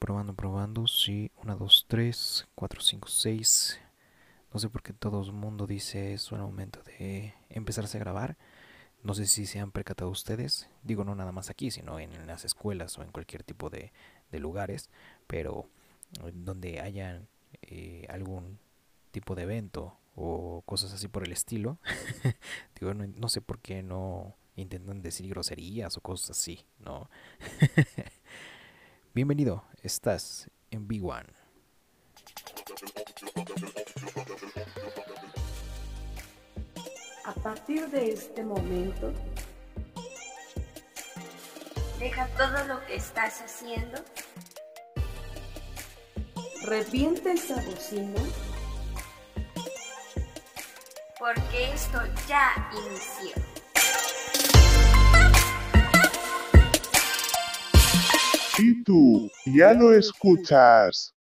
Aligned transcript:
Probando, 0.00 0.32
probando. 0.32 0.86
Sí, 0.86 1.30
1, 1.42 1.56
2, 1.56 1.84
3, 1.86 2.48
4, 2.54 2.80
5, 2.80 3.06
6. 3.06 3.80
No 4.50 4.58
sé 4.58 4.70
por 4.70 4.82
qué 4.82 4.94
todo 4.94 5.22
el 5.22 5.32
mundo 5.32 5.66
dice 5.66 6.14
eso 6.14 6.34
el 6.36 6.40
momento 6.40 6.82
de 6.82 7.34
empezarse 7.50 7.98
a 7.98 8.00
grabar. 8.00 8.38
No 9.02 9.12
sé 9.12 9.26
si 9.26 9.44
se 9.44 9.60
han 9.60 9.72
percatado 9.72 10.10
ustedes. 10.10 10.70
Digo, 10.82 11.04
no 11.04 11.14
nada 11.14 11.32
más 11.32 11.50
aquí, 11.50 11.70
sino 11.70 12.00
en 12.00 12.26
las 12.26 12.46
escuelas 12.46 12.96
o 12.98 13.02
en 13.02 13.12
cualquier 13.12 13.42
tipo 13.42 13.68
de, 13.68 13.92
lugares. 14.32 14.88
Pero 15.26 15.68
eh, 16.24 16.32
donde 16.32 16.80
haya 16.80 17.20
eh, 17.60 18.06
algún 18.08 18.58
tipo 19.10 19.34
de 19.34 19.42
evento 19.42 19.98
o 20.16 20.62
cosas 20.64 20.94
así 20.94 21.08
por 21.08 21.24
el 21.24 21.32
estilo. 21.32 21.78
Digo, 22.80 22.94
no, 22.94 23.06
no 23.06 23.28
sé 23.28 23.42
por 23.42 23.58
qué 23.58 23.82
no 23.82 24.34
intentan 24.56 25.02
decir 25.02 25.28
groserías 25.28 25.98
o 25.98 26.00
cosas 26.00 26.30
así, 26.30 26.64
¿no? 26.78 27.10
Bienvenido, 29.12 29.64
estás 29.82 30.48
en 30.70 30.86
B1. 30.86 31.26
A 37.24 37.32
partir 37.42 37.88
de 37.90 38.12
este 38.12 38.44
momento, 38.44 39.12
Deja 41.98 42.28
todo 42.36 42.64
lo 42.68 42.86
que 42.86 42.94
estás 42.94 43.40
haciendo. 43.42 44.00
revienta 46.62 47.32
esa 47.32 47.56
bocina 47.62 48.20
Porque 51.18 51.72
esto 51.72 51.98
ya 52.28 52.70
inició. 52.72 53.49
¿Y 58.62 58.84
tú? 58.84 59.30
¿Ya 59.46 59.72
lo 59.72 59.94
escuchas? 59.94 61.14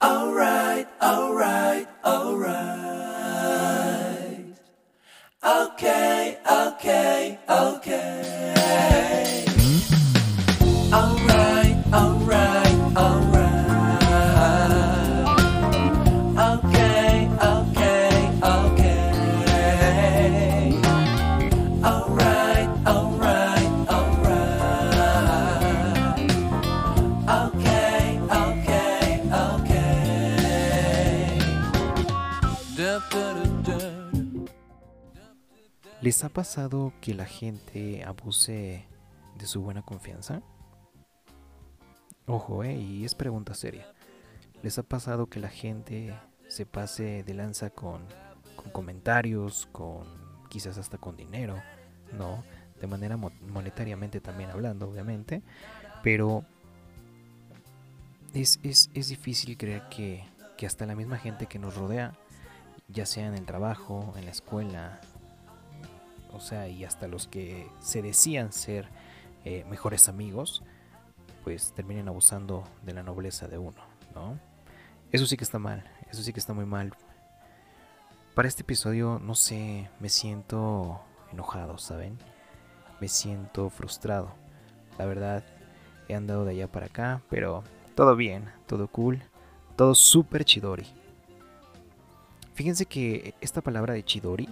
Alright, 0.00 0.88
alright, 1.02 1.86
alright. 2.02 2.70
Okay, 5.42 6.38
okay, 6.46 7.38
okay. 7.46 8.09
¿Les 36.10 36.24
ha 36.24 36.28
pasado 36.28 36.92
que 37.00 37.14
la 37.14 37.24
gente 37.24 38.02
abuse 38.02 38.84
de 39.38 39.46
su 39.46 39.62
buena 39.62 39.82
confianza? 39.82 40.42
Ojo, 42.26 42.64
eh, 42.64 42.74
y 42.74 43.04
es 43.04 43.14
pregunta 43.14 43.54
seria. 43.54 43.86
¿Les 44.64 44.76
ha 44.80 44.82
pasado 44.82 45.28
que 45.28 45.38
la 45.38 45.50
gente 45.50 46.12
se 46.48 46.66
pase 46.66 47.22
de 47.22 47.32
lanza 47.32 47.70
con, 47.70 48.02
comentarios, 48.72 49.68
con 49.70 50.02
quizás 50.48 50.78
hasta 50.78 50.98
con 50.98 51.16
dinero, 51.16 51.62
¿no? 52.18 52.42
De 52.80 52.88
manera 52.88 53.16
mo- 53.16 53.30
monetariamente 53.46 54.20
también 54.20 54.50
hablando, 54.50 54.90
obviamente. 54.90 55.44
Pero 56.02 56.44
es, 58.34 58.58
es, 58.64 58.90
es 58.94 59.10
difícil 59.10 59.56
creer 59.56 59.88
que, 59.90 60.24
que 60.56 60.66
hasta 60.66 60.86
la 60.86 60.96
misma 60.96 61.18
gente 61.18 61.46
que 61.46 61.60
nos 61.60 61.76
rodea, 61.76 62.18
ya 62.88 63.06
sea 63.06 63.28
en 63.28 63.34
el 63.34 63.46
trabajo, 63.46 64.12
en 64.16 64.24
la 64.24 64.32
escuela, 64.32 65.00
o 66.32 66.40
sea, 66.40 66.68
y 66.68 66.84
hasta 66.84 67.08
los 67.08 67.26
que 67.26 67.68
se 67.80 68.02
decían 68.02 68.52
ser 68.52 68.88
eh, 69.44 69.64
mejores 69.68 70.08
amigos, 70.08 70.62
pues 71.44 71.72
terminen 71.72 72.08
abusando 72.08 72.64
de 72.82 72.94
la 72.94 73.02
nobleza 73.02 73.48
de 73.48 73.58
uno, 73.58 73.80
¿no? 74.14 74.38
Eso 75.12 75.26
sí 75.26 75.36
que 75.36 75.44
está 75.44 75.58
mal, 75.58 75.84
eso 76.10 76.22
sí 76.22 76.32
que 76.32 76.40
está 76.40 76.52
muy 76.52 76.66
mal. 76.66 76.92
Para 78.34 78.48
este 78.48 78.62
episodio, 78.62 79.18
no 79.22 79.34
sé, 79.34 79.90
me 79.98 80.08
siento 80.08 81.00
enojado, 81.32 81.78
¿saben? 81.78 82.18
Me 83.00 83.08
siento 83.08 83.70
frustrado. 83.70 84.34
La 84.98 85.06
verdad, 85.06 85.42
he 86.08 86.14
andado 86.14 86.44
de 86.44 86.52
allá 86.52 86.68
para 86.68 86.86
acá, 86.86 87.22
pero 87.28 87.64
todo 87.94 88.14
bien, 88.16 88.50
todo 88.66 88.88
cool, 88.88 89.22
todo 89.76 89.94
súper 89.94 90.44
chidori. 90.44 90.86
Fíjense 92.54 92.86
que 92.86 93.34
esta 93.40 93.62
palabra 93.62 93.94
de 93.94 94.04
chidori 94.04 94.48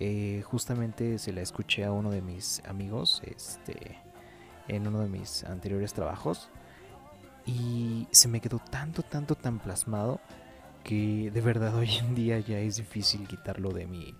eh, 0.00 0.42
justamente 0.44 1.18
se 1.18 1.32
la 1.32 1.42
escuché 1.42 1.84
a 1.84 1.92
uno 1.92 2.10
de 2.10 2.22
mis 2.22 2.62
amigos 2.64 3.22
este, 3.24 3.98
en 4.68 4.86
uno 4.86 5.00
de 5.00 5.08
mis 5.08 5.44
anteriores 5.44 5.92
trabajos 5.92 6.50
y 7.46 8.06
se 8.10 8.28
me 8.28 8.40
quedó 8.40 8.58
tanto, 8.58 9.02
tanto, 9.02 9.34
tan 9.34 9.58
plasmado 9.58 10.20
que 10.84 11.30
de 11.30 11.40
verdad 11.40 11.74
hoy 11.78 11.90
en 11.96 12.14
día 12.14 12.38
ya 12.40 12.58
es 12.58 12.76
difícil 12.76 13.26
quitarlo 13.26 13.70
de 13.70 13.86
mi, 13.86 14.14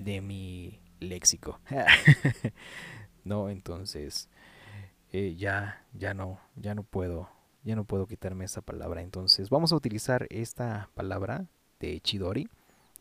de 0.00 0.20
mi 0.20 0.80
léxico. 1.00 1.60
no, 3.24 3.48
entonces 3.50 4.28
eh, 5.12 5.34
ya, 5.36 5.84
ya 5.92 6.14
no, 6.14 6.40
ya 6.56 6.74
no 6.74 6.84
puedo, 6.84 7.28
ya 7.64 7.76
no 7.76 7.84
puedo 7.84 8.06
quitarme 8.06 8.44
esa 8.44 8.62
palabra. 8.62 9.02
Entonces 9.02 9.50
vamos 9.50 9.72
a 9.72 9.76
utilizar 9.76 10.26
esta 10.30 10.90
palabra 10.94 11.46
de 11.80 12.00
Chidori 12.00 12.48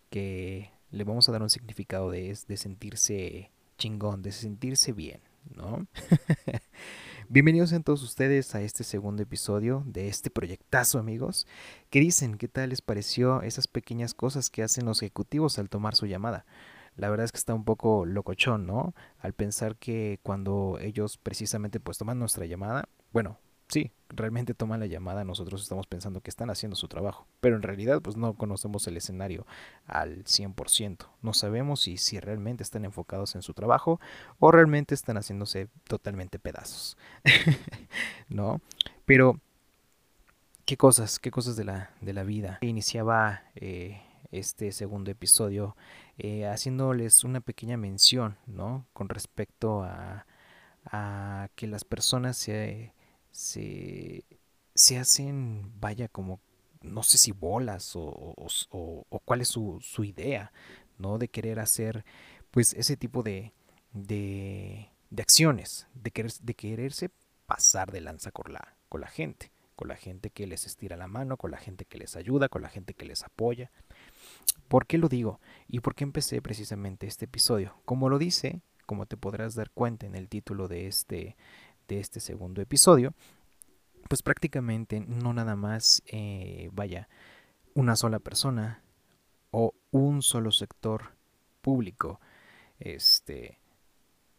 que 0.09 0.71
le 0.91 1.03
vamos 1.03 1.27
a 1.27 1.31
dar 1.31 1.41
un 1.41 1.49
significado 1.49 2.11
de, 2.11 2.37
de 2.47 2.57
sentirse 2.57 3.51
chingón, 3.77 4.21
de 4.21 4.31
sentirse 4.31 4.91
bien, 4.91 5.21
¿no? 5.55 5.87
Bienvenidos 7.29 7.71
a 7.71 7.79
todos 7.79 8.03
ustedes 8.03 8.53
a 8.55 8.61
este 8.61 8.83
segundo 8.83 9.23
episodio 9.23 9.83
de 9.85 10.09
este 10.09 10.29
proyectazo, 10.29 10.99
amigos. 10.99 11.47
¿Qué 11.89 12.01
dicen? 12.01 12.37
¿Qué 12.37 12.49
tal 12.49 12.69
les 12.69 12.81
pareció 12.81 13.41
esas 13.41 13.67
pequeñas 13.67 14.13
cosas 14.13 14.49
que 14.49 14.63
hacen 14.63 14.85
los 14.85 15.01
ejecutivos 15.01 15.57
al 15.57 15.69
tomar 15.69 15.95
su 15.95 16.07
llamada? 16.07 16.45
La 16.97 17.09
verdad 17.09 17.23
es 17.23 17.31
que 17.31 17.37
está 17.37 17.53
un 17.53 17.63
poco 17.63 18.05
locochón, 18.05 18.67
¿no? 18.67 18.93
Al 19.17 19.31
pensar 19.31 19.77
que 19.77 20.19
cuando 20.23 20.77
ellos 20.81 21.17
precisamente 21.17 21.79
pues 21.79 21.97
toman 21.97 22.19
nuestra 22.19 22.45
llamada, 22.45 22.89
bueno, 23.13 23.39
sí, 23.71 23.91
realmente 24.09 24.53
toman 24.53 24.81
la 24.81 24.85
llamada, 24.85 25.23
nosotros 25.23 25.61
estamos 25.61 25.87
pensando 25.87 26.21
que 26.21 26.29
están 26.29 26.49
haciendo 26.49 26.75
su 26.75 26.87
trabajo, 26.87 27.25
pero 27.39 27.55
en 27.55 27.61
realidad 27.61 28.01
pues 28.01 28.17
no 28.17 28.33
conocemos 28.33 28.85
el 28.87 28.97
escenario 28.97 29.47
al 29.87 30.25
100%. 30.25 31.07
No 31.21 31.33
sabemos 31.33 31.81
si, 31.81 31.97
si 31.97 32.19
realmente 32.19 32.63
están 32.63 32.85
enfocados 32.85 33.35
en 33.35 33.41
su 33.41 33.53
trabajo 33.53 33.99
o 34.39 34.51
realmente 34.51 34.93
están 34.93 35.17
haciéndose 35.17 35.69
totalmente 35.87 36.37
pedazos. 36.37 36.97
¿No? 38.29 38.61
Pero, 39.05 39.39
¿qué 40.65 40.75
cosas? 40.75 41.19
¿Qué 41.19 41.31
cosas 41.31 41.55
de 41.55 41.63
la, 41.63 41.91
de 42.01 42.13
la 42.13 42.23
vida? 42.23 42.59
Iniciaba 42.61 43.43
eh, 43.55 44.01
este 44.31 44.73
segundo 44.73 45.11
episodio 45.11 45.77
eh, 46.17 46.45
haciéndoles 46.45 47.23
una 47.23 47.39
pequeña 47.39 47.77
mención, 47.77 48.37
¿no? 48.47 48.85
Con 48.93 49.09
respecto 49.09 49.83
a, 49.83 50.25
a 50.85 51.49
que 51.55 51.67
las 51.67 51.83
personas 51.83 52.37
se, 52.37 52.93
se, 53.31 54.25
se 54.75 54.97
hacen, 54.99 55.71
vaya, 55.79 56.07
como 56.07 56.39
no 56.81 57.03
sé 57.03 57.17
si 57.17 57.31
bolas 57.31 57.95
o, 57.95 58.01
o- 58.69 59.19
cuál 59.25 59.41
es 59.41 59.49
su, 59.49 59.79
su 59.81 60.03
idea, 60.03 60.51
¿no? 60.97 61.17
De 61.17 61.27
querer 61.29 61.59
hacer, 61.59 62.05
pues, 62.51 62.73
ese 62.73 62.97
tipo 62.97 63.23
de, 63.23 63.53
de, 63.93 64.89
de 65.09 65.21
acciones, 65.21 65.87
de, 65.93 66.11
querer, 66.11 66.31
de 66.41 66.53
quererse 66.55 67.09
pasar 67.45 67.91
de 67.91 68.01
lanza 68.01 68.31
con 68.31 68.53
la, 68.53 68.75
con 68.89 69.01
la 69.01 69.07
gente, 69.07 69.51
con 69.75 69.87
la 69.87 69.95
gente 69.95 70.29
que 70.29 70.47
les 70.47 70.65
estira 70.65 70.97
la 70.97 71.07
mano, 71.07 71.37
con 71.37 71.51
la 71.51 71.57
gente 71.57 71.85
que 71.85 71.97
les 71.97 72.15
ayuda, 72.15 72.49
con 72.49 72.61
la 72.61 72.69
gente 72.69 72.93
que 72.93 73.05
les 73.05 73.23
apoya. 73.23 73.71
¿Por 74.67 74.87
qué 74.87 74.97
lo 74.97 75.09
digo? 75.09 75.39
¿Y 75.67 75.79
por 75.81 75.95
qué 75.95 76.03
empecé 76.03 76.41
precisamente 76.41 77.07
este 77.07 77.25
episodio? 77.25 77.75
Como 77.85 78.09
lo 78.09 78.17
dice, 78.19 78.61
como 78.85 79.05
te 79.05 79.17
podrás 79.17 79.55
dar 79.55 79.69
cuenta 79.71 80.05
en 80.05 80.15
el 80.15 80.29
título 80.29 80.67
de 80.67 80.87
este, 80.87 81.35
de 81.91 81.99
este 81.99 82.21
segundo 82.21 82.61
episodio, 82.61 83.13
pues 84.07 84.23
prácticamente 84.23 85.01
no 85.01 85.33
nada 85.33 85.57
más, 85.57 86.01
eh, 86.07 86.69
vaya, 86.71 87.09
una 87.73 87.97
sola 87.97 88.19
persona 88.19 88.81
o 89.51 89.73
un 89.91 90.21
solo 90.21 90.51
sector 90.51 91.11
público, 91.61 92.21
este, 92.79 93.59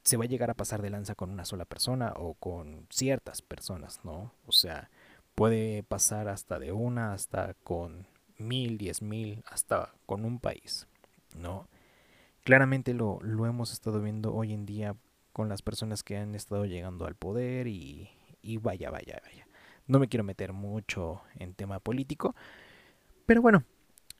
se 0.03 0.17
va 0.17 0.25
a 0.25 0.29
llegar 0.29 0.51
a 0.51 0.55
pasar 0.55 0.81
de 0.81 0.89
lanza 0.89 1.15
con 1.15 1.31
una 1.31 1.45
sola 1.45 1.67
persona 1.67 2.15
o 2.17 2.33
con 2.35 2.87
ciertas 2.89 3.43
personas, 3.43 4.01
¿no? 4.03 4.33
O 4.47 4.53
sea, 4.53 4.91
puede 5.35 5.83
pasar 5.83 6.29
hasta 6.29 6.59
de 6.59 6.73
una, 6.73 7.13
hasta 7.13 7.53
con 7.65 8.07
mil, 8.39 8.79
diez 8.79 9.03
mil, 9.03 9.45
hasta 9.47 9.93
con 10.07 10.25
un 10.25 10.41
país, 10.41 10.87
¿no? 11.37 11.69
Claramente 12.45 12.95
lo, 12.95 13.19
lo 13.21 13.45
hemos 13.45 13.73
estado 13.73 14.01
viendo 14.01 14.35
hoy 14.35 14.55
en 14.55 14.65
día 14.65 14.97
con 15.33 15.49
las 15.49 15.63
personas 15.63 16.03
que 16.03 16.17
han 16.17 16.35
estado 16.35 16.65
llegando 16.67 17.07
al 17.07 17.15
poder 17.15 17.67
y, 17.67 18.11
y 18.43 18.59
vaya, 18.59 18.91
vaya, 18.91 19.21
vaya. 19.25 19.47
No 19.87 19.99
me 19.99 20.09
quiero 20.09 20.25
meter 20.25 20.53
mucho 20.53 21.23
en 21.39 21.55
tema 21.55 21.81
político, 21.81 22.35
pero 23.27 23.43
bueno, 23.43 23.65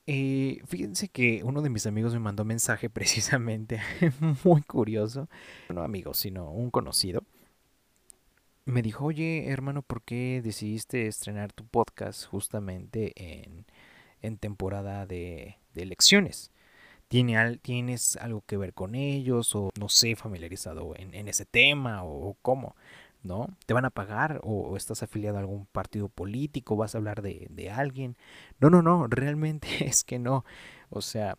eh, 0.07 0.61
fíjense 0.67 1.09
que 1.09 1.43
uno 1.45 1.63
de 1.63 1.71
mis 1.71 1.87
amigos 1.87 2.13
me 2.13 2.19
mandó 2.21 2.45
mensaje 2.45 2.91
precisamente, 2.91 3.81
muy 4.45 4.63
curioso, 4.63 5.29
no 5.69 5.83
amigo, 5.83 6.15
sino 6.15 6.51
un 6.51 6.71
conocido. 6.71 7.23
Me 8.65 8.83
dijo, 8.83 9.07
oye 9.07 9.49
hermano, 9.49 9.83
¿por 9.83 10.03
qué 10.03 10.41
decidiste 10.43 11.09
estrenar 11.09 11.53
tu 11.53 11.67
podcast 11.67 12.27
justamente 12.27 13.13
en, 13.17 13.67
en 14.21 14.39
temporada 14.39 15.05
de, 15.05 15.59
de 15.75 15.83
elecciones? 15.83 16.52
¿Tiene 17.13 17.59
¿Tienes 17.59 18.17
algo 18.17 18.43
que 18.47 18.57
ver 18.57 18.73
con 18.73 18.95
ellos 18.95 19.55
o 19.55 19.69
no 19.79 19.91
sé, 19.91 20.17
familiarizado 20.17 20.95
en, 20.97 21.29
ese 21.29 21.45
tema 21.45 22.05
o, 22.05 22.31
o 22.31 22.37
cómo? 22.41 22.75
¿No? 23.23 23.49
¿Te 23.67 23.75
van 23.75 23.85
a 23.85 23.91
pagar 23.91 24.41
o, 24.43 24.63
o 24.63 24.79
estás 24.79 25.03
afiliado 25.03 25.37
a 25.37 25.41
algún 25.41 25.67
partido 25.67 26.09
político? 26.09 26.75
¿Vas 26.75 26.95
a 26.95 26.99
hablar 26.99 27.21
de, 27.21 27.49
de 27.51 27.71
alguien? 27.71 28.17
No, 28.61 28.71
no, 28.71 28.81
no, 28.81 29.09
realmente 29.09 29.69
es 29.87 30.05
que 30.05 30.19
no. 30.19 30.47
O 30.89 31.03
sea, 31.03 31.37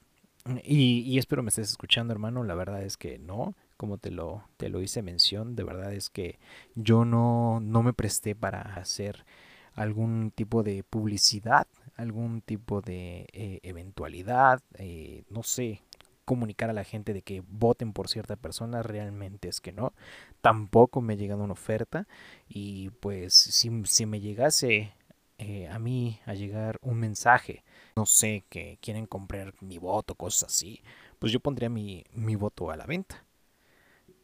y, 0.63 0.99
y 0.99 1.17
espero 1.17 1.41
me 1.41 1.49
estés 1.49 1.71
escuchando, 1.71 2.13
hermano. 2.13 2.43
La 2.43 2.53
verdad 2.53 2.83
es 2.83 2.95
que 2.95 3.17
no, 3.17 3.55
como 3.75 3.97
te 3.97 4.11
lo, 4.11 4.43
te 4.57 4.69
lo 4.69 4.79
hice 4.79 5.01
mención, 5.01 5.55
de 5.55 5.63
verdad 5.63 5.91
es 5.91 6.11
que 6.11 6.37
yo 6.75 7.03
no, 7.03 7.59
no 7.61 7.81
me 7.81 7.93
presté 7.93 8.35
para 8.35 8.61
hacer 8.61 9.25
algún 9.73 10.29
tipo 10.29 10.61
de 10.61 10.83
publicidad, 10.83 11.65
algún 11.95 12.41
tipo 12.41 12.81
de 12.81 13.27
eh, 13.33 13.59
eventualidad, 13.63 14.61
eh, 14.75 15.23
no 15.29 15.43
sé, 15.43 15.81
comunicar 16.25 16.69
a 16.69 16.73
la 16.73 16.83
gente 16.83 17.13
de 17.13 17.21
que 17.21 17.43
voten 17.47 17.93
por 17.93 18.07
cierta 18.07 18.35
persona, 18.35 18.83
realmente 18.83 19.49
es 19.49 19.61
que 19.61 19.71
no. 19.71 19.93
Tampoco 20.41 21.01
me 21.01 21.13
ha 21.13 21.17
llegado 21.17 21.43
una 21.43 21.53
oferta 21.53 22.07
y 22.47 22.89
pues 22.91 23.33
si, 23.33 23.69
si 23.85 24.05
me 24.05 24.19
llegase 24.19 24.93
eh, 25.37 25.67
a 25.67 25.79
mí 25.79 26.19
a 26.25 26.33
llegar 26.33 26.79
un 26.81 26.99
mensaje, 26.99 27.63
no 27.95 28.05
sé, 28.05 28.43
que 28.49 28.77
quieren 28.81 29.05
comprar 29.05 29.53
mi 29.61 29.77
voto, 29.77 30.15
cosas 30.15 30.49
así, 30.49 30.81
pues 31.19 31.31
yo 31.31 31.39
pondría 31.39 31.69
mi, 31.69 32.05
mi 32.13 32.35
voto 32.35 32.71
a 32.71 32.77
la 32.77 32.85
venta. 32.85 33.25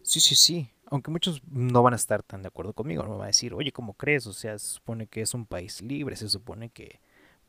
Sí, 0.01 0.19
sí, 0.19 0.35
sí. 0.35 0.69
Aunque 0.85 1.11
muchos 1.11 1.41
no 1.47 1.83
van 1.83 1.93
a 1.93 1.97
estar 1.97 2.23
tan 2.23 2.41
de 2.41 2.47
acuerdo 2.47 2.73
conmigo, 2.73 3.03
no 3.03 3.17
van 3.17 3.23
a 3.23 3.27
decir, 3.27 3.53
oye, 3.53 3.71
¿cómo 3.71 3.93
crees? 3.93 4.25
O 4.25 4.33
sea, 4.33 4.57
se 4.57 4.67
supone 4.75 5.05
que 5.07 5.21
es 5.21 5.33
un 5.33 5.45
país 5.45 5.81
libre, 5.81 6.15
se 6.15 6.29
supone 6.29 6.69
que, 6.69 6.99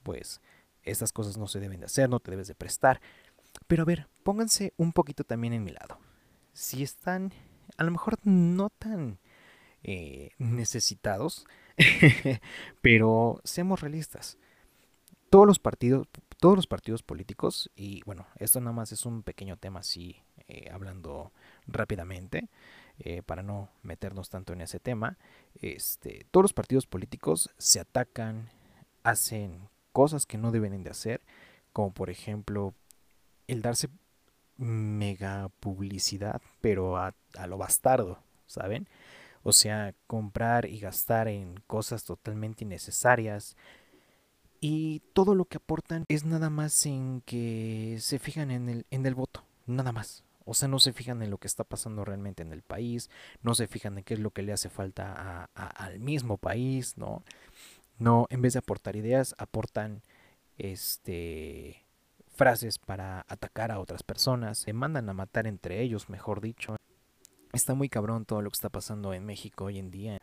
pues, 0.03 0.41
estas 0.83 1.13
cosas 1.13 1.37
no 1.37 1.47
se 1.47 1.61
deben 1.61 1.81
de 1.81 1.87
hacer, 1.87 2.09
no 2.09 2.21
te 2.21 2.31
debes 2.31 2.49
de 2.49 2.55
prestar. 2.55 3.01
Pero 3.67 3.83
a 3.83 3.87
ver, 3.87 4.09
pónganse 4.23 4.73
un 4.77 4.93
poquito 4.93 5.25
también 5.25 5.53
en 5.53 5.65
mi 5.65 5.73
lado. 5.73 5.99
Si 6.53 6.83
están, 6.83 7.33
a 7.77 7.85
lo 7.85 7.91
mejor 7.91 8.19
no 8.25 8.71
tan 8.71 9.19
eh, 9.83 10.33
necesitados, 10.39 11.47
pero 12.83 13.41
seamos 13.45 13.81
realistas. 13.81 14.37
Todos 15.31 15.47
los 15.47 15.59
partidos, 15.59 16.09
todos 16.39 16.57
los 16.57 16.67
partidos 16.67 17.03
políticos, 17.03 17.71
y 17.77 18.03
bueno, 18.05 18.27
esto 18.37 18.61
nada 18.61 18.73
más 18.73 18.93
es 18.93 19.07
un 19.07 19.23
pequeño 19.23 19.57
tema 19.57 19.81
así, 19.81 20.17
eh, 20.49 20.69
hablando 20.73 21.33
rápidamente, 21.67 22.49
eh, 22.99 23.23
para 23.23 23.43
no 23.43 23.71
meternos 23.83 24.29
tanto 24.29 24.53
en 24.53 24.61
ese 24.61 24.81
tema, 24.81 25.17
este, 25.63 26.27
todos 26.31 26.45
los 26.45 26.53
partidos 26.53 26.87
políticos 26.87 27.49
se 27.57 27.81
atacan, 27.81 28.51
hacen 29.03 29.70
cosas 29.93 30.27
que 30.27 30.39
no 30.39 30.51
deben 30.51 30.83
de 30.83 30.91
hacer, 30.91 31.21
como 31.73 31.93
por 31.93 32.11
ejemplo 32.11 32.75
el 33.49 33.63
darse 33.63 33.89
mega 34.59 35.51
publicidad, 35.61 36.41
pero 36.61 36.97
a, 36.99 37.15
lo 37.49 37.59
bastardo, 37.59 38.19
¿saben? 38.47 38.89
O 39.43 39.53
sea, 39.53 39.95
comprar 40.07 40.67
y 40.67 40.81
gastar 40.81 41.29
en 41.29 41.61
cosas 41.67 42.05
totalmente 42.05 42.65
innecesarias. 42.65 43.57
Y 44.61 45.01
todo 45.15 45.35
lo 45.35 45.47
que 45.47 45.57
aportan 45.57 46.05
es 46.09 46.25
nada 46.25 46.51
más 46.51 46.85
en 46.85 47.23
que 47.25 47.97
se 48.01 48.19
fijan 48.19 48.51
en 48.51 48.69
el, 48.69 48.87
en 48.91 49.07
el 49.07 49.15
voto, 49.15 49.43
nada 49.67 49.93
más. 49.93 50.23
O 50.45 50.53
sea, 50.53 50.69
no 50.69 50.79
se 50.81 50.93
fijan 50.93 51.23
en 51.23 51.31
lo 51.31 51.39
que 51.39 51.47
está 51.47 51.65
pasando 51.65 52.05
realmente 52.05 52.43
en 52.43 52.53
el 52.53 52.63
país, 52.63 53.09
no 53.43 53.55
se 53.55 53.69
fijan 53.69 53.97
en 53.99 54.05
qué 54.05 54.15
es 54.15 54.21
lo 54.21 54.33
que 54.33 54.43
le 54.43 54.53
hace 54.53 54.69
falta 54.69 55.49
a- 55.55 55.67
al 55.67 56.01
mismo 56.01 56.37
país, 56.37 56.99
¿no? 56.99 57.23
No, 58.01 58.27
en 58.31 58.43
vez 58.43 58.55
de 58.55 58.59
aportar 58.61 58.97
ideas, 58.97 59.35
aportan 59.39 60.03
este 60.59 61.87
frases 62.35 62.79
para 62.79 63.27
atacar 63.29 63.71
a 63.71 63.79
otras 63.79 64.03
personas, 64.03 64.59
se 64.59 64.73
mandan 64.73 65.09
a 65.11 65.13
matar 65.13 65.47
entre 65.47 65.83
ellos, 65.83 66.09
mejor 66.09 66.41
dicho. 66.41 66.77
Está 67.53 67.75
muy 67.75 67.91
cabrón 67.91 68.25
todo 68.25 68.41
lo 68.41 68.51
que 68.51 68.55
está 68.55 68.71
pasando 68.71 69.13
en 69.13 69.27
México 69.27 69.67
hoy 69.67 69.79
en 69.79 69.91
día. 69.91 70.19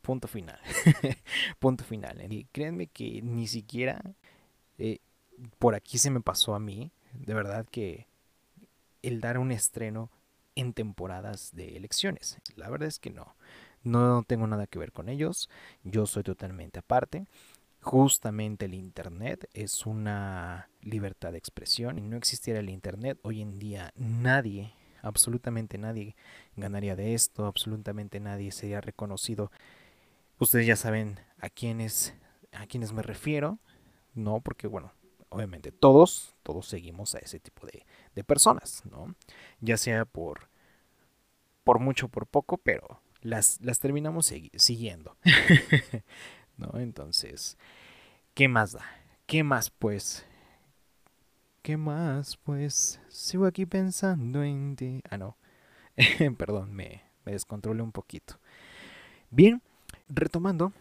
Punto 0.00 0.26
final. 0.26 0.58
Punto 1.58 1.84
final. 1.84 2.32
Y 2.32 2.46
créanme 2.46 2.86
que 2.86 3.20
ni 3.20 3.46
siquiera 3.46 4.00
eh, 4.78 5.00
por 5.58 5.74
aquí 5.74 5.98
se 5.98 6.10
me 6.10 6.22
pasó 6.22 6.54
a 6.54 6.58
mí, 6.58 6.90
de 7.12 7.34
verdad 7.34 7.66
que 7.70 8.06
el 9.02 9.20
dar 9.20 9.36
un 9.36 9.52
estreno 9.52 10.10
en 10.54 10.72
temporadas 10.72 11.50
de 11.54 11.76
elecciones. 11.76 12.38
La 12.56 12.70
verdad 12.70 12.88
es 12.88 12.98
que 12.98 13.10
no. 13.10 13.34
No 13.84 14.22
tengo 14.26 14.46
nada 14.46 14.66
que 14.66 14.78
ver 14.78 14.92
con 14.92 15.08
ellos. 15.08 15.50
Yo 15.82 16.06
soy 16.06 16.22
totalmente 16.22 16.78
aparte. 16.78 17.26
Justamente 17.80 18.66
el 18.66 18.74
Internet 18.74 19.48
es 19.54 19.86
una 19.86 20.68
libertad 20.82 21.32
de 21.32 21.38
expresión. 21.38 21.98
Y 21.98 22.02
no 22.02 22.16
existiera 22.16 22.60
el 22.60 22.70
Internet, 22.70 23.18
hoy 23.22 23.42
en 23.42 23.58
día 23.58 23.92
nadie, 23.96 24.72
absolutamente 25.02 25.78
nadie 25.78 26.14
ganaría 26.56 26.94
de 26.94 27.14
esto. 27.14 27.46
Absolutamente 27.46 28.20
nadie 28.20 28.52
sería 28.52 28.80
reconocido. 28.80 29.50
Ustedes 30.38 30.66
ya 30.66 30.76
saben 30.76 31.18
a 31.38 31.50
quiénes, 31.50 32.14
a 32.52 32.66
quiénes 32.66 32.92
me 32.92 33.02
refiero. 33.02 33.58
No, 34.14 34.40
porque 34.40 34.68
bueno, 34.68 34.92
obviamente 35.28 35.72
todos, 35.72 36.36
todos 36.44 36.68
seguimos 36.68 37.14
a 37.14 37.18
ese 37.18 37.40
tipo 37.40 37.66
de, 37.66 37.84
de 38.14 38.24
personas, 38.24 38.82
¿no? 38.84 39.14
Ya 39.60 39.76
sea 39.76 40.04
por, 40.04 40.48
por 41.64 41.78
mucho 41.80 42.08
por 42.08 42.26
poco, 42.26 42.58
pero 42.58 43.00
las, 43.22 43.60
las 43.62 43.78
terminamos 43.80 44.30
segui- 44.32 44.56
siguiendo. 44.58 45.16
¿No? 46.56 46.78
Entonces, 46.78 47.56
¿qué 48.34 48.48
más 48.48 48.72
da? 48.72 48.84
¿Qué 49.26 49.44
más 49.44 49.70
pues? 49.70 50.26
¿Qué 51.62 51.76
más 51.76 52.36
pues? 52.38 53.00
Sigo 53.08 53.46
aquí 53.46 53.66
pensando 53.66 54.42
en 54.42 54.76
ti. 54.76 55.00
Ah, 55.08 55.18
no. 55.18 55.36
Perdón, 56.38 56.72
me, 56.74 57.02
me 57.24 57.32
descontrolé 57.32 57.82
un 57.82 57.92
poquito. 57.92 58.38
Bien, 59.30 59.62
retomando 60.08 60.72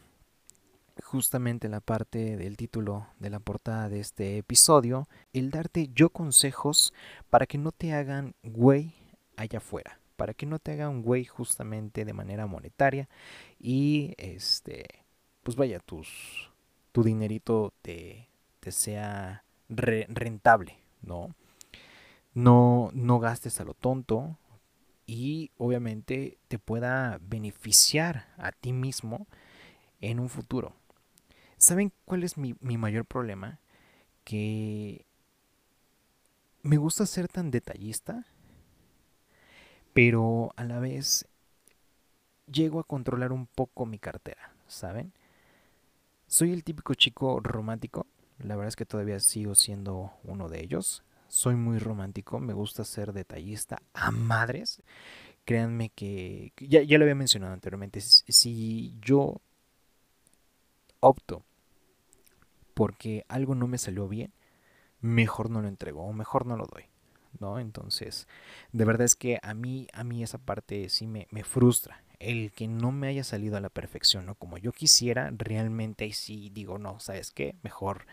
justamente 1.03 1.67
la 1.69 1.79
parte 1.81 2.37
del 2.37 2.57
título 2.57 3.07
de 3.19 3.29
la 3.29 3.39
portada 3.39 3.89
de 3.89 3.99
este 3.99 4.37
episodio, 4.37 5.07
el 5.33 5.49
darte 5.51 5.89
yo 5.93 6.09
consejos 6.09 6.93
para 7.29 7.45
que 7.47 7.57
no 7.57 7.71
te 7.71 7.93
hagan 7.93 8.35
güey 8.43 8.93
allá 9.35 9.57
afuera, 9.59 9.99
para 10.21 10.35
que 10.35 10.45
no 10.45 10.59
te 10.59 10.73
hagan 10.73 11.01
güey 11.01 11.25
justamente 11.25 12.05
de 12.05 12.13
manera 12.13 12.45
monetaria 12.45 13.09
y 13.59 14.13
este, 14.19 14.85
pues 15.41 15.57
vaya, 15.57 15.79
tus, 15.79 16.51
tu 16.91 17.01
dinerito 17.01 17.73
te, 17.81 18.29
te 18.59 18.71
sea 18.71 19.43
re- 19.67 20.05
rentable, 20.11 20.77
¿no? 21.01 21.33
No, 22.33 22.91
no 22.93 23.19
gastes 23.19 23.59
a 23.59 23.65
lo 23.65 23.73
tonto 23.73 24.37
y 25.07 25.51
obviamente 25.57 26.37
te 26.47 26.59
pueda 26.59 27.19
beneficiar 27.21 28.27
a 28.37 28.51
ti 28.51 28.73
mismo 28.73 29.27
en 30.01 30.19
un 30.19 30.29
futuro. 30.29 30.73
¿Saben 31.57 31.93
cuál 32.05 32.23
es 32.23 32.37
mi, 32.37 32.55
mi 32.61 32.77
mayor 32.77 33.05
problema? 33.05 33.59
Que 34.25 35.05
me 36.63 36.77
gusta 36.77 37.05
ser 37.05 37.27
tan 37.27 37.51
detallista, 37.51 38.25
pero 39.93 40.53
a 40.55 40.63
la 40.63 40.79
vez 40.79 41.27
llego 42.51 42.79
a 42.79 42.83
controlar 42.83 43.31
un 43.31 43.47
poco 43.47 43.85
mi 43.85 43.99
cartera, 43.99 44.53
¿saben? 44.67 45.13
Soy 46.27 46.53
el 46.53 46.63
típico 46.63 46.93
chico 46.93 47.39
romántico, 47.41 48.07
la 48.39 48.55
verdad 48.55 48.69
es 48.69 48.75
que 48.75 48.85
todavía 48.85 49.19
sigo 49.19 49.55
siendo 49.55 50.13
uno 50.23 50.49
de 50.49 50.61
ellos. 50.61 51.03
Soy 51.27 51.55
muy 51.55 51.79
romántico, 51.79 52.39
me 52.39 52.53
gusta 52.53 52.83
ser 52.83 53.13
detallista 53.13 53.81
a 53.93 54.11
madres. 54.11 54.81
Créanme 55.45 55.89
que, 55.89 56.53
ya, 56.57 56.81
ya 56.81 56.97
lo 56.97 57.05
había 57.05 57.15
mencionado 57.15 57.53
anteriormente, 57.53 58.01
si 58.01 58.95
yo 59.01 59.41
opto 60.99 61.43
porque 62.73 63.25
algo 63.27 63.55
no 63.55 63.67
me 63.67 63.77
salió 63.77 64.07
bien, 64.07 64.33
mejor 65.01 65.49
no 65.49 65.61
lo 65.61 65.67
entrego 65.67 66.03
o 66.03 66.13
mejor 66.13 66.45
no 66.45 66.55
lo 66.55 66.65
doy, 66.65 66.85
¿no? 67.39 67.59
Entonces, 67.59 68.27
de 68.71 68.85
verdad 68.85 69.05
es 69.05 69.15
que 69.15 69.39
a 69.41 69.53
mí, 69.53 69.87
a 69.93 70.03
mí 70.03 70.23
esa 70.23 70.37
parte 70.37 70.89
sí 70.89 71.07
me, 71.07 71.27
me 71.31 71.43
frustra. 71.43 72.03
El 72.19 72.51
que 72.51 72.67
no 72.67 72.91
me 72.91 73.07
haya 73.07 73.23
salido 73.23 73.57
a 73.57 73.61
la 73.61 73.69
perfección, 73.69 74.25
¿no? 74.27 74.35
Como 74.35 74.57
yo 74.57 74.71
quisiera, 74.71 75.31
realmente 75.35 76.03
ahí 76.03 76.13
sí 76.13 76.51
digo, 76.53 76.77
no, 76.77 76.99
¿sabes 76.99 77.31
qué? 77.31 77.55
Mejor 77.63 78.05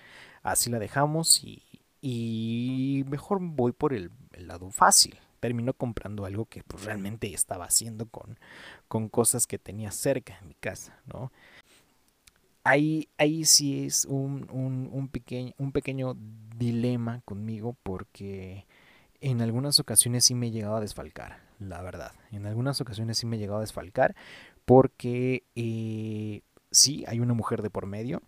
así 0.42 0.70
la 0.70 0.78
dejamos 0.78 1.44
y, 1.44 1.62
y 2.00 3.04
mejor 3.08 3.38
voy 3.40 3.72
por 3.72 3.92
el, 3.92 4.10
el 4.32 4.48
lado 4.48 4.70
fácil. 4.70 5.18
Termino 5.40 5.72
comprando 5.74 6.24
algo 6.24 6.46
que 6.46 6.62
pues, 6.64 6.84
realmente 6.84 7.32
estaba 7.32 7.66
haciendo 7.66 8.06
con, 8.08 8.38
con 8.88 9.08
cosas 9.08 9.46
que 9.46 9.58
tenía 9.58 9.90
cerca 9.92 10.38
en 10.40 10.48
mi 10.48 10.54
casa, 10.54 10.98
¿no? 11.06 11.30
ahí, 12.68 13.08
ahí 13.18 13.44
sí 13.44 13.86
es 13.86 14.04
un, 14.04 14.48
un, 14.50 14.88
un, 14.92 15.08
pequeño, 15.08 15.52
un 15.58 15.72
pequeño 15.72 16.16
dilema 16.56 17.22
conmigo 17.24 17.76
porque 17.82 18.66
en 19.20 19.40
algunas 19.42 19.80
ocasiones 19.80 20.24
sí 20.24 20.34
me 20.34 20.48
he 20.48 20.50
llegado 20.50 20.76
a 20.76 20.80
desfalcar, 20.80 21.40
la 21.58 21.82
verdad. 21.82 22.12
En 22.30 22.46
algunas 22.46 22.80
ocasiones 22.80 23.18
sí 23.18 23.26
me 23.26 23.36
he 23.36 23.38
llegado 23.38 23.58
a 23.58 23.62
desfalcar 23.62 24.14
porque 24.64 25.44
eh, 25.54 26.42
sí 26.70 27.04
hay 27.08 27.20
una 27.20 27.34
mujer 27.34 27.62
de 27.62 27.70
por 27.70 27.86
medio 27.86 28.22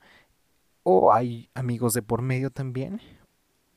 o 0.83 1.13
hay 1.13 1.51
amigos 1.55 1.95
de 1.95 2.03
por 2.03 2.23
medio 2.23 2.51
también 2.51 3.01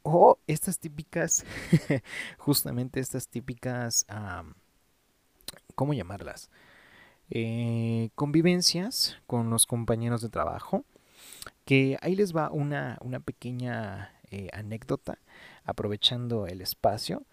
o 0.03 0.37
estas 0.47 0.79
típicas, 0.79 1.45
justamente 2.37 2.99
estas 2.99 3.27
típicas, 3.27 4.05
¿cómo 5.75 5.93
llamarlas? 5.93 6.49
Eh, 7.29 8.09
convivencias 8.15 9.17
con 9.25 9.49
los 9.49 9.65
compañeros 9.65 10.21
de 10.21 10.29
trabajo. 10.29 10.85
Que 11.65 11.97
ahí 12.01 12.15
les 12.15 12.35
va 12.35 12.51
una, 12.51 12.97
una 13.01 13.19
pequeña 13.19 14.13
eh, 14.29 14.49
anécdota, 14.51 15.19
aprovechando 15.65 16.47
el 16.47 16.61
espacio. 16.61 17.23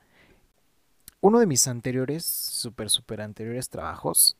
Uno 1.20 1.38
de 1.38 1.46
mis 1.46 1.68
anteriores, 1.68 2.24
súper, 2.24 2.88
súper 2.88 3.20
anteriores 3.20 3.68
trabajos, 3.68 4.36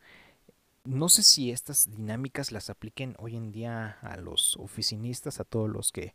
no 0.84 1.08
sé 1.10 1.22
si 1.22 1.50
estas 1.50 1.90
dinámicas 1.90 2.52
las 2.52 2.70
apliquen 2.70 3.16
hoy 3.18 3.36
en 3.36 3.52
día 3.52 3.98
a 4.02 4.16
los 4.18 4.56
oficinistas, 4.58 5.40
a 5.40 5.44
todos 5.44 5.70
los 5.70 5.92
que 5.92 6.14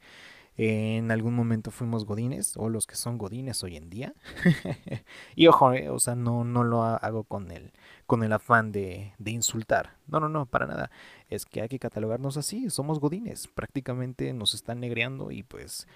en 0.58 1.12
algún 1.12 1.36
momento 1.36 1.72
fuimos 1.72 2.06
godines 2.06 2.58
o 2.58 2.70
los 2.70 2.88
que 2.88 2.96
son 2.96 3.18
godines 3.18 3.64
hoy 3.64 3.78
en 3.78 3.90
día. 3.90 4.14
y 5.36 5.48
ojo, 5.48 5.74
eh, 5.74 5.90
o 5.90 6.00
sea, 6.00 6.16
no, 6.16 6.44
no 6.46 6.64
lo 6.64 6.84
ha- 6.84 6.98
hago 6.98 7.26
con 7.26 7.52
el, 7.52 7.74
con 8.08 8.24
el 8.24 8.34
afán 8.34 8.72
de, 8.72 9.14
de 9.20 9.32
insultar. 9.32 9.98
No, 10.08 10.20
no, 10.20 10.30
no, 10.30 10.46
para 10.48 10.68
nada. 10.68 10.92
Es 11.30 11.46
que 11.46 11.62
hay 11.62 11.70
que 11.70 11.80
catalogarnos 11.80 12.38
así, 12.38 12.70
somos 12.70 13.00
godines. 13.00 13.48
Prácticamente 13.48 14.34
nos 14.34 14.54
están 14.56 14.80
negreando 14.82 15.32
y 15.32 15.44
pues 15.44 15.88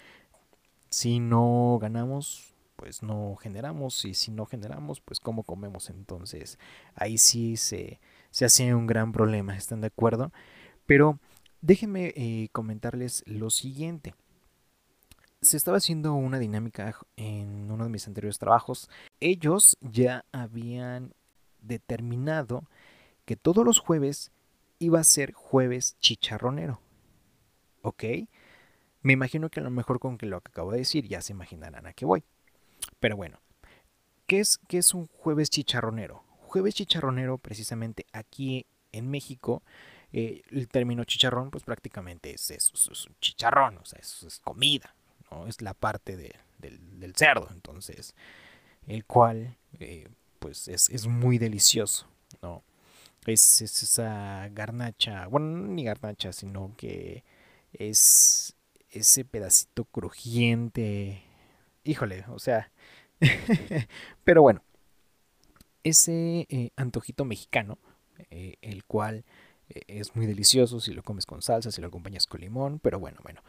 si 0.90 1.20
no 1.20 1.78
ganamos, 1.82 2.54
pues 2.76 3.04
no 3.04 3.36
generamos. 3.36 4.06
Y 4.06 4.14
si 4.14 4.32
no 4.32 4.46
generamos, 4.46 5.02
pues 5.02 5.20
cómo 5.20 5.44
comemos. 5.44 5.90
Entonces 5.90 6.60
ahí 6.96 7.18
sí 7.18 7.58
se, 7.58 8.00
se 8.32 8.46
hace 8.46 8.74
un 8.74 8.88
gran 8.88 9.12
problema, 9.12 9.56
¿están 9.56 9.82
de 9.82 9.88
acuerdo? 9.88 10.32
Pero 10.86 11.20
déjenme 11.62 12.14
eh, 12.16 12.50
comentarles 12.52 13.24
lo 13.28 13.50
siguiente 13.50 14.14
se 15.42 15.58
estaba 15.58 15.78
haciendo 15.78 16.14
una 16.14 16.40
dinámica 16.40 16.96
en 17.16 17.72
uno 17.72 17.86
de 17.86 17.90
mis 17.90 18.08
anteriores 18.08 18.40
trabajos. 18.40 18.90
Ellos 19.20 19.78
ya 19.80 20.26
habían 20.32 21.14
determinado 21.62 22.66
que 23.26 23.36
todos 23.36 23.66
los 23.66 23.80
jueves 23.80 24.32
iba 24.80 25.00
a 25.00 25.04
ser 25.04 25.34
jueves 25.34 25.98
chicharronero. 26.00 26.82
¿Ok? 27.82 28.04
Me 29.02 29.14
imagino 29.14 29.50
que 29.50 29.60
a 29.60 29.64
lo 29.64 29.70
mejor 29.70 30.00
con 30.00 30.18
lo 30.22 30.42
que 30.42 30.50
acabo 30.50 30.72
de 30.72 30.80
decir 30.80 31.08
ya 31.08 31.22
se 31.22 31.34
imaginarán 31.34 31.88
a 31.88 31.94
qué 31.94 32.06
voy. 32.06 32.24
Pero 33.00 33.16
bueno, 33.16 33.40
¿qué 34.28 34.40
es, 34.40 34.60
qué 34.68 34.78
es 34.80 34.94
un 34.94 35.08
jueves 35.08 35.50
chicharronero? 35.50 36.24
Jueves 36.42 36.76
chicharronero, 36.76 37.38
precisamente 37.38 38.06
aquí 38.12 38.66
en 38.92 39.10
México, 39.10 39.64
eh, 40.12 40.42
el 40.52 40.68
término 40.68 41.04
chicharrón, 41.04 41.52
pues 41.52 41.64
prácticamente 41.64 42.34
es 42.34 42.50
eso, 42.50 42.74
es, 42.76 43.06
un 43.06 43.16
chicharrón, 43.22 43.78
o 43.78 43.86
sea, 43.86 44.00
es, 44.00 44.24
es 44.24 44.40
comida, 44.40 44.96
¿no? 45.30 45.48
Es 45.48 45.62
la 45.62 45.74
parte 45.74 46.18
de- 46.18 46.36
del, 46.58 47.14
cerdo, 47.16 47.48
entonces, 47.52 48.16
el 48.88 49.06
cual, 49.06 49.58
eh, 49.80 50.10
pues 50.40 50.68
es, 50.68 50.90
es 50.90 51.08
muy 51.08 51.38
delicioso, 51.38 52.08
¿no? 52.42 52.64
Es, 53.26 53.62
es 53.62 53.84
esa 53.84 54.50
garnacha, 54.50 55.28
bueno, 55.28 55.48
no 55.48 55.68
ni 55.68 55.84
garnacha, 55.84 56.34
sino 56.34 56.74
que 56.78 57.24
es 57.74 58.56
ese 58.92 59.26
pedacito 59.26 59.86
crujiente, 59.86 61.24
híjole, 61.84 62.26
o 62.30 62.40
sea, 62.40 62.72
pero 64.24 64.42
bueno, 64.42 64.62
ese 65.84 66.48
eh, 66.50 66.72
antojito 66.76 67.26
mexicano, 67.26 67.78
eh, 68.30 68.56
el 68.62 68.84
cual 68.86 69.26
eh, 69.70 69.82
es 69.88 70.16
muy 70.16 70.26
delicioso 70.26 70.80
si 70.80 70.94
lo 70.94 71.04
comes 71.04 71.26
con 71.26 71.42
salsa, 71.42 71.72
si 71.72 71.82
lo 71.82 71.88
acompañas 71.88 72.28
con 72.28 72.42
limón, 72.42 72.80
pero 72.80 73.00
bueno, 73.00 73.20
bueno. 73.24 73.42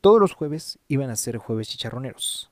Todos 0.00 0.20
los 0.20 0.32
jueves 0.32 0.78
iban 0.88 1.10
a 1.10 1.16
ser 1.16 1.36
jueves 1.36 1.68
chicharroneros. 1.68 2.50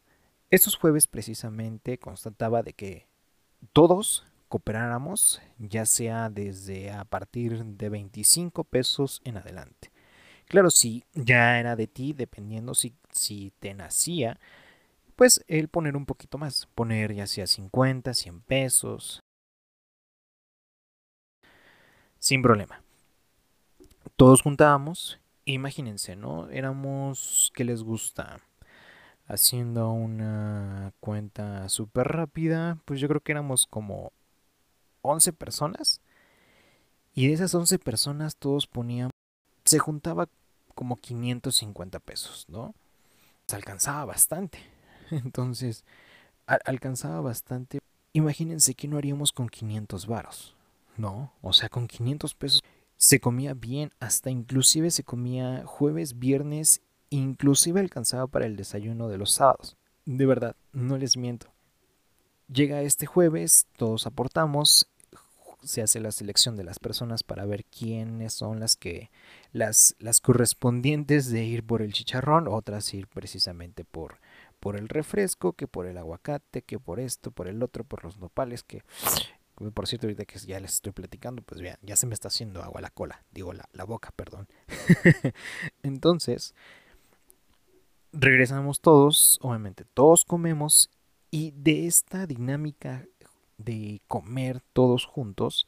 Estos 0.50 0.76
jueves 0.76 1.06
precisamente 1.06 1.98
constataba 1.98 2.62
de 2.62 2.74
que 2.74 3.06
todos 3.72 4.26
cooperáramos, 4.48 5.40
ya 5.58 5.86
sea 5.86 6.30
desde 6.30 6.90
a 6.90 7.04
partir 7.04 7.64
de 7.64 7.88
25 7.88 8.64
pesos 8.64 9.20
en 9.24 9.38
adelante. 9.38 9.90
Claro, 10.48 10.70
si 10.70 11.04
ya 11.14 11.58
era 11.60 11.76
de 11.76 11.86
ti, 11.86 12.12
dependiendo 12.14 12.74
si, 12.74 12.94
si 13.10 13.52
te 13.60 13.74
nacía, 13.74 14.38
pues 15.16 15.44
el 15.48 15.68
poner 15.68 15.96
un 15.96 16.06
poquito 16.06 16.38
más, 16.38 16.68
poner 16.74 17.14
ya 17.14 17.26
sea 17.26 17.46
50, 17.46 18.14
100 18.14 18.40
pesos, 18.42 19.20
sin 22.18 22.42
problema. 22.42 22.82
Todos 24.16 24.42
juntábamos, 24.42 25.18
imagínense, 25.44 26.16
¿no? 26.16 26.48
Éramos, 26.50 27.52
¿qué 27.54 27.64
les 27.64 27.82
gusta? 27.82 28.40
Haciendo 29.26 29.90
una 29.92 30.92
cuenta 31.00 31.68
súper 31.68 32.08
rápida, 32.08 32.78
pues 32.84 33.00
yo 33.00 33.08
creo 33.08 33.20
que 33.22 33.32
éramos 33.32 33.66
como 33.66 34.12
11 35.02 35.32
personas. 35.32 36.00
Y 37.14 37.26
de 37.26 37.34
esas 37.34 37.54
11 37.54 37.78
personas 37.78 38.36
todos 38.36 38.66
ponían, 38.66 39.10
se 39.68 39.78
juntaba 39.78 40.28
como 40.74 40.96
550 40.96 41.98
pesos, 42.00 42.46
¿no? 42.48 42.74
Se 43.46 43.56
alcanzaba 43.56 44.04
bastante. 44.06 44.58
Entonces, 45.10 45.84
al- 46.46 46.62
alcanzaba 46.64 47.20
bastante. 47.20 47.80
Imagínense 48.12 48.74
que 48.74 48.88
no 48.88 48.98
haríamos 48.98 49.32
con 49.32 49.48
500 49.48 50.06
varos, 50.06 50.56
¿no? 50.96 51.32
O 51.42 51.52
sea, 51.52 51.68
con 51.68 51.88
500 51.88 52.34
pesos 52.34 52.62
se 52.96 53.20
comía 53.20 53.54
bien, 53.54 53.92
hasta 54.00 54.30
inclusive 54.30 54.90
se 54.90 55.04
comía 55.04 55.64
jueves, 55.66 56.18
viernes, 56.18 56.80
inclusive 57.10 57.80
alcanzaba 57.80 58.26
para 58.26 58.46
el 58.46 58.56
desayuno 58.56 59.08
de 59.08 59.18
los 59.18 59.32
sábados. 59.32 59.76
De 60.06 60.26
verdad, 60.26 60.56
no 60.72 60.96
les 60.98 61.16
miento. 61.16 61.48
Llega 62.52 62.80
este 62.82 63.06
jueves, 63.06 63.66
todos 63.76 64.06
aportamos, 64.06 64.88
se 65.62 65.82
hace 65.82 66.00
la 66.00 66.12
selección 66.12 66.56
de 66.56 66.64
las 66.64 66.78
personas 66.78 67.22
para 67.22 67.44
ver 67.44 67.64
quiénes 67.64 68.32
son 68.32 68.60
las 68.60 68.76
que 68.76 69.10
las, 69.52 69.96
las 69.98 70.20
correspondientes 70.20 71.30
de 71.30 71.44
ir 71.44 71.64
por 71.64 71.82
el 71.82 71.92
chicharrón, 71.92 72.48
otras 72.48 72.92
ir 72.94 73.06
precisamente 73.08 73.84
por, 73.84 74.20
por 74.60 74.76
el 74.76 74.88
refresco, 74.88 75.52
que 75.52 75.66
por 75.66 75.86
el 75.86 75.98
aguacate, 75.98 76.62
que 76.62 76.78
por 76.78 77.00
esto, 77.00 77.30
por 77.30 77.48
el 77.48 77.62
otro, 77.62 77.84
por 77.84 78.04
los 78.04 78.18
nopales, 78.18 78.62
que 78.62 78.82
por 79.74 79.88
cierto, 79.88 80.06
ahorita 80.06 80.24
que 80.24 80.38
ya 80.38 80.60
les 80.60 80.74
estoy 80.74 80.92
platicando, 80.92 81.42
pues 81.42 81.60
vean, 81.60 81.78
ya 81.82 81.96
se 81.96 82.06
me 82.06 82.14
está 82.14 82.28
haciendo 82.28 82.62
agua 82.62 82.80
la 82.80 82.90
cola, 82.90 83.24
digo 83.32 83.52
la, 83.52 83.68
la 83.72 83.84
boca, 83.84 84.12
perdón. 84.14 84.46
Entonces, 85.82 86.54
regresamos 88.12 88.80
todos, 88.80 89.38
obviamente 89.42 89.84
todos 89.94 90.24
comemos 90.24 90.90
y 91.30 91.50
de 91.52 91.86
esta 91.86 92.26
dinámica 92.26 93.04
de 93.58 94.00
comer 94.08 94.62
todos 94.72 95.04
juntos, 95.04 95.66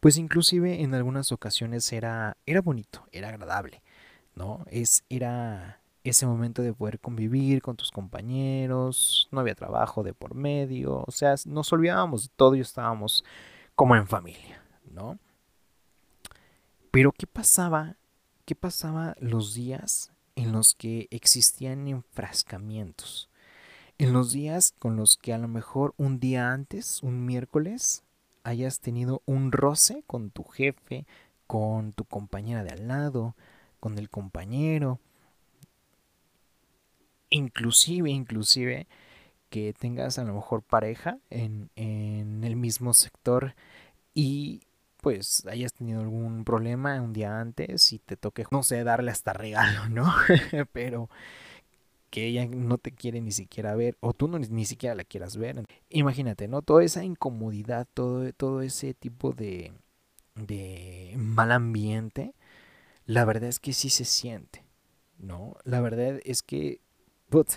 pues 0.00 0.18
inclusive 0.18 0.82
en 0.82 0.94
algunas 0.94 1.32
ocasiones 1.32 1.92
era, 1.92 2.36
era 2.46 2.60
bonito, 2.60 3.06
era 3.12 3.30
agradable, 3.30 3.82
¿no? 4.34 4.64
Es, 4.70 5.04
era 5.08 5.80
ese 6.04 6.26
momento 6.26 6.62
de 6.62 6.72
poder 6.72 7.00
convivir 7.00 7.62
con 7.62 7.76
tus 7.76 7.90
compañeros, 7.90 9.28
no 9.32 9.40
había 9.40 9.54
trabajo 9.54 10.04
de 10.04 10.14
por 10.14 10.34
medio, 10.34 11.04
o 11.06 11.10
sea, 11.10 11.34
nos 11.46 11.72
olvidábamos 11.72 12.28
de 12.28 12.34
todo 12.36 12.54
y 12.54 12.60
estábamos 12.60 13.24
como 13.74 13.96
en 13.96 14.06
familia, 14.06 14.62
¿no? 14.90 15.18
Pero 16.90 17.12
¿qué 17.12 17.26
pasaba? 17.26 17.96
¿Qué 18.44 18.54
pasaba 18.54 19.16
los 19.18 19.54
días 19.54 20.12
en 20.36 20.52
los 20.52 20.74
que 20.74 21.08
existían 21.10 21.88
enfrascamientos? 21.88 23.28
En 23.98 24.12
los 24.12 24.32
días 24.32 24.74
con 24.78 24.96
los 24.96 25.16
que 25.16 25.32
a 25.32 25.38
lo 25.38 25.48
mejor 25.48 25.94
un 25.96 26.20
día 26.20 26.52
antes, 26.52 27.02
un 27.02 27.24
miércoles, 27.24 28.04
hayas 28.44 28.80
tenido 28.80 29.22
un 29.24 29.52
roce 29.52 30.04
con 30.06 30.30
tu 30.30 30.44
jefe, 30.44 31.06
con 31.46 31.92
tu 31.92 32.04
compañera 32.04 32.62
de 32.62 32.70
al 32.70 32.88
lado, 32.88 33.34
con 33.80 33.98
el 33.98 34.10
compañero, 34.10 35.00
inclusive, 37.30 38.10
inclusive 38.10 38.86
que 39.50 39.72
tengas 39.72 40.18
a 40.18 40.24
lo 40.24 40.34
mejor 40.34 40.62
pareja 40.62 41.18
en, 41.30 41.70
en 41.76 42.44
el 42.44 42.56
mismo 42.56 42.92
sector 42.94 43.54
y 44.14 44.62
pues 44.98 45.46
hayas 45.46 45.72
tenido 45.72 46.00
algún 46.00 46.44
problema 46.44 47.00
un 47.00 47.12
día 47.12 47.40
antes 47.40 47.92
y 47.92 47.98
te 48.00 48.16
toque, 48.16 48.44
no 48.50 48.62
sé, 48.62 48.84
darle 48.84 49.10
hasta 49.12 49.32
regalo, 49.32 49.88
¿no? 49.88 50.12
Pero 50.72 51.08
que 52.10 52.26
ella 52.26 52.46
no 52.46 52.78
te 52.78 52.92
quiere 52.92 53.20
ni 53.20 53.32
siquiera 53.32 53.74
ver 53.74 53.96
o 54.00 54.12
tú 54.12 54.28
no, 54.28 54.38
ni 54.38 54.64
siquiera 54.64 54.94
la 54.94 55.04
quieras 55.04 55.36
ver. 55.36 55.64
Imagínate, 55.90 56.48
¿no? 56.48 56.62
Toda 56.62 56.84
esa 56.84 57.04
incomodidad, 57.04 57.86
todo, 57.92 58.32
todo 58.32 58.62
ese 58.62 58.94
tipo 58.94 59.32
de, 59.32 59.72
mal 61.16 61.52
ambiente, 61.52 62.34
la 63.06 63.24
verdad 63.24 63.48
es 63.48 63.60
que 63.60 63.72
sí 63.72 63.90
se 63.90 64.04
siente, 64.04 64.64
¿no? 65.18 65.56
La 65.64 65.80
verdad 65.80 66.20
es 66.24 66.42
que, 66.42 66.80
put, 67.28 67.48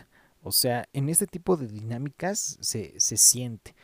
o 0.42 0.52
sea, 0.52 0.88
en 0.94 1.10
este 1.10 1.28
tipo 1.28 1.58
de 1.58 1.68
dinámicas 1.68 2.58
se, 2.62 3.00
se 3.00 3.18
siente. 3.18 3.76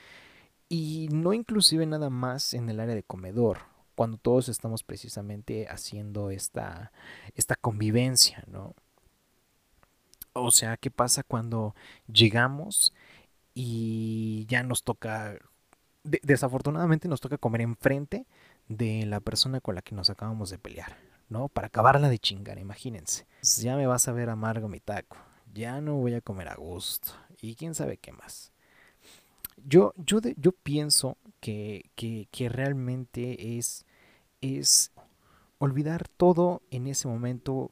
Y 0.68 1.10
no 1.12 1.34
inclusive 1.34 1.86
nada 1.86 2.10
más 2.10 2.54
en 2.54 2.70
el 2.70 2.80
área 2.80 2.96
de 2.96 3.04
comedor, 3.04 3.60
cuando 3.96 4.18
todos 4.18 4.50
estamos 4.50 4.84
precisamente 4.84 5.68
haciendo 5.68 6.30
esta, 6.30 6.92
esta 7.36 7.56
convivencia, 7.56 8.44
¿no? 8.48 8.76
O 10.38 10.52
sea, 10.52 10.78
¿qué 10.78 10.92
pasa 10.92 11.24
cuando 11.24 11.76
llegamos 12.12 12.94
y 13.56 14.46
ya 14.50 14.64
nos 14.64 14.84
toca, 14.84 15.38
de- 16.04 16.22
desafortunadamente 16.24 17.08
nos 17.10 17.22
toca 17.22 17.38
comer 17.40 17.62
enfrente 17.62 18.28
de 18.70 19.06
la 19.08 19.22
persona 19.22 19.62
con 19.62 19.76
la 19.76 19.82
que 19.84 19.96
nos 19.96 20.10
acabamos 20.10 20.50
de 20.52 20.60
pelear, 20.60 20.98
¿no? 21.30 21.50
Para 21.50 21.68
acabarla 21.68 22.10
de 22.10 22.20
chingar, 22.20 22.60
imagínense. 22.60 23.28
Pues 23.40 23.58
Ya 23.62 23.78
me 23.78 23.88
vas 23.88 24.08
a 24.08 24.14
ver 24.14 24.30
amargo 24.30 24.70
mi 24.70 24.80
taco, 24.82 25.18
ya 25.54 25.82
no 25.82 25.96
voy 25.96 26.16
a 26.16 26.22
comer 26.22 26.50
a 26.50 26.56
gusto 26.56 27.12
y 27.42 27.56
quién 27.56 27.76
sabe 27.76 27.98
qué 27.98 28.12
más. 28.14 28.54
Yo, 29.66 29.94
yo, 29.98 30.20
yo 30.38 30.52
pienso 30.52 31.18
que, 31.40 31.90
que, 31.96 32.28
que 32.32 32.50
realmente 32.50 33.58
es, 33.58 33.86
es 34.42 34.92
olvidar 35.60 36.08
todo 36.10 36.64
en 36.72 36.88
ese 36.88 37.08
momento. 37.10 37.72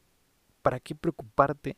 ¿Para 0.62 0.80
qué 0.80 0.94
preocuparte 0.94 1.76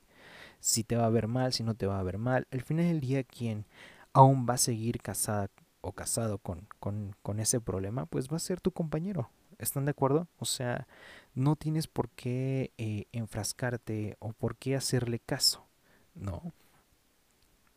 si 0.60 0.84
te 0.84 0.96
va 0.96 1.06
a 1.06 1.10
ver 1.10 1.28
mal, 1.28 1.52
si 1.52 1.62
no 1.62 1.74
te 1.74 1.86
va 1.86 1.98
a 2.00 2.02
ver 2.02 2.18
mal? 2.18 2.46
Al 2.50 2.62
final 2.62 2.86
del 2.86 3.00
día, 3.00 3.24
quien 3.24 3.66
aún 4.12 4.46
va 4.48 4.54
a 4.54 4.58
seguir 4.58 5.00
casada 5.00 5.50
o 5.80 5.92
casado 5.92 6.38
con, 6.38 6.66
con, 6.80 7.14
con 7.22 7.40
ese 7.40 7.60
problema, 7.60 8.06
pues 8.06 8.28
va 8.30 8.36
a 8.36 8.40
ser 8.40 8.60
tu 8.60 8.72
compañero. 8.72 9.30
¿Están 9.58 9.84
de 9.86 9.92
acuerdo? 9.92 10.28
O 10.38 10.44
sea, 10.44 10.86
no 11.34 11.56
tienes 11.56 11.86
por 11.86 12.10
qué 12.10 12.72
eh, 12.78 13.06
enfrascarte 13.12 14.16
o 14.18 14.32
por 14.32 14.56
qué 14.56 14.76
hacerle 14.76 15.20
caso, 15.20 15.66
¿no? 16.14 16.52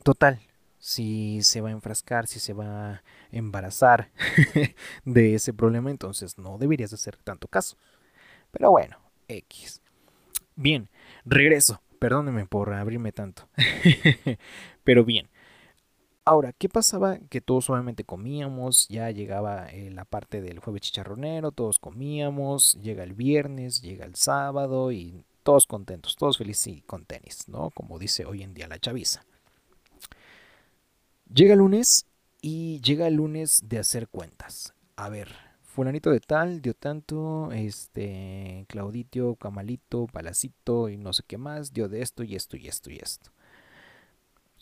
Total, 0.03 0.39
si 0.79 1.41
se 1.43 1.61
va 1.61 1.69
a 1.69 1.73
enfrascar, 1.73 2.27
si 2.27 2.39
se 2.39 2.53
va 2.53 2.89
a 2.89 3.03
embarazar 3.31 4.09
de 5.05 5.35
ese 5.35 5.53
problema, 5.53 5.91
entonces 5.91 6.37
no 6.37 6.57
deberías 6.57 6.93
hacer 6.93 7.17
tanto 7.17 7.47
caso. 7.47 7.77
Pero 8.51 8.71
bueno, 8.71 8.97
X. 9.27 9.81
Bien, 10.55 10.89
regreso. 11.25 11.81
Perdónenme 11.99 12.45
por 12.45 12.73
abrirme 12.73 13.11
tanto. 13.11 13.47
Pero 14.83 15.03
bien. 15.05 15.29
Ahora, 16.25 16.53
¿qué 16.53 16.69
pasaba? 16.69 17.17
Que 17.29 17.41
todos 17.41 17.69
obviamente 17.69 18.03
comíamos, 18.03 18.87
ya 18.87 19.09
llegaba 19.09 19.67
eh, 19.69 19.89
la 19.89 20.05
parte 20.05 20.41
del 20.41 20.59
jueves 20.59 20.83
chicharronero, 20.83 21.51
todos 21.51 21.79
comíamos, 21.79 22.75
llega 22.81 23.03
el 23.03 23.13
viernes, 23.13 23.81
llega 23.81 24.05
el 24.05 24.15
sábado 24.15 24.91
y 24.91 25.23
todos 25.41 25.65
contentos, 25.65 26.15
todos 26.15 26.37
felices 26.37 26.67
y 26.67 26.81
con 26.81 27.05
tenis, 27.05 27.47
¿no? 27.47 27.71
Como 27.71 27.97
dice 27.97 28.25
hoy 28.25 28.43
en 28.43 28.53
día 28.53 28.67
la 28.67 28.77
chaviza. 28.79 29.25
Llega 31.33 31.53
el 31.53 31.59
lunes 31.59 32.05
y 32.41 32.79
llega 32.81 33.07
el 33.07 33.15
lunes 33.15 33.63
de 33.67 33.79
hacer 33.79 34.07
cuentas. 34.07 34.73
A 34.95 35.09
ver, 35.09 35.48
fulanito 35.79 36.11
de 36.11 36.19
tal 36.19 36.61
dio 36.61 36.73
tanto, 36.73 37.53
este, 37.53 38.65
Clauditio, 38.67 39.35
Camalito, 39.35 40.07
Palacito 40.07 40.89
y 40.89 40.97
no 40.97 41.13
sé 41.13 41.23
qué 41.25 41.37
más, 41.37 41.71
dio 41.71 41.87
de 41.87 42.01
esto 42.01 42.23
y 42.23 42.35
esto 42.35 42.57
y 42.57 42.67
esto 42.67 42.91
y 42.91 42.97
esto. 42.97 43.31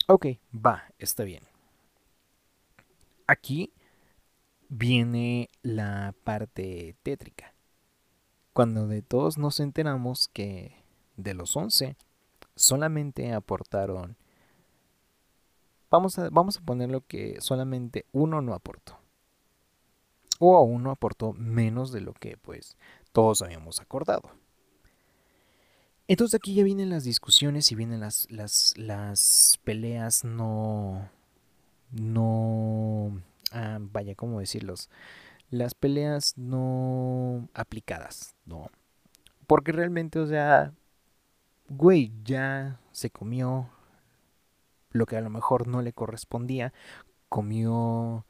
Ok, 0.06 0.26
va, 0.54 0.84
está 0.96 1.24
bien. 1.24 1.42
Aquí 3.26 3.72
viene 4.68 5.50
la 5.62 6.14
parte 6.22 6.94
tétrica. 7.02 7.52
Cuando 8.52 8.86
de 8.86 9.02
todos 9.02 9.38
nos 9.38 9.58
enteramos 9.58 10.28
que 10.28 10.84
de 11.16 11.34
los 11.34 11.56
11 11.56 11.96
solamente 12.54 13.32
aportaron 13.32 14.16
Vamos 15.90 16.16
vamos 16.30 16.58
a 16.58 16.60
ponerlo 16.60 17.00
que 17.00 17.40
solamente 17.40 18.06
uno 18.12 18.40
no 18.40 18.54
aportó. 18.54 19.07
O 20.38 20.60
uno 20.62 20.90
aportó 20.90 21.32
menos 21.32 21.92
de 21.92 22.00
lo 22.00 22.12
que 22.12 22.36
pues 22.36 22.76
todos 23.12 23.42
habíamos 23.42 23.80
acordado. 23.80 24.30
Entonces 26.06 26.36
aquí 26.36 26.54
ya 26.54 26.64
vienen 26.64 26.88
las 26.88 27.04
discusiones 27.04 27.70
y 27.70 27.74
vienen 27.74 28.00
las, 28.00 28.26
las, 28.30 28.74
las 28.76 29.58
peleas 29.64 30.24
no... 30.24 31.10
No... 31.90 33.20
ah, 33.52 33.78
vaya, 33.80 34.14
¿cómo 34.14 34.40
decirlos? 34.40 34.88
Las 35.50 35.74
peleas 35.74 36.36
no 36.36 37.48
aplicadas, 37.54 38.34
¿no? 38.46 38.70
Porque 39.46 39.72
realmente, 39.72 40.18
o 40.18 40.26
sea, 40.26 40.74
güey, 41.68 42.12
ya 42.24 42.80
se 42.92 43.10
comió 43.10 43.70
lo 44.90 45.06
que 45.06 45.16
a 45.16 45.20
lo 45.20 45.30
mejor 45.30 45.66
no 45.66 45.82
le 45.82 45.92
correspondía, 45.92 46.72
comió 47.28 48.24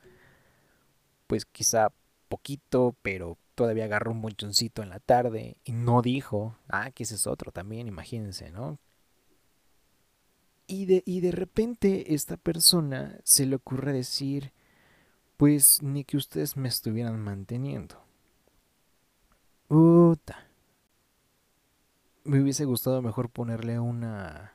pues 1.28 1.44
quizá 1.44 1.92
poquito, 2.28 2.96
pero 3.02 3.38
todavía 3.54 3.84
agarró 3.84 4.10
un 4.10 4.20
monchoncito 4.20 4.82
en 4.82 4.88
la 4.88 4.98
tarde 4.98 5.56
y 5.64 5.72
no 5.72 6.02
dijo, 6.02 6.56
ah, 6.68 6.90
que 6.90 7.04
ese 7.04 7.14
es 7.14 7.26
otro 7.28 7.52
también, 7.52 7.86
imagínense, 7.86 8.50
¿no? 8.50 8.78
Y 10.66 10.86
de, 10.86 11.02
y 11.06 11.20
de 11.20 11.30
repente 11.32 12.14
esta 12.14 12.36
persona 12.36 13.18
se 13.24 13.46
le 13.46 13.56
ocurre 13.56 13.92
decir, 13.92 14.52
pues 15.36 15.82
ni 15.82 16.04
que 16.04 16.16
ustedes 16.16 16.56
me 16.56 16.68
estuvieran 16.68 17.20
manteniendo. 17.20 18.02
Puta. 19.68 20.46
Me 22.24 22.40
hubiese 22.40 22.64
gustado 22.64 23.00
mejor 23.02 23.30
ponerle 23.30 23.78
una 23.78 24.52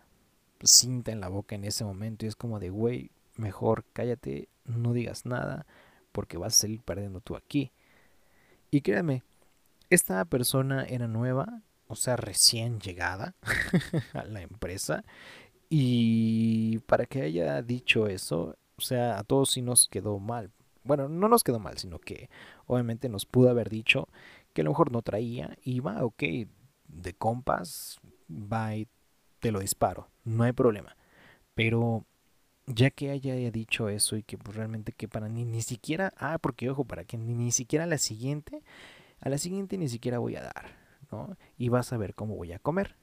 cinta 0.63 1.11
en 1.11 1.19
la 1.19 1.29
boca 1.29 1.55
en 1.55 1.65
ese 1.65 1.83
momento 1.83 2.25
y 2.25 2.29
es 2.29 2.35
como 2.35 2.59
de, 2.59 2.69
güey, 2.69 3.11
mejor 3.35 3.83
cállate, 3.93 4.49
no 4.65 4.93
digas 4.93 5.25
nada 5.25 5.65
porque 6.13 6.37
vas 6.37 6.55
a 6.55 6.61
salir 6.61 6.81
perdiendo 6.81 7.19
tú 7.19 7.35
aquí. 7.35 7.73
Y 8.71 8.81
créanme, 8.81 9.23
esta 9.89 10.23
persona 10.23 10.85
era 10.85 11.07
nueva, 11.07 11.61
o 11.87 11.95
sea, 11.95 12.15
recién 12.15 12.79
llegada 12.79 13.35
a 14.13 14.23
la 14.23 14.41
empresa 14.41 15.03
y 15.69 16.79
para 16.79 17.05
que 17.05 17.23
haya 17.23 17.61
dicho 17.61 18.07
eso, 18.07 18.55
o 18.77 18.81
sea, 18.81 19.17
a 19.19 19.23
todos 19.23 19.51
sí 19.51 19.61
nos 19.61 19.87
quedó 19.87 20.19
mal. 20.19 20.51
Bueno, 20.83 21.09
no 21.09 21.27
nos 21.27 21.43
quedó 21.43 21.59
mal, 21.59 21.77
sino 21.77 21.99
que 21.99 22.29
obviamente 22.65 23.09
nos 23.09 23.25
pudo 23.25 23.49
haber 23.49 23.69
dicho 23.69 24.07
que 24.53 24.61
a 24.61 24.63
lo 24.63 24.71
mejor 24.71 24.91
no 24.91 25.01
traía 25.01 25.57
y 25.63 25.79
va, 25.79 26.03
ok, 26.05 26.23
de 26.87 27.13
compas, 27.17 27.99
va 28.29 28.75
y 28.75 28.87
te 29.39 29.51
lo 29.51 29.59
disparo, 29.59 30.09
no 30.23 30.43
hay 30.43 30.51
problema. 30.51 30.95
Pero 31.55 32.05
ya 32.67 32.89
que 32.91 33.11
haya 33.11 33.35
dicho 33.51 33.89
eso 33.89 34.15
y 34.17 34.23
que 34.23 34.37
pues, 34.37 34.55
realmente 34.55 34.93
que 34.93 35.07
para 35.07 35.29
ni, 35.29 35.45
ni 35.45 35.61
siquiera, 35.61 36.13
ah, 36.17 36.37
porque 36.39 36.69
ojo, 36.69 36.85
para 36.85 37.03
que 37.05 37.17
ni, 37.17 37.33
ni 37.33 37.51
siquiera 37.51 37.85
a 37.85 37.87
la 37.87 37.97
siguiente, 37.97 38.63
a 39.21 39.29
la 39.29 39.37
siguiente 39.37 39.77
ni 39.77 39.89
siquiera 39.89 40.19
voy 40.19 40.35
a 40.35 40.43
dar, 40.43 40.77
¿no? 41.11 41.37
Y 41.57 41.69
vas 41.69 41.93
a 41.93 41.97
ver 41.97 42.15
cómo 42.15 42.35
voy 42.35 42.53
a 42.53 42.59
comer. 42.59 42.95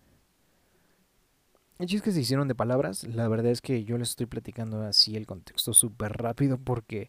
El 1.81 2.03
que 2.03 2.13
se 2.13 2.21
hicieron 2.21 2.47
de 2.47 2.55
palabras, 2.55 3.05
la 3.05 3.27
verdad 3.27 3.51
es 3.53 3.63
que 3.63 3.85
yo 3.85 3.97
les 3.97 4.11
estoy 4.11 4.27
platicando 4.27 4.83
así 4.83 5.17
el 5.17 5.27
contexto 5.27 5.73
súper 5.73 6.13
rápido 6.13 6.59
porque 6.59 7.09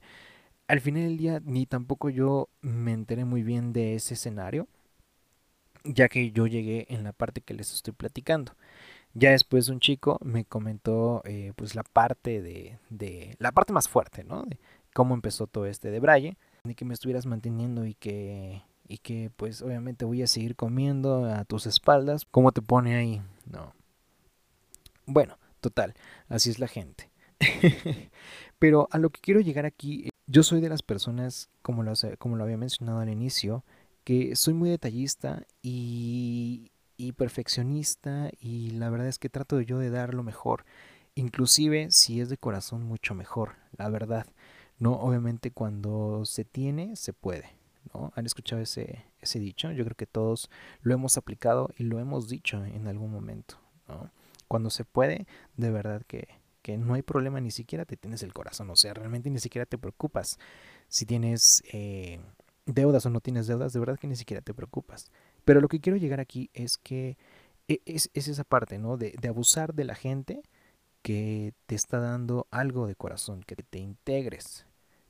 al 0.70 0.80
final 0.80 1.04
del 1.04 1.18
día 1.18 1.42
ni 1.44 1.66
tampoco 1.66 2.10
yo 2.10 2.48
me 2.62 2.94
enteré 2.94 3.26
muy 3.26 3.44
bien 3.44 3.74
de 3.74 3.96
ese 3.96 4.14
escenario, 4.14 4.70
ya 5.84 6.08
que 6.08 6.32
yo 6.32 6.48
llegué 6.48 6.86
en 6.90 7.04
la 7.04 7.12
parte 7.12 7.42
que 7.42 7.54
les 7.54 7.74
estoy 7.74 7.94
platicando. 7.94 8.56
Ya 9.14 9.32
después 9.32 9.70
un 9.70 9.80
chico 9.80 10.18
me 10.24 10.46
comentó 10.46 11.22
eh, 11.26 11.54
pues 11.56 11.76
la 11.76 11.84
parte 11.84 12.42
de, 12.42 12.78
de, 12.90 13.36
la 13.40 13.52
parte 13.52 13.74
más 13.74 13.90
fuerte, 13.90 14.24
¿no? 14.24 14.44
De 14.44 14.58
cómo 14.94 15.14
empezó 15.14 15.48
todo 15.48 15.66
este 15.66 15.92
de 15.92 16.00
Braille, 16.00 16.38
de 16.64 16.76
que 16.76 16.86
me 16.86 16.94
estuvieras 16.94 17.26
manteniendo 17.26 17.86
y 17.86 17.94
que 17.94 18.62
y 18.88 18.98
que 18.98 19.32
pues 19.38 19.62
obviamente 19.62 20.04
voy 20.04 20.22
a 20.22 20.28
seguir 20.28 20.58
comiendo 20.58 21.26
a 21.26 21.46
tus 21.46 21.66
espaldas. 21.66 22.26
¿Cómo 22.30 22.52
te 22.52 22.62
pone 22.62 22.96
ahí? 22.96 23.22
No. 23.46 23.74
Bueno, 25.06 25.38
total, 25.62 25.94
así 26.28 26.50
es 26.50 26.60
la 26.60 26.68
gente. 26.68 27.10
Pero 28.60 28.90
a 28.92 28.98
lo 28.98 29.10
que 29.10 29.22
quiero 29.22 29.40
llegar 29.40 29.66
aquí, 29.66 30.10
yo 30.28 30.44
soy 30.44 30.62
de 30.62 30.70
las 30.70 30.84
personas, 30.84 31.50
como 31.62 31.84
lo, 31.84 31.94
como 32.20 32.36
lo 32.36 32.44
había 32.44 32.58
mencionado 32.58 33.00
al 33.00 33.10
inicio, 33.10 33.64
que 34.04 34.36
soy 34.36 34.54
muy 34.54 34.70
detallista 34.70 35.46
y, 35.62 36.71
y 37.02 37.14
perfeccionista 37.14 38.30
y 38.40 38.72
la 38.72 38.90
verdad 38.92 39.08
es 39.08 39.18
que 39.18 39.30
trato 39.30 39.60
yo 39.60 39.80
de 39.80 39.90
dar 39.90 40.14
lo 40.14 40.22
mejor. 40.22 40.66
Inclusive 41.16 41.90
si 41.90 42.22
es 42.22 42.30
de 42.30 42.38
corazón 42.38 42.84
mucho 42.84 43.16
mejor, 43.16 43.56
la 43.76 43.90
verdad. 43.90 44.28
No, 44.78 44.94
obviamente 44.94 45.52
cuando 45.52 46.26
se 46.26 46.46
tiene, 46.46 46.96
se 46.96 47.12
puede. 47.12 47.50
¿no? 47.94 48.14
¿Han 48.16 48.28
escuchado 48.28 48.62
ese, 48.62 49.04
ese 49.20 49.40
dicho? 49.40 49.72
Yo 49.72 49.84
creo 49.84 49.98
que 49.98 50.06
todos 50.06 50.50
lo 50.82 50.94
hemos 50.94 51.18
aplicado 51.18 51.72
y 51.76 51.84
lo 51.84 52.00
hemos 52.00 52.30
dicho 52.30 52.64
en 52.64 52.88
algún 52.88 53.12
momento. 53.12 53.58
¿no? 53.88 54.12
Cuando 54.48 54.70
se 54.70 54.86
puede, 54.86 55.26
de 55.58 55.72
verdad 55.72 56.04
que, 56.08 56.28
que 56.62 56.78
no 56.78 56.94
hay 56.94 57.02
problema, 57.02 57.42
ni 57.42 57.50
siquiera 57.50 57.86
te 57.86 57.98
tienes 57.98 58.22
el 58.22 58.32
corazón. 58.32 58.70
O 58.70 58.76
sea, 58.76 58.94
realmente 58.94 59.32
ni 59.32 59.40
siquiera 59.40 59.66
te 59.66 59.80
preocupas 59.80 60.38
si 60.88 61.08
tienes 61.08 61.64
eh, 61.74 62.20
deudas 62.68 63.06
o 63.06 63.10
no 63.10 63.22
tienes 63.22 63.48
deudas, 63.48 63.74
de 63.74 63.80
verdad 63.80 63.98
que 63.98 64.08
ni 64.08 64.16
siquiera 64.16 64.42
te 64.42 64.54
preocupas. 64.54 65.12
Pero 65.52 65.60
lo 65.60 65.68
que 65.68 65.82
quiero 65.82 65.98
llegar 65.98 66.22
aquí 66.22 66.50
es 66.54 66.78
que 66.78 67.18
e- 67.68 67.82
es, 67.86 68.10
es 68.14 68.30
esa 68.30 68.46
parte, 68.46 68.78
¿no? 68.80 68.96
De, 68.96 69.14
de 69.20 69.28
abusar 69.28 69.74
de 69.74 69.84
la 69.84 69.96
gente 69.96 70.44
que 71.02 71.54
te 71.66 71.76
está 71.76 72.00
dando 72.00 72.48
algo 72.52 72.88
de 72.88 72.96
corazón, 72.96 73.44
que 73.44 73.58
te 73.58 73.80
integres. 73.80 74.66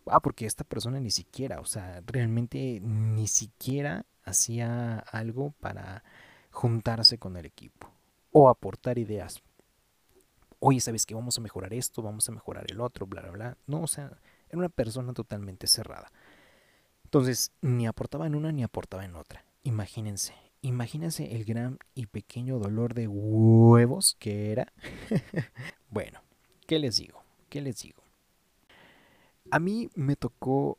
Ah, 0.07 0.19
porque 0.19 0.47
esta 0.47 0.63
persona 0.63 0.99
ni 0.99 1.11
siquiera, 1.11 1.59
o 1.59 1.65
sea, 1.65 2.01
realmente 2.07 2.79
ni 2.81 3.27
siquiera 3.27 4.07
hacía 4.23 4.97
algo 4.99 5.51
para 5.59 6.03
juntarse 6.49 7.19
con 7.19 7.37
el 7.37 7.45
equipo 7.45 7.91
o 8.31 8.49
aportar 8.49 8.97
ideas. 8.97 9.43
Oye, 10.59 10.79
¿sabes 10.79 11.05
qué? 11.05 11.13
Vamos 11.15 11.37
a 11.37 11.41
mejorar 11.41 11.71
esto, 11.73 12.01
vamos 12.01 12.27
a 12.29 12.31
mejorar 12.31 12.65
el 12.69 12.81
otro, 12.81 13.05
bla, 13.05 13.21
bla, 13.21 13.31
bla. 13.31 13.57
No, 13.67 13.81
o 13.81 13.87
sea, 13.87 14.17
era 14.49 14.57
una 14.57 14.69
persona 14.69 15.13
totalmente 15.13 15.67
cerrada. 15.67 16.11
Entonces, 17.05 17.51
ni 17.61 17.87
aportaba 17.87 18.27
en 18.27 18.35
una 18.35 18.51
ni 18.51 18.63
aportaba 18.63 19.05
en 19.05 19.15
otra. 19.15 19.45
Imagínense, 19.63 20.33
imagínense 20.61 21.35
el 21.35 21.45
gran 21.45 21.79
y 21.93 22.07
pequeño 22.07 22.59
dolor 22.59 22.93
de 22.93 23.07
huevos 23.07 24.15
que 24.19 24.51
era. 24.51 24.71
bueno, 25.89 26.19
¿qué 26.67 26.79
les 26.79 26.97
digo? 26.97 27.23
¿Qué 27.49 27.61
les 27.61 27.81
digo? 27.81 28.01
A 29.51 29.59
mí 29.59 29.89
me 29.95 30.15
tocó 30.15 30.77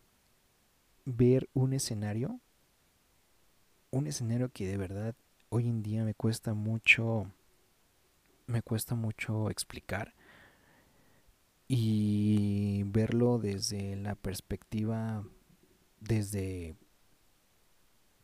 ver 1.04 1.48
un 1.52 1.72
escenario, 1.72 2.40
un 3.90 4.06
escenario 4.06 4.48
que 4.48 4.66
de 4.66 4.76
verdad 4.76 5.14
hoy 5.50 5.68
en 5.68 5.82
día 5.82 6.04
me 6.04 6.14
cuesta 6.14 6.54
mucho, 6.54 7.30
me 8.46 8.62
cuesta 8.62 8.94
mucho 8.94 9.50
explicar 9.50 10.14
y 11.68 12.82
verlo 12.84 13.38
desde 13.38 13.96
la 13.96 14.14
perspectiva, 14.14 15.24
desde, 16.00 16.76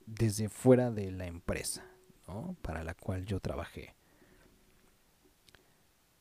desde 0.09 0.49
fuera 0.49 0.91
de 0.91 1.11
la 1.11 1.27
empresa. 1.27 1.85
Para 2.61 2.85
la 2.85 2.93
cual 2.95 3.25
yo 3.25 3.41
trabajé. 3.41 3.95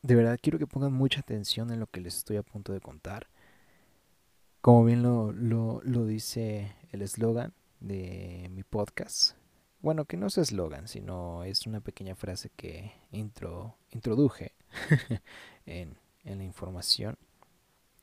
De 0.00 0.14
verdad 0.14 0.38
quiero 0.40 0.58
que 0.58 0.66
pongan 0.66 0.92
mucha 0.92 1.20
atención 1.20 1.70
en 1.70 1.80
lo 1.80 1.86
que 1.86 2.00
les 2.00 2.16
estoy 2.16 2.38
a 2.38 2.42
punto 2.42 2.72
de 2.72 2.80
contar. 2.80 3.28
Como 4.62 4.84
bien 4.84 5.02
lo, 5.02 5.32
lo, 5.32 5.82
lo 5.84 6.06
dice 6.06 6.74
el 6.92 7.02
eslogan 7.02 7.52
de 7.80 8.48
mi 8.52 8.62
podcast. 8.62 9.36
Bueno, 9.80 10.06
que 10.06 10.16
no 10.16 10.26
es 10.28 10.38
eslogan, 10.38 10.88
sino 10.88 11.44
es 11.44 11.66
una 11.66 11.80
pequeña 11.80 12.16
frase 12.16 12.50
que 12.56 12.92
intro, 13.12 13.76
introduje 13.90 14.52
en, 15.66 15.98
en 16.24 16.38
la 16.38 16.44
información. 16.44 17.16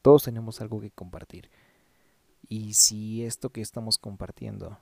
Todos 0.03 0.23
tenemos 0.23 0.61
algo 0.61 0.79
que 0.79 0.91
compartir. 0.91 1.49
Y 2.47 2.75
si 2.75 3.25
esto 3.25 3.49
que 3.49 3.61
estamos 3.61 3.97
compartiendo, 3.97 4.77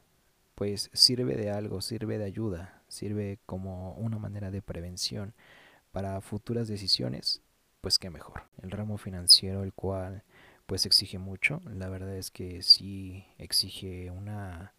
pues 0.56 0.90
sirve 0.94 1.36
de 1.36 1.52
algo, 1.52 1.82
sirve 1.82 2.18
de 2.18 2.26
ayuda, 2.26 2.82
sirve 2.88 3.40
como 3.46 3.94
una 3.94 4.18
manera 4.20 4.52
de 4.52 4.62
prevención 4.62 5.34
para 5.92 6.22
futuras 6.22 6.68
decisiones, 6.68 7.42
pues 7.82 8.00
qué 8.00 8.10
mejor. 8.10 8.44
El 8.62 8.72
ramo 8.72 8.98
financiero, 8.98 9.64
el 9.64 9.74
cual 9.74 10.24
pues 10.66 10.86
exige 10.86 11.18
mucho, 11.18 11.62
la 11.66 11.90
verdad 11.90 12.16
es 12.16 12.32
que 12.32 12.64
sí 12.64 13.26
exige 13.38 14.10
una, 14.12 14.74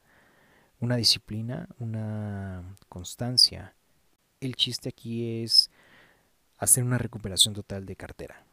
una 0.81 0.97
disciplina, 0.97 1.69
una 1.79 2.77
constancia. 2.89 3.75
El 4.41 4.57
chiste 4.57 4.89
aquí 4.89 5.43
es 5.43 5.71
hacer 6.59 6.85
una 6.85 6.99
recuperación 6.99 7.55
total 7.55 7.87
de 7.87 7.97
cartera. 7.97 8.45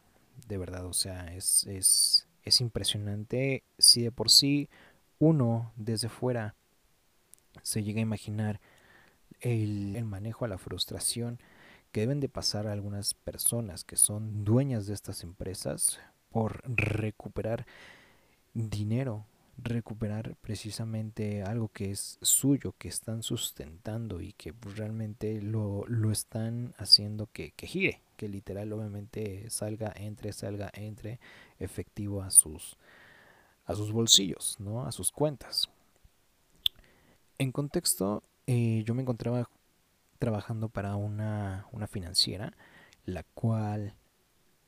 De 0.46 0.58
verdad, 0.58 0.86
o 0.86 0.92
sea, 0.92 1.34
es, 1.34 1.66
es, 1.66 2.28
es 2.44 2.60
impresionante 2.60 3.64
si 3.78 4.02
de 4.02 4.12
por 4.12 4.30
sí 4.30 4.68
uno 5.18 5.72
desde 5.76 6.08
fuera 6.08 6.54
se 7.62 7.82
llega 7.82 7.98
a 7.98 8.02
imaginar 8.02 8.60
el, 9.40 9.96
el 9.96 10.04
manejo 10.04 10.44
a 10.44 10.48
la 10.48 10.58
frustración 10.58 11.38
que 11.92 12.00
deben 12.00 12.20
de 12.20 12.28
pasar 12.28 12.66
algunas 12.66 13.14
personas 13.14 13.84
que 13.84 13.96
son 13.96 14.44
dueñas 14.44 14.86
de 14.86 14.94
estas 14.94 15.22
empresas 15.22 16.00
por 16.30 16.62
recuperar 16.64 17.66
dinero, 18.54 19.26
recuperar 19.58 20.36
precisamente 20.40 21.42
algo 21.42 21.68
que 21.68 21.90
es 21.90 22.18
suyo, 22.22 22.74
que 22.78 22.88
están 22.88 23.22
sustentando 23.22 24.20
y 24.20 24.32
que 24.32 24.54
pues, 24.54 24.76
realmente 24.76 25.42
lo, 25.42 25.84
lo 25.86 26.10
están 26.10 26.74
haciendo 26.78 27.28
que, 27.30 27.52
que 27.52 27.66
gire, 27.66 28.00
que 28.16 28.28
literal 28.28 28.72
obviamente 28.72 29.48
salga, 29.50 29.92
entre, 29.94 30.32
salga, 30.32 30.70
entre 30.74 31.20
efectivo 31.58 32.22
a 32.22 32.30
sus, 32.30 32.78
a 33.66 33.74
sus 33.74 33.92
bolsillos, 33.92 34.56
¿no? 34.58 34.86
A 34.86 34.92
sus 34.92 35.12
cuentas. 35.12 35.68
En 37.42 37.50
contexto, 37.50 38.22
eh, 38.46 38.84
yo 38.86 38.94
me 38.94 39.02
encontraba 39.02 39.50
trabajando 40.20 40.68
para 40.68 40.94
una, 40.94 41.66
una 41.72 41.88
financiera, 41.88 42.56
la 43.04 43.24
cual 43.24 43.96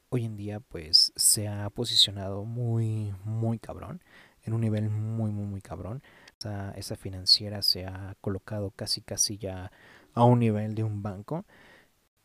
hoy 0.08 0.24
en 0.24 0.36
día 0.36 0.58
pues 0.58 1.12
se 1.14 1.46
ha 1.46 1.70
posicionado 1.70 2.44
muy, 2.44 3.14
muy 3.22 3.60
cabrón, 3.60 4.02
en 4.42 4.54
un 4.54 4.60
nivel 4.60 4.90
muy, 4.90 5.30
muy, 5.30 5.46
muy 5.46 5.60
cabrón. 5.60 6.02
Esa, 6.36 6.72
esa 6.72 6.96
financiera 6.96 7.62
se 7.62 7.86
ha 7.86 8.16
colocado 8.20 8.72
casi, 8.72 9.02
casi 9.02 9.38
ya 9.38 9.70
a 10.12 10.24
un 10.24 10.40
nivel 10.40 10.74
de 10.74 10.82
un 10.82 11.00
banco. 11.00 11.44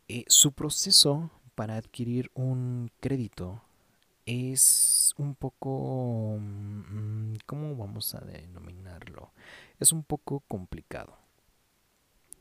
Eh, 0.08 0.24
su 0.26 0.50
proceso 0.50 1.30
para 1.54 1.76
adquirir 1.76 2.28
un 2.34 2.90
crédito 2.98 3.62
es 4.26 5.14
un 5.18 5.34
poco, 5.34 6.36
mm, 6.40 7.36
¿cómo 7.46 7.76
vamos 7.76 8.14
a 8.14 8.20
denominarlo? 8.20 9.32
Es 9.78 9.92
un 9.92 10.04
poco 10.04 10.40
complicado. 10.40 11.18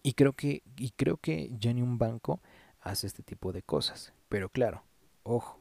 Y 0.01 0.13
creo 0.13 0.33
que, 0.33 0.63
y 0.77 0.91
creo 0.91 1.17
que 1.17 1.51
ya 1.59 1.73
ni 1.73 1.81
un 1.81 1.97
banco 1.97 2.39
hace 2.81 3.07
este 3.07 3.23
tipo 3.23 3.51
de 3.51 3.63
cosas. 3.63 4.13
Pero 4.29 4.49
claro, 4.49 4.83
ojo, 5.23 5.59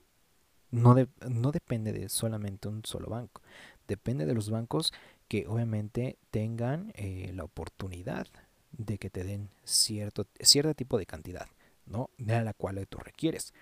no, 0.71 0.95
de- 0.95 1.09
no 1.29 1.53
depende 1.53 1.93
de 1.93 2.09
solamente 2.09 2.69
un 2.69 2.85
solo 2.85 3.09
banco. 3.09 3.43
Depende 3.89 4.27
de 4.27 4.35
los 4.35 4.51
bancos 4.51 4.93
que 5.29 5.47
obviamente 5.49 6.19
tengan 6.31 6.93
eh, 6.97 7.33
la 7.35 7.45
oportunidad 7.45 8.29
de 8.73 8.99
que 8.99 9.11
te 9.11 9.25
den 9.25 9.51
cierto, 9.65 10.27
cierto 10.41 10.75
tipo 10.75 10.99
de 10.99 11.07
cantidad, 11.07 11.49
¿no? 11.87 12.11
De 12.19 12.43
la 12.45 12.55
cual 12.55 12.87
tú 12.89 12.99
requieres. 12.99 13.55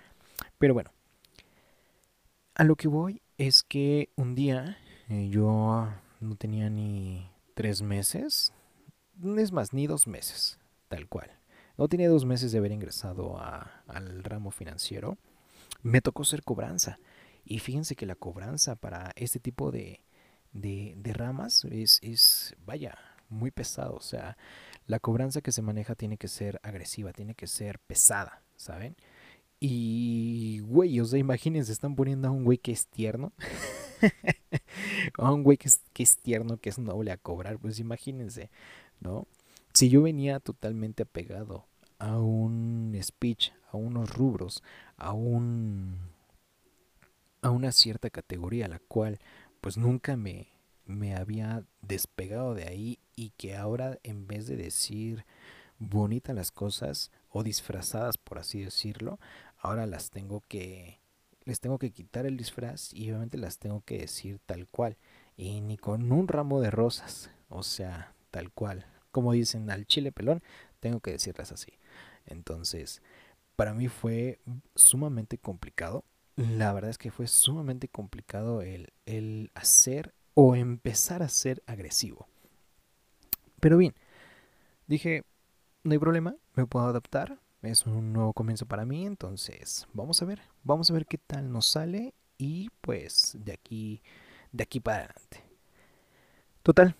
Pero 0.58 0.74
bueno, 0.74 0.92
a 2.56 2.64
lo 2.64 2.76
que 2.76 2.88
voy 2.88 3.20
es 3.36 3.62
que 3.62 4.08
un 4.16 4.34
día 4.34 4.78
eh, 5.08 5.28
yo 5.28 5.88
no 6.20 6.36
tenía 6.36 6.70
ni 6.70 7.30
tres 7.54 7.82
meses, 7.82 8.52
es 9.38 9.52
más, 9.52 9.72
ni 9.72 9.86
dos 9.86 10.06
meses, 10.06 10.58
tal 10.88 11.06
cual. 11.06 11.30
No 11.76 11.88
tenía 11.88 12.08
dos 12.08 12.24
meses 12.24 12.52
de 12.52 12.58
haber 12.58 12.72
ingresado 12.72 13.38
a- 13.38 13.82
al 13.86 14.24
ramo 14.24 14.50
financiero. 14.50 15.18
Me 15.82 16.00
tocó 16.00 16.24
ser 16.24 16.42
cobranza. 16.42 16.98
Y 17.44 17.58
fíjense 17.58 17.94
que 17.94 18.06
la 18.06 18.14
cobranza 18.14 18.74
para 18.76 19.12
este 19.16 19.38
tipo 19.38 19.70
de, 19.70 20.00
ramas 21.04 21.64
es, 21.66 21.98
es, 22.02 22.56
vaya, 22.64 22.96
muy 23.28 23.50
pesado. 23.50 23.94
O 23.94 24.00
sea, 24.00 24.38
la 24.86 24.98
cobranza 24.98 25.42
que 25.42 25.52
se 25.52 25.62
maneja 25.62 25.94
tiene 25.94 26.16
que 26.16 26.28
ser 26.28 26.58
agresiva, 26.62 27.12
tiene 27.12 27.34
que 27.34 27.46
ser 27.46 27.78
pesada, 27.80 28.42
¿saben? 28.56 28.96
Y, 29.60 30.60
güey, 30.60 31.00
o 31.00 31.04
sea, 31.04 31.18
imagínense, 31.18 31.72
están 31.72 31.96
poniendo 31.96 32.28
a 32.28 32.30
un 32.30 32.44
güey 32.44 32.58
que 32.58 32.72
es 32.72 32.86
tierno. 32.86 33.32
a 35.18 35.32
un 35.32 35.42
güey 35.42 35.56
que 35.56 35.68
es, 35.68 35.80
que 35.92 36.02
es 36.02 36.18
tierno, 36.18 36.58
que 36.58 36.68
es 36.68 36.78
noble 36.78 37.10
a 37.10 37.16
cobrar. 37.16 37.58
Pues 37.58 37.78
imagínense, 37.78 38.50
¿no? 39.00 39.26
Si 39.72 39.88
yo 39.88 40.02
venía 40.02 40.40
totalmente 40.40 41.02
apegado 41.04 41.66
a 41.98 42.18
un 42.18 42.98
speech, 43.02 43.52
a 43.70 43.76
unos 43.76 44.14
rubros, 44.14 44.62
a 44.96 45.12
un 45.12 46.14
a 47.42 47.50
una 47.50 47.70
cierta 47.72 48.10
categoría, 48.10 48.68
la 48.68 48.80
cual 48.80 49.20
pues 49.60 49.76
nunca 49.76 50.16
me, 50.16 50.48
me 50.84 51.14
había 51.14 51.64
despegado 51.80 52.54
de 52.54 52.64
ahí 52.64 52.98
y 53.14 53.30
que 53.30 53.56
ahora 53.56 53.98
en 54.02 54.26
vez 54.26 54.46
de 54.46 54.56
decir 54.56 55.24
bonitas 55.78 56.34
las 56.34 56.50
cosas 56.50 57.10
o 57.30 57.42
disfrazadas 57.42 58.16
por 58.18 58.38
así 58.38 58.60
decirlo, 58.62 59.18
ahora 59.58 59.86
las 59.86 60.10
tengo 60.10 60.42
que 60.48 61.00
les 61.44 61.60
tengo 61.60 61.78
que 61.78 61.92
quitar 61.92 62.26
el 62.26 62.36
disfraz 62.36 62.92
y 62.92 63.10
obviamente 63.10 63.38
las 63.38 63.58
tengo 63.58 63.82
que 63.82 63.98
decir 63.98 64.40
tal 64.46 64.66
cual 64.66 64.96
y 65.36 65.60
ni 65.60 65.76
con 65.76 66.10
un 66.10 66.28
ramo 66.28 66.60
de 66.60 66.70
rosas, 66.70 67.30
o 67.48 67.62
sea, 67.62 68.14
tal 68.30 68.50
cual, 68.50 68.86
como 69.12 69.32
dicen 69.32 69.70
al 69.70 69.86
chile 69.86 70.12
pelón, 70.12 70.42
tengo 70.80 71.00
que 71.00 71.12
decirlas 71.12 71.52
así. 71.52 71.72
Entonces, 72.26 73.02
para 73.54 73.74
mí 73.74 73.88
fue 73.88 74.40
sumamente 74.74 75.38
complicado. 75.38 76.04
La 76.36 76.72
verdad 76.72 76.90
es 76.90 76.98
que 76.98 77.10
fue 77.10 77.26
sumamente 77.26 77.88
complicado 77.88 78.60
el, 78.60 78.92
el 79.06 79.50
hacer 79.54 80.14
o 80.34 80.54
empezar 80.54 81.22
a 81.22 81.28
ser 81.28 81.62
agresivo. 81.66 82.28
Pero 83.60 83.78
bien, 83.78 83.94
dije, 84.86 85.22
no 85.86 85.92
hay 85.92 85.98
problema, 85.98 86.34
me 86.54 86.66
puedo 86.66 86.86
adaptar. 86.86 87.38
Es 87.62 87.86
un 87.86 88.12
nuevo 88.12 88.32
comienzo 88.32 88.66
para 88.66 88.84
mí, 88.84 89.06
entonces 89.06 89.86
vamos 89.92 90.20
a 90.20 90.24
ver, 90.24 90.40
vamos 90.62 90.90
a 90.90 90.94
ver 90.94 91.06
qué 91.06 91.18
tal 91.18 91.50
nos 91.50 91.66
sale 91.66 92.14
y 92.38 92.70
pues 92.80 93.36
de 93.40 93.52
aquí, 93.52 94.02
de 94.52 94.62
aquí 94.62 94.80
para 94.80 94.98
adelante. 94.98 95.42
Total, 96.62 96.94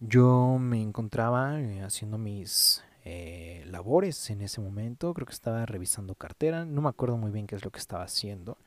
Yo 0.00 0.58
me 0.60 0.82
encontraba 0.82 1.60
eh, 1.60 1.82
haciendo 1.82 2.18
mis 2.18 2.84
eh, 3.04 3.64
labores 3.68 4.28
en 4.30 4.42
ese 4.42 4.60
momento, 4.60 5.14
creo 5.14 5.26
que 5.26 5.32
estaba 5.32 5.64
revisando 5.64 6.14
cartera, 6.14 6.64
no 6.64 6.82
me 6.82 6.88
acuerdo 6.88 7.16
muy 7.16 7.30
bien 7.30 7.46
qué 7.46 7.56
es 7.56 7.64
lo 7.64 7.70
que 7.70 7.78
estaba 7.78 8.04
haciendo, 8.04 8.58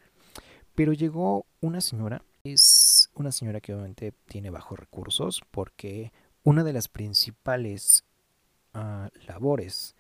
pero 0.73 0.93
llegó 0.93 1.45
una 1.61 1.81
señora, 1.81 2.23
es 2.43 3.11
una 3.13 3.31
señora 3.31 3.61
que 3.61 3.73
obviamente 3.73 4.13
tiene 4.25 4.49
bajos 4.49 4.79
recursos 4.79 5.41
porque 5.51 6.11
una 6.43 6.63
de 6.63 6.73
las 6.73 6.87
principales 6.87 8.05
ah, 8.73 9.09
labores 9.27 9.95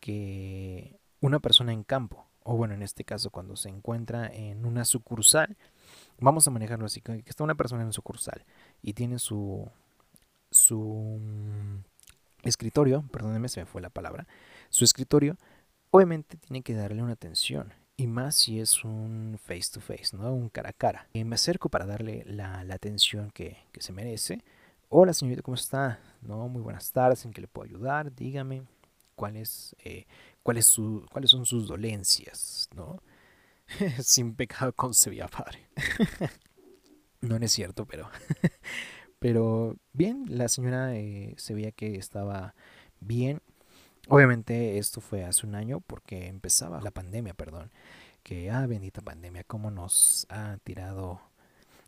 que 0.00 0.98
una 1.20 1.40
persona 1.40 1.72
en 1.72 1.84
campo, 1.84 2.26
o 2.42 2.56
bueno, 2.56 2.74
en 2.74 2.82
este 2.82 3.04
caso 3.04 3.30
cuando 3.30 3.56
se 3.56 3.68
encuentra 3.68 4.26
en 4.26 4.64
una 4.66 4.84
sucursal, 4.84 5.56
vamos 6.20 6.46
a 6.46 6.50
manejarlo 6.50 6.86
así, 6.86 7.00
que 7.00 7.22
está 7.26 7.44
una 7.44 7.54
persona 7.54 7.82
en 7.82 7.92
sucursal 7.92 8.44
y 8.82 8.92
tiene 8.92 9.18
su 9.18 9.68
su 10.50 11.18
mm, 11.20 11.84
escritorio, 12.44 13.04
perdónenme, 13.12 13.48
se 13.48 13.60
me 13.60 13.66
fue 13.66 13.82
la 13.82 13.90
palabra, 13.90 14.26
su 14.70 14.84
escritorio, 14.84 15.36
obviamente 15.90 16.36
tiene 16.36 16.62
que 16.62 16.74
darle 16.74 17.02
una 17.02 17.12
atención. 17.12 17.72
Y 17.98 18.06
más 18.08 18.34
si 18.34 18.60
es 18.60 18.84
un 18.84 19.38
face 19.42 19.70
to 19.72 19.80
face, 19.80 20.14
¿no? 20.14 20.30
Un 20.34 20.50
cara 20.50 20.68
a 20.68 20.72
cara. 20.74 21.08
Y 21.14 21.24
me 21.24 21.36
acerco 21.36 21.70
para 21.70 21.86
darle 21.86 22.24
la, 22.26 22.62
la 22.62 22.74
atención 22.74 23.30
que, 23.30 23.56
que 23.72 23.80
se 23.80 23.94
merece. 23.94 24.44
Hola 24.88 25.12
señorita, 25.12 25.42
¿cómo 25.42 25.56
está? 25.56 25.98
No, 26.22 26.48
muy 26.48 26.62
buenas 26.62 26.92
tardes, 26.92 27.24
¿en 27.24 27.32
qué 27.32 27.40
le 27.40 27.48
puedo 27.48 27.68
ayudar? 27.68 28.14
Dígame 28.14 28.62
cuál 29.16 29.36
es, 29.36 29.74
eh, 29.84 30.06
su, 30.62 31.04
cuáles 31.12 31.30
son 31.30 31.44
sus 31.44 31.66
dolencias, 31.66 32.68
¿no? 32.74 33.02
Sin 34.02 34.34
pecado 34.34 34.72
concebía 34.72 35.26
padre. 35.28 35.68
no, 37.20 37.38
no 37.38 37.44
es 37.44 37.52
cierto, 37.52 37.86
pero 37.86 38.08
Pero 39.18 39.76
bien, 39.92 40.24
la 40.28 40.48
señora 40.48 40.94
eh, 40.96 41.34
se 41.36 41.54
veía 41.54 41.72
que 41.72 41.96
estaba 41.96 42.54
bien. 43.00 43.40
Obviamente 44.08 44.78
esto 44.78 45.00
fue 45.00 45.24
hace 45.24 45.46
un 45.46 45.54
año 45.54 45.80
porque 45.80 46.28
empezaba 46.28 46.80
la 46.80 46.90
pandemia, 46.90 47.34
perdón. 47.34 47.72
Que, 48.22 48.50
ah, 48.50 48.66
bendita 48.66 49.02
pandemia, 49.02 49.44
cómo 49.44 49.70
nos 49.70 50.26
ha 50.30 50.58
tirado. 50.64 51.20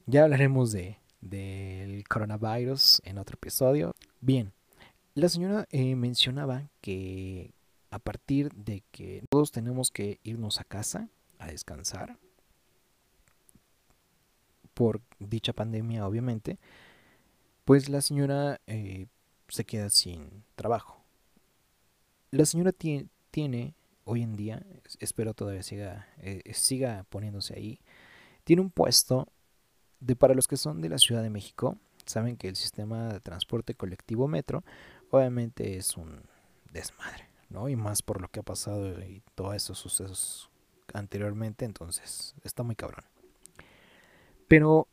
Ya 0.07 0.25
hablaremos 0.25 0.73
de 0.73 0.99
del 1.21 2.07
coronavirus 2.09 3.01
en 3.05 3.19
otro 3.19 3.35
episodio. 3.35 3.95
Bien, 4.21 4.53
la 5.15 5.29
señora 5.29 5.67
eh, 5.71 5.95
mencionaba 5.97 6.69
que 6.81 7.53
a 7.91 7.99
partir 7.99 8.53
de 8.55 8.83
que 8.91 9.25
todos 9.31 9.51
tenemos 9.53 9.91
que 9.91 10.19
irnos 10.23 10.61
a 10.61 10.65
casa 10.65 11.09
a 11.39 11.47
descansar 11.49 12.17
por 14.75 15.01
dicha 15.19 15.53
pandemia, 15.53 16.07
obviamente, 16.07 16.59
pues 17.65 17.89
la 17.89 18.01
señora 18.01 18.61
eh, 18.67 19.07
se 19.49 19.65
queda 19.65 19.91
sin 19.91 20.45
trabajo. 20.55 21.03
La 22.31 22.45
señora 22.47 22.73
tie- 22.73 23.09
tiene 23.31 23.75
hoy 24.05 24.23
en 24.23 24.37
día, 24.37 24.65
es- 24.85 24.97
espero 25.01 25.35
todavía 25.35 25.63
siga, 25.63 26.07
eh, 26.19 26.43
siga 26.55 27.05
poniéndose 27.11 27.55
ahí, 27.55 27.81
tiene 28.45 28.63
un 28.63 28.71
puesto 28.71 29.29
de 30.01 30.17
para 30.17 30.35
los 30.35 30.49
que 30.49 30.57
son 30.57 30.81
de 30.81 30.89
la 30.89 30.99
Ciudad 30.99 31.23
de 31.23 31.31
México, 31.31 31.77
saben 32.07 32.37
que 32.37 32.49
el 32.49 32.57
sistema 32.57 33.13
de 33.13 33.21
transporte 33.21 33.75
colectivo 33.75 34.29
metro 34.29 34.65
obviamente 35.11 35.77
es 35.77 35.97
un 35.97 36.23
desmadre, 36.73 37.29
¿no? 37.49 37.69
Y 37.69 37.77
más 37.77 38.03
por 38.03 38.21
lo 38.21 38.29
que 38.29 38.41
ha 38.41 38.45
pasado 38.45 39.01
y 39.03 39.23
todos 39.35 39.55
esos 39.55 39.79
sucesos 39.79 40.51
anteriormente, 40.93 41.65
entonces 41.65 42.35
está 42.45 42.63
muy 42.63 42.77
cabrón. 42.77 43.05
Pero 44.49 44.89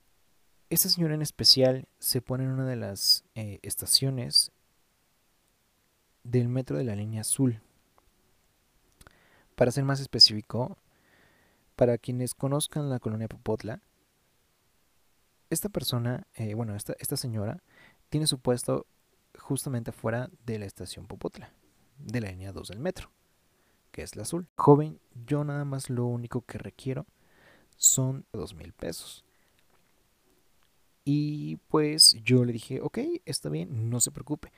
esta 0.70 0.90
señora 0.90 1.16
en 1.16 1.22
especial 1.22 1.88
se 2.00 2.22
pone 2.22 2.44
en 2.44 2.52
una 2.52 2.66
de 2.66 2.76
las 2.76 3.24
eh, 3.36 3.60
estaciones 3.62 4.52
del 6.24 6.50
metro 6.50 6.78
de 6.78 6.84
la 6.84 6.96
línea 6.96 7.22
azul. 7.22 7.62
Para 9.56 9.72
ser 9.72 9.86
más 9.86 10.02
específico, 10.02 10.78
para 11.76 11.98
quienes 11.98 12.34
conozcan 12.34 12.90
la 12.90 13.00
colonia 13.00 13.28
Popotla, 13.28 13.82
esta 15.56 15.70
persona, 15.70 16.28
eh, 16.36 16.54
bueno, 16.54 16.76
esta, 16.76 16.96
esta 17.00 17.18
señora 17.18 17.64
tiene 18.10 18.28
su 18.28 18.40
puesto 18.40 18.86
justamente 19.40 19.90
afuera 19.90 20.30
de 20.46 20.60
la 20.60 20.66
estación 20.66 21.08
Popotla, 21.08 21.52
de 21.98 22.22
la 22.22 22.30
línea 22.30 22.52
2 22.52 22.68
del 22.68 22.80
metro, 22.80 23.10
que 23.92 24.04
es 24.04 24.16
la 24.16 24.24
azul. 24.24 24.48
Joven, 24.56 25.00
yo 25.26 25.44
nada 25.44 25.66
más 25.66 25.90
lo 25.90 26.06
único 26.06 26.42
que 26.42 26.58
requiero 26.58 27.06
son 27.78 28.26
dos 28.32 28.54
mil 28.54 28.74
pesos. 28.74 29.26
Y 31.04 31.58
pues 31.68 32.18
yo 32.24 32.46
le 32.46 32.54
dije, 32.54 32.82
ok, 32.82 33.00
está 33.26 33.50
bien, 33.50 33.90
no 33.90 34.00
se 34.00 34.12
preocupe. 34.12 34.52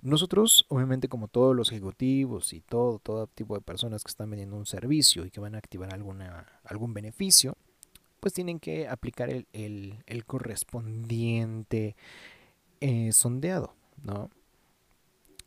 Nosotros, 0.00 0.66
obviamente, 0.68 1.08
como 1.08 1.28
todos 1.28 1.56
los 1.56 1.72
ejecutivos 1.72 2.52
y 2.52 2.60
todo, 2.60 2.98
todo 2.98 3.26
tipo 3.26 3.54
de 3.54 3.62
personas 3.62 4.04
que 4.04 4.10
están 4.10 4.30
vendiendo 4.30 4.56
un 4.56 4.66
servicio 4.66 5.24
y 5.24 5.30
que 5.30 5.40
van 5.40 5.54
a 5.54 5.58
activar 5.58 5.92
alguna, 5.94 6.60
algún 6.64 6.92
beneficio, 6.94 7.56
pues 8.24 8.32
tienen 8.32 8.58
que 8.58 8.88
aplicar 8.88 9.28
el, 9.28 9.46
el- 9.52 10.24
correspondiente 10.24 11.94
eh, 12.80 13.12
sondeado, 13.12 13.74
¿no? 14.02 14.30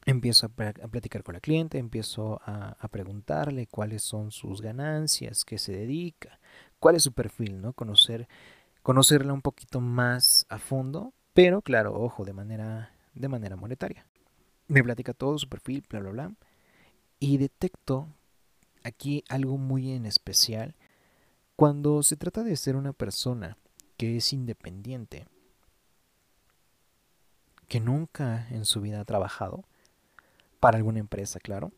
Empiezo 0.05 0.45
a, 0.45 0.49
platicar 0.49 1.23
con 1.23 1.33
la 1.33 1.39
cliente, 1.39 1.79
empiezo 1.79 2.39
a, 2.45 2.77
a 2.79 2.87
preguntarle 2.89 3.65
cuáles 3.65 4.03
son 4.03 4.29
sus 4.29 4.61
ganancias, 4.61 5.43
qué 5.43 5.57
se 5.57 5.71
dedica, 5.71 6.39
cuál 6.77 6.97
es 6.97 7.01
su 7.01 7.13
perfil, 7.13 7.61
¿no? 7.61 7.73
Conocer 7.73 8.27
conocerla 8.83 9.33
un 9.33 9.41
poquito 9.41 9.81
más 9.81 10.45
a 10.47 10.59
fondo, 10.59 11.15
pero 11.33 11.63
claro, 11.63 11.95
ojo, 11.99 12.25
de 12.25 12.33
manera, 12.33 12.93
de 13.15 13.27
manera 13.27 13.55
monetaria. 13.55 14.05
Me 14.67 14.83
platica 14.83 15.13
todo 15.15 15.39
su 15.39 15.49
perfil, 15.49 15.83
bla, 15.89 16.01
bla, 16.01 16.11
bla. 16.11 16.31
Y 17.19 17.39
detecto 17.39 18.07
aquí 18.83 19.23
algo 19.29 19.57
muy 19.57 19.93
en 19.93 20.05
especial. 20.05 20.75
Cuando 21.57 22.03
se 22.03 22.15
trata 22.15 22.43
de 22.43 22.55
ser 22.55 22.75
una 22.75 22.93
persona 22.93 23.57
que 23.97 24.15
es 24.15 24.31
independiente, 24.31 25.25
que 27.67 27.79
nunca 27.79 28.47
en 28.51 28.63
su 28.63 28.79
vida 28.79 29.01
ha 29.01 29.05
trabajado 29.05 29.65
para 30.59 30.77
alguna 30.77 30.99
empresa, 30.99 31.39
claro, 31.39 31.71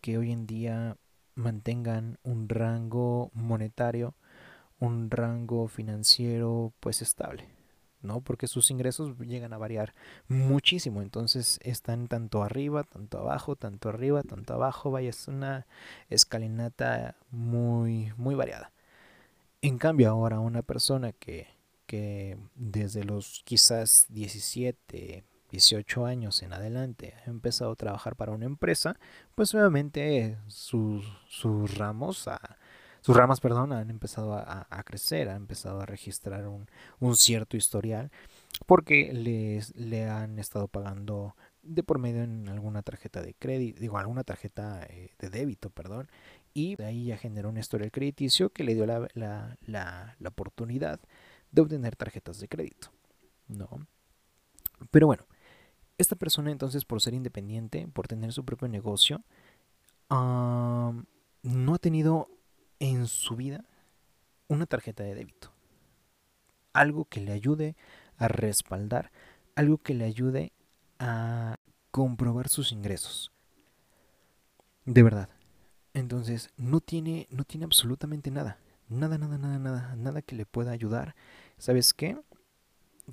que 0.00 0.18
hoy 0.18 0.30
en 0.30 0.46
día 0.46 0.96
mantengan 1.34 2.18
un 2.22 2.48
rango 2.48 3.30
monetario 3.34 4.14
un 4.78 5.10
rango 5.10 5.68
financiero 5.68 6.72
pues 6.80 7.02
estable, 7.02 7.48
¿no? 8.02 8.20
Porque 8.20 8.46
sus 8.46 8.70
ingresos 8.70 9.18
llegan 9.18 9.52
a 9.52 9.58
variar 9.58 9.94
muchísimo, 10.28 11.02
entonces 11.02 11.60
están 11.62 12.08
tanto 12.08 12.42
arriba, 12.42 12.84
tanto 12.84 13.18
abajo, 13.18 13.56
tanto 13.56 13.88
arriba, 13.88 14.22
tanto 14.22 14.54
abajo, 14.54 14.92
vaya, 14.92 15.10
es 15.10 15.28
una 15.28 15.66
escalinata 16.08 17.16
muy, 17.30 18.12
muy 18.16 18.34
variada. 18.34 18.72
En 19.64 19.78
cambio, 19.78 20.10
ahora 20.10 20.40
una 20.40 20.62
persona 20.62 21.12
que, 21.12 21.46
que 21.86 22.36
desde 22.56 23.04
los 23.04 23.42
quizás 23.44 24.06
17, 24.08 25.24
18 25.50 26.04
años 26.04 26.42
en 26.42 26.52
adelante 26.52 27.14
ha 27.24 27.30
empezado 27.30 27.70
a 27.70 27.76
trabajar 27.76 28.16
para 28.16 28.32
una 28.32 28.46
empresa, 28.46 28.98
pues 29.36 29.54
obviamente 29.54 30.36
sus, 30.48 31.04
sus 31.28 31.78
ramos 31.78 32.26
a 32.26 32.58
sus 33.02 33.16
ramas, 33.16 33.40
perdón, 33.40 33.72
han 33.72 33.90
empezado 33.90 34.34
a, 34.34 34.82
crecer, 34.84 35.28
han 35.28 35.38
empezado 35.38 35.80
a 35.80 35.86
registrar 35.86 36.46
un, 36.46 36.68
un 37.00 37.16
cierto 37.16 37.56
historial 37.56 38.12
porque 38.64 39.12
les, 39.12 39.74
le 39.74 40.04
han 40.08 40.38
estado 40.38 40.68
pagando 40.68 41.34
de 41.62 41.82
por 41.82 41.98
medio 41.98 42.22
en 42.22 42.48
alguna 42.48 42.82
tarjeta 42.82 43.20
de 43.20 43.34
crédito, 43.34 43.80
digo, 43.80 43.98
alguna 43.98 44.22
tarjeta 44.22 44.84
eh, 44.88 45.10
de 45.18 45.30
débito, 45.30 45.70
perdón, 45.70 46.08
y 46.54 46.76
de 46.76 46.84
ahí 46.86 47.06
ya 47.06 47.16
generó 47.16 47.48
un 47.48 47.58
historial 47.58 47.90
crediticio 47.90 48.50
que 48.50 48.64
le 48.64 48.74
dio 48.74 48.86
la, 48.86 49.08
la, 49.14 49.58
la, 49.62 50.16
la 50.18 50.28
oportunidad 50.28 51.00
de 51.50 51.62
obtener 51.62 51.96
tarjetas 51.96 52.40
de 52.40 52.48
crédito, 52.48 52.92
¿no? 53.48 53.86
Pero 54.90 55.06
bueno, 55.06 55.26
esta 55.98 56.16
persona 56.16 56.50
entonces 56.50 56.84
por 56.84 57.00
ser 57.00 57.14
independiente, 57.14 57.86
por 57.88 58.08
tener 58.08 58.32
su 58.32 58.44
propio 58.44 58.68
negocio, 58.68 59.22
no 60.10 61.74
ha 61.74 61.78
tenido 61.78 62.28
en 62.80 63.06
su 63.06 63.36
vida 63.36 63.64
una 64.48 64.66
tarjeta 64.66 65.02
de 65.04 65.14
débito. 65.14 65.52
Algo 66.72 67.04
que 67.04 67.20
le 67.20 67.32
ayude 67.32 67.76
a 68.18 68.28
respaldar, 68.28 69.10
algo 69.54 69.78
que 69.78 69.94
le 69.94 70.04
ayude 70.04 70.52
a 70.98 71.56
comprobar 71.90 72.48
sus 72.48 72.72
ingresos. 72.72 73.30
De 74.84 75.02
verdad. 75.02 75.28
Entonces, 75.94 76.50
no 76.56 76.80
tiene, 76.80 77.26
no 77.30 77.44
tiene 77.44 77.64
absolutamente 77.64 78.30
nada. 78.30 78.58
Nada, 78.88 79.18
nada, 79.18 79.38
nada, 79.38 79.58
nada, 79.58 79.96
nada 79.96 80.22
que 80.22 80.36
le 80.36 80.46
pueda 80.46 80.70
ayudar. 80.72 81.14
¿Sabes 81.58 81.92
qué? 81.94 82.18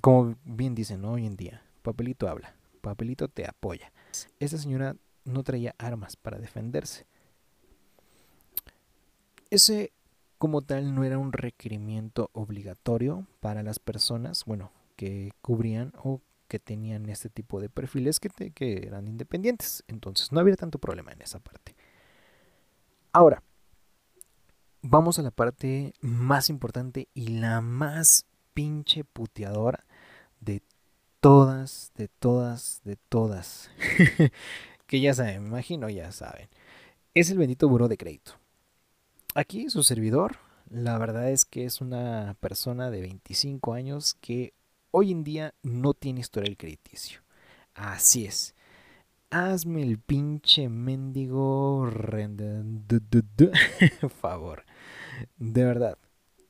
Como 0.00 0.36
bien 0.44 0.74
dicen 0.74 1.04
hoy 1.04 1.26
en 1.26 1.36
día, 1.36 1.62
papelito 1.82 2.28
habla, 2.28 2.54
papelito 2.80 3.28
te 3.28 3.46
apoya. 3.46 3.92
Esta 4.38 4.58
señora 4.58 4.96
no 5.24 5.42
traía 5.42 5.74
armas 5.78 6.16
para 6.16 6.38
defenderse. 6.38 7.06
Ese 9.50 9.92
como 10.38 10.62
tal 10.62 10.94
no 10.94 11.04
era 11.04 11.18
un 11.18 11.32
requerimiento 11.32 12.30
obligatorio 12.32 13.26
para 13.40 13.62
las 13.62 13.78
personas, 13.78 14.44
bueno, 14.46 14.72
que 14.96 15.32
cubrían 15.42 15.92
o 16.02 16.22
que 16.48 16.58
tenían 16.58 17.08
este 17.10 17.28
tipo 17.28 17.60
de 17.60 17.68
perfiles 17.68 18.20
que, 18.20 18.28
te- 18.30 18.50
que 18.52 18.86
eran 18.86 19.06
independientes. 19.08 19.84
Entonces 19.86 20.32
no 20.32 20.40
había 20.40 20.56
tanto 20.56 20.78
problema 20.78 21.12
en 21.12 21.22
esa 21.22 21.40
parte. 21.40 21.74
Ahora, 23.12 23.42
vamos 24.82 25.18
a 25.18 25.22
la 25.22 25.32
parte 25.32 25.94
más 26.00 26.48
importante 26.48 27.08
y 27.12 27.40
la 27.40 27.60
más 27.60 28.24
pinche 28.54 29.02
puteadora 29.02 29.84
de 30.40 30.62
todas, 31.20 31.92
de 31.96 32.06
todas, 32.06 32.80
de 32.84 32.96
todas. 33.08 33.70
que 34.86 35.00
ya 35.00 35.12
saben, 35.12 35.42
me 35.42 35.48
imagino, 35.48 35.88
ya 35.88 36.12
saben. 36.12 36.48
Es 37.14 37.30
el 37.30 37.38
bendito 37.38 37.68
buró 37.68 37.88
de 37.88 37.96
crédito. 37.96 38.34
Aquí 39.34 39.70
su 39.70 39.82
servidor, 39.82 40.36
la 40.68 40.96
verdad 40.98 41.30
es 41.30 41.44
que 41.44 41.64
es 41.64 41.80
una 41.80 42.36
persona 42.38 42.90
de 42.90 43.00
25 43.00 43.74
años 43.74 44.14
que 44.20 44.54
hoy 44.92 45.10
en 45.10 45.24
día 45.24 45.54
no 45.62 45.94
tiene 45.94 46.20
historial 46.20 46.56
crediticio. 46.56 47.22
Así 47.74 48.24
es. 48.24 48.54
Hazme 49.30 49.82
el 49.82 49.98
pinche 49.98 50.68
mendigo 50.68 51.86
favor. 54.20 54.64
De 55.38 55.64
verdad, 55.64 55.98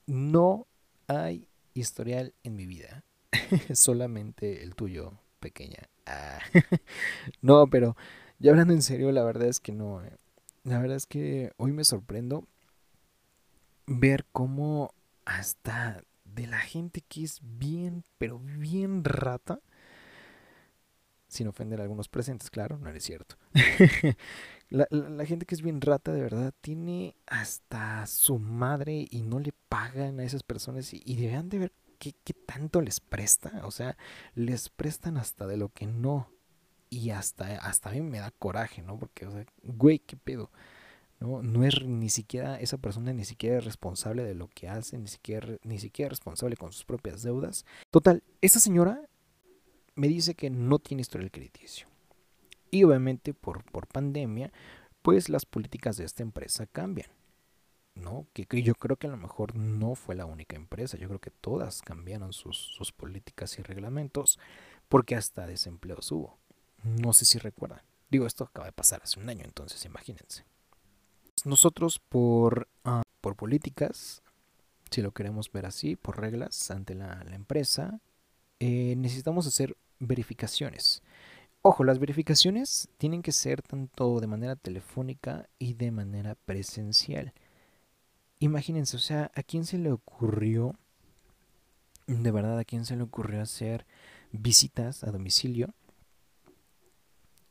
no 0.07 0.67
hay 1.09 1.49
historial 1.75 2.35
en 2.43 2.57
mi 2.57 2.67
vida. 2.67 3.05
Solamente 3.75 4.63
el 4.63 4.75
tuyo, 4.75 5.13
pequeña. 5.41 5.89
Ah. 6.07 6.41
No, 7.43 7.69
pero 7.69 7.97
ya 8.39 8.51
hablando 8.53 8.75
en 8.75 8.83
serio, 8.83 9.13
la 9.13 9.25
verdad 9.25 9.49
es 9.49 9.61
que 9.61 9.73
no. 9.73 10.03
eh. 10.05 10.17
La 10.65 10.79
verdad 10.81 10.97
es 10.97 11.07
que 11.07 11.53
hoy 11.59 11.73
me 11.73 11.85
sorprendo 11.85 12.47
ver 13.87 14.27
cómo 14.33 14.95
hasta 15.25 16.03
de 16.25 16.47
la 16.47 16.59
gente 16.61 17.03
que 17.03 17.25
es 17.25 17.41
bien, 17.43 18.05
pero 18.19 18.39
bien 18.39 19.05
rata, 19.05 19.61
sin 21.31 21.49
ofender 21.49 21.81
a 21.81 21.85
algunos 21.85 22.09
presentes, 22.09 22.51
claro, 22.51 22.79
no 22.79 22.91
es 22.91 23.03
cierto. 23.05 23.37
la, 24.71 24.87
la- 24.91 25.09
la 25.11 25.25
gente 25.27 25.47
que 25.47 25.55
es 25.55 25.63
bien 25.63 25.81
rata, 25.81 26.13
de 26.13 26.21
verdad, 26.23 26.53
tiene 26.61 27.17
hasta 27.27 28.07
su 28.07 28.39
madre 28.39 29.07
y 29.11 29.23
no 29.23 29.39
le 29.41 29.53
pagan 29.69 30.21
a 30.21 30.25
esas 30.25 30.43
personas 30.43 30.93
y, 30.93 31.03
y 31.05 31.17
deberían 31.17 31.49
de 31.49 31.59
ver 31.59 31.73
qué, 31.99 32.15
qué 32.25 32.33
tanto 32.35 32.81
les 32.81 33.01
presta. 33.01 33.63
O 33.65 33.71
sea, 33.71 33.97
les 34.35 34.69
prestan 34.69 35.17
hasta 35.17 35.47
de 35.47 35.57
lo 35.57 35.69
que 35.71 35.87
no. 35.87 36.31
Y 36.89 37.11
hasta, 37.11 37.57
hasta 37.59 37.91
a 37.91 37.93
mí 37.93 38.01
me 38.01 38.19
da 38.19 38.33
coraje, 38.33 38.83
¿no? 38.83 38.99
Porque, 38.99 39.27
o 39.27 39.31
sea, 39.31 39.47
güey, 39.63 40.01
¿qué 40.01 40.17
pedo? 40.17 40.51
¿no? 41.21 41.43
No 41.43 41.65
es 41.65 41.85
ni 41.85 42.09
siquiera, 42.09 42.59
esa 42.59 42.79
persona 42.79 43.13
ni 43.13 43.25
siquiera 43.25 43.59
es 43.59 43.65
responsable 43.65 44.25
de 44.25 44.35
lo 44.35 44.49
que 44.49 44.69
hace, 44.69 44.99
ni 44.99 45.07
siquiera, 45.07 45.57
ni 45.63 45.79
siquiera 45.79 46.07
es 46.09 46.13
responsable 46.19 46.57
con 46.57 46.73
sus 46.73 46.85
propias 46.85 47.23
deudas. 47.23 47.65
Total, 47.91 48.23
esta 48.41 48.59
señora 48.59 49.03
me 50.01 50.09
dice 50.09 50.35
que 50.35 50.49
no 50.49 50.79
tiene 50.79 51.03
historial 51.03 51.31
crediticio. 51.31 51.87
Y 52.71 52.85
obviamente 52.85 53.35
por, 53.35 53.65
por 53.65 53.87
pandemia, 53.87 54.51
pues 55.03 55.29
las 55.29 55.45
políticas 55.45 55.99
de 55.99 56.05
esta 56.05 56.23
empresa 56.23 56.65
cambian. 56.67 57.11
¿no? 57.95 58.27
Que, 58.33 58.47
que 58.47 58.63
yo 58.63 58.75
creo 58.77 58.97
que 58.97 59.09
a 59.09 59.11
lo 59.11 59.19
mejor 59.19 59.57
no 59.57 59.95
fue 59.95 60.15
la 60.15 60.25
única 60.25 60.57
empresa, 60.57 60.97
yo 60.97 61.07
creo 61.09 61.21
que 61.21 61.31
todas 61.31 61.83
cambiaron 61.83 62.33
sus, 62.33 62.57
sus 62.57 62.93
políticas 62.93 63.59
y 63.59 63.63
reglamentos 63.63 64.39
porque 64.89 65.17
hasta 65.17 65.47
desempleos 65.47 66.11
hubo. 66.13 66.39
No 66.83 67.13
sé 67.13 67.27
si 67.27 67.39
recuerdan. 67.39 67.83
Digo, 68.09 68.27
esto 68.27 68.45
acaba 68.45 68.65
de 68.65 68.73
pasar 68.73 69.03
hace 69.03 69.21
un 69.21 69.29
año, 69.29 69.45
entonces 69.45 69.85
imagínense. 69.85 70.47
Nosotros 71.45 71.99
por, 71.99 72.69
ah, 72.85 73.03
por 73.21 73.37
políticas, 73.37 74.23
si 74.91 75.03
lo 75.03 75.13
queremos 75.13 75.53
ver 75.53 75.67
así, 75.67 75.95
por 75.97 76.19
reglas 76.19 76.71
ante 76.71 76.95
la, 76.95 77.21
empresa, 77.33 78.01
eh, 78.61 78.95
necesitamos 78.97 79.47
hacer 79.47 79.77
verificaciones. 80.01 81.03
Ojo, 81.63 81.85
las 81.85 81.99
verificaciones 81.99 82.89
tienen 82.97 83.23
que 83.23 83.33
ser 83.33 83.63
tanto 83.63 84.19
de 84.19 84.27
manera 84.27 84.57
telefónica 84.57 85.49
y 85.59 85.75
de 85.75 85.91
manera 85.91 86.35
presencial. 86.35 87.35
Imagínense, 88.39 88.97
o 88.97 89.01
sea, 89.01 89.31
¿a 89.35 89.43
quién 89.43 89.67
se 89.67 89.77
le 89.77 89.93
ocurrió, 89.93 90.75
de 92.07 92.31
verdad, 92.31 92.59
a 92.59 92.65
quién 92.65 92.87
se 92.87 92.97
le 92.97 93.03
ocurrió 93.03 93.43
hacer 93.43 93.87
visitas 94.33 95.05
a 95.05 95.11
domicilio 95.11 95.75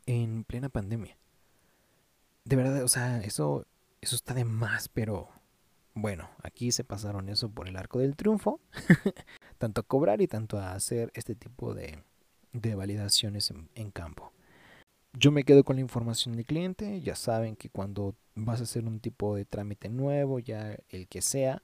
en 0.08 0.44
plena 0.44 0.70
pandemia? 0.70 1.16
De 2.46 2.56
verdad, 2.56 2.84
o 2.84 2.88
sea, 2.88 3.20
eso, 3.20 3.68
eso 4.02 4.16
está 4.16 4.34
de 4.34 4.46
más, 4.46 4.90
pero 4.90 5.30
bueno, 5.94 6.32
aquí 6.42 6.72
se 6.72 6.84
pasaron 6.84 7.30
eso 7.30 7.50
por 7.50 7.68
el 7.68 7.78
arco 7.78 8.00
del 8.00 8.16
triunfo, 8.16 8.60
tanto 9.60 9.82
a 9.82 9.84
cobrar 9.84 10.20
y 10.22 10.28
tanto 10.28 10.58
a 10.58 10.74
hacer 10.74 11.12
este 11.14 11.36
tipo 11.36 11.76
de, 11.76 12.04
de 12.54 12.76
validaciones 12.76 13.54
en, 13.76 13.92
campo. 13.92 14.32
Yo 15.14 15.32
me 15.32 15.44
quedo 15.44 15.64
con 15.64 15.78
la 15.78 15.82
información 15.82 16.36
del 16.36 16.46
cliente, 16.46 17.02
ya 17.02 17.16
saben 17.16 17.56
que 17.56 17.70
cuando 17.70 18.16
vas 18.36 18.60
a 18.60 18.64
hacer 18.64 18.86
un 18.86 19.00
tipo 19.00 19.36
de 19.36 19.46
trámite 19.46 19.90
nuevo, 19.90 20.40
ya 20.40 20.78
el 20.90 21.08
que 21.08 21.22
sea, 21.22 21.62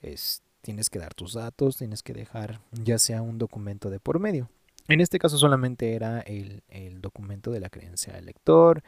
es, 0.00 0.42
tienes 0.60 0.90
que 0.90 0.98
dar 0.98 1.14
tus 1.14 1.34
datos, 1.34 1.76
tienes 1.78 2.02
que 2.02 2.12
dejar 2.12 2.60
ya 2.72 2.98
sea 2.98 3.22
un 3.22 3.38
documento 3.38 3.90
de 3.90 4.00
por 4.00 4.18
medio. 4.18 4.50
En 4.88 5.00
este 5.00 5.18
caso 5.18 5.38
solamente 5.38 5.94
era 5.94 6.20
el, 6.20 6.62
el 6.68 7.00
documento 7.00 7.50
de 7.50 7.60
la 7.60 7.70
creencia 7.70 8.12
del 8.12 8.26
lector, 8.26 8.82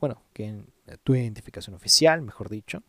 bueno, 0.00 0.22
que 0.32 0.62
tu 1.02 1.14
identificación 1.14 1.74
oficial, 1.74 2.22
mejor 2.22 2.48
dicho. 2.48 2.82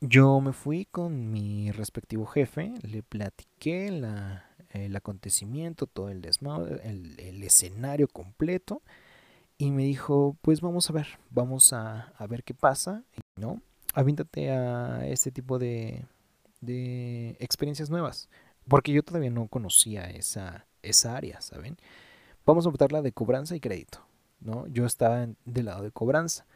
Yo 0.00 0.40
me 0.40 0.52
fui 0.52 0.86
con 0.86 1.30
mi 1.30 1.70
respectivo 1.72 2.24
jefe, 2.24 2.72
le 2.82 3.02
platiqué 3.02 3.90
la, 3.90 4.49
el 4.70 4.94
acontecimiento, 4.96 5.86
todo 5.86 6.08
el 6.08 6.20
desmadre, 6.20 6.80
el, 6.84 7.42
escenario 7.42 8.08
completo. 8.08 8.82
Y 9.58 9.72
me 9.72 9.84
dijo, 9.84 10.36
pues 10.40 10.60
vamos 10.60 10.88
a 10.88 10.92
ver, 10.92 11.06
vamos 11.30 11.72
a, 11.72 12.12
ver 12.28 12.44
qué 12.44 12.54
pasa, 12.54 13.02
¿no? 13.36 13.60
Avíntate 13.92 14.50
a 14.50 15.06
este 15.06 15.30
tipo 15.30 15.58
de, 15.58 16.06
experiencias 17.38 17.90
nuevas. 17.90 18.28
Porque 18.68 18.92
yo 18.92 19.02
todavía 19.02 19.30
no 19.30 19.48
conocía 19.48 20.04
esa, 20.04 20.66
esa 20.82 21.16
área, 21.16 21.40
¿saben? 21.40 21.76
Vamos 22.46 22.64
a 22.64 22.68
optar 22.68 22.92
la 22.92 23.02
de 23.02 23.12
cobranza 23.12 23.56
y 23.56 23.60
crédito, 23.60 24.06
¿no? 24.40 24.66
Yo 24.68 24.86
estaba 24.86 25.26
del 25.44 25.66
lado 25.66 25.82
de 25.82 25.90
cobranza. 25.90 26.46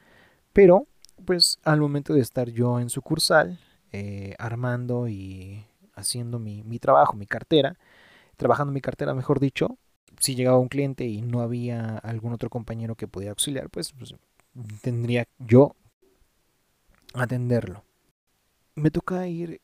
Pero, 0.52 0.86
pues 1.26 1.58
al 1.64 1.80
momento 1.80 2.14
de 2.14 2.20
estar 2.20 2.48
yo 2.48 2.80
en 2.80 2.88
sucursal, 2.88 3.58
eh, 3.92 4.34
armando 4.38 5.08
y 5.08 5.66
haciendo 5.94 6.38
mi 6.38 6.78
trabajo, 6.78 7.14
mi 7.16 7.26
cartera, 7.26 7.76
trabajando 8.36 8.72
mi 8.72 8.80
cartera, 8.80 9.14
mejor 9.14 9.40
dicho, 9.40 9.78
si 10.20 10.34
llegaba 10.34 10.58
un 10.58 10.68
cliente 10.68 11.06
y 11.06 11.22
no 11.22 11.40
había 11.40 11.98
algún 11.98 12.32
otro 12.32 12.50
compañero 12.50 12.94
que 12.96 13.08
pudiera 13.08 13.32
auxiliar, 13.32 13.70
pues, 13.70 13.92
pues, 13.92 14.14
tendría 14.82 15.26
yo 15.38 15.74
atenderlo. 17.14 17.84
Me 18.76 18.90
toca 18.90 19.26
ir 19.28 19.60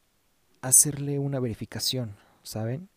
a 0.63 0.69
hacerle 0.69 1.19
una 1.19 1.41
verificación, 1.41 2.17
¿saben? 2.43 2.89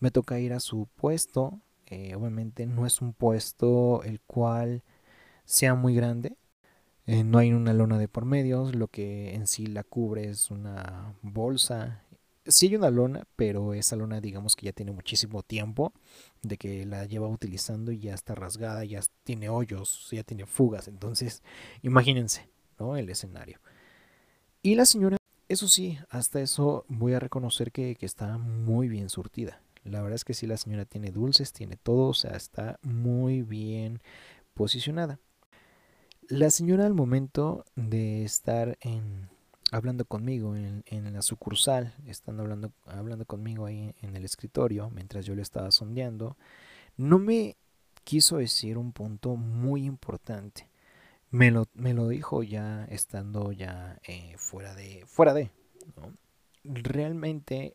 Me 0.00 0.10
toca 0.10 0.40
ir 0.40 0.52
a 0.54 0.60
su 0.60 0.88
puesto. 0.96 1.60
eh, 1.86 2.14
obviamente 2.16 2.66
no 2.66 2.86
es 2.86 3.02
un 3.02 3.12
puesto 3.14 4.02
el 4.04 4.20
cual 4.22 4.82
sea 5.46 5.74
muy 5.76 5.94
grande. 5.94 6.36
eh, 7.06 7.24
no 7.24 7.38
hay 7.38 7.52
una 7.52 7.74
lona 7.74 7.98
de 7.98 8.08
por 8.08 8.24
medio. 8.26 8.70
Lo 8.72 8.88
que 8.88 9.34
en 9.34 9.46
sí 9.48 9.66
la 9.66 9.84
cubre 9.84 10.28
es 10.30 10.50
una 10.50 11.14
bolsa. 11.22 12.01
Sí 12.46 12.66
hay 12.66 12.76
una 12.76 12.90
lona, 12.90 13.24
pero 13.36 13.72
esa 13.72 13.94
lona 13.94 14.20
digamos 14.20 14.56
que 14.56 14.66
ya 14.66 14.72
tiene 14.72 14.90
muchísimo 14.90 15.42
tiempo 15.42 15.92
de 16.42 16.56
que 16.56 16.84
la 16.86 17.04
lleva 17.06 17.28
utilizando 17.28 17.92
y 17.92 18.00
ya 18.00 18.14
está 18.14 18.34
rasgada, 18.34 18.84
ya 18.84 19.00
tiene 19.22 19.48
hoyos, 19.48 20.08
ya 20.10 20.24
tiene 20.24 20.46
fugas. 20.46 20.88
Entonces, 20.88 21.42
imagínense, 21.82 22.48
¿no? 22.78 22.96
El 22.96 23.08
escenario. 23.10 23.60
Y 24.60 24.74
la 24.74 24.86
señora, 24.86 25.18
eso 25.48 25.68
sí, 25.68 25.98
hasta 26.08 26.40
eso 26.40 26.84
voy 26.88 27.14
a 27.14 27.20
reconocer 27.20 27.70
que, 27.70 27.94
que 27.94 28.06
está 28.06 28.38
muy 28.38 28.88
bien 28.88 29.08
surtida. 29.08 29.62
La 29.84 30.00
verdad 30.00 30.14
es 30.14 30.24
que 30.24 30.34
sí, 30.34 30.46
la 30.46 30.56
señora 30.56 30.84
tiene 30.84 31.10
dulces, 31.10 31.52
tiene 31.52 31.76
todo, 31.76 32.08
o 32.08 32.14
sea, 32.14 32.32
está 32.32 32.78
muy 32.82 33.42
bien 33.42 34.00
posicionada. 34.54 35.18
La 36.28 36.50
señora 36.50 36.86
al 36.86 36.94
momento 36.94 37.64
de 37.74 38.24
estar 38.24 38.78
en, 38.80 39.28
hablando 39.72 40.04
conmigo 40.04 40.54
en, 40.54 40.84
en 40.86 41.12
la 41.12 41.22
sucursal, 41.22 41.94
estando 42.06 42.42
hablando, 42.42 42.72
hablando 42.86 43.24
conmigo 43.24 43.66
ahí 43.66 43.94
en 44.02 44.14
el 44.14 44.24
escritorio, 44.24 44.90
mientras 44.90 45.24
yo 45.26 45.34
le 45.34 45.42
estaba 45.42 45.70
sondeando, 45.70 46.36
no 46.96 47.18
me 47.18 47.56
quiso 48.04 48.36
decir 48.36 48.76
un 48.78 48.92
punto 48.92 49.34
muy 49.36 49.84
importante. 49.84 50.68
Me 51.30 51.50
lo, 51.50 51.66
me 51.72 51.94
lo 51.94 52.08
dijo 52.08 52.42
ya 52.42 52.84
estando 52.90 53.52
ya 53.52 53.98
eh, 54.06 54.34
fuera 54.36 54.74
de, 54.74 55.04
fuera 55.06 55.32
de, 55.32 55.50
¿no? 55.96 56.12
Realmente 56.64 57.74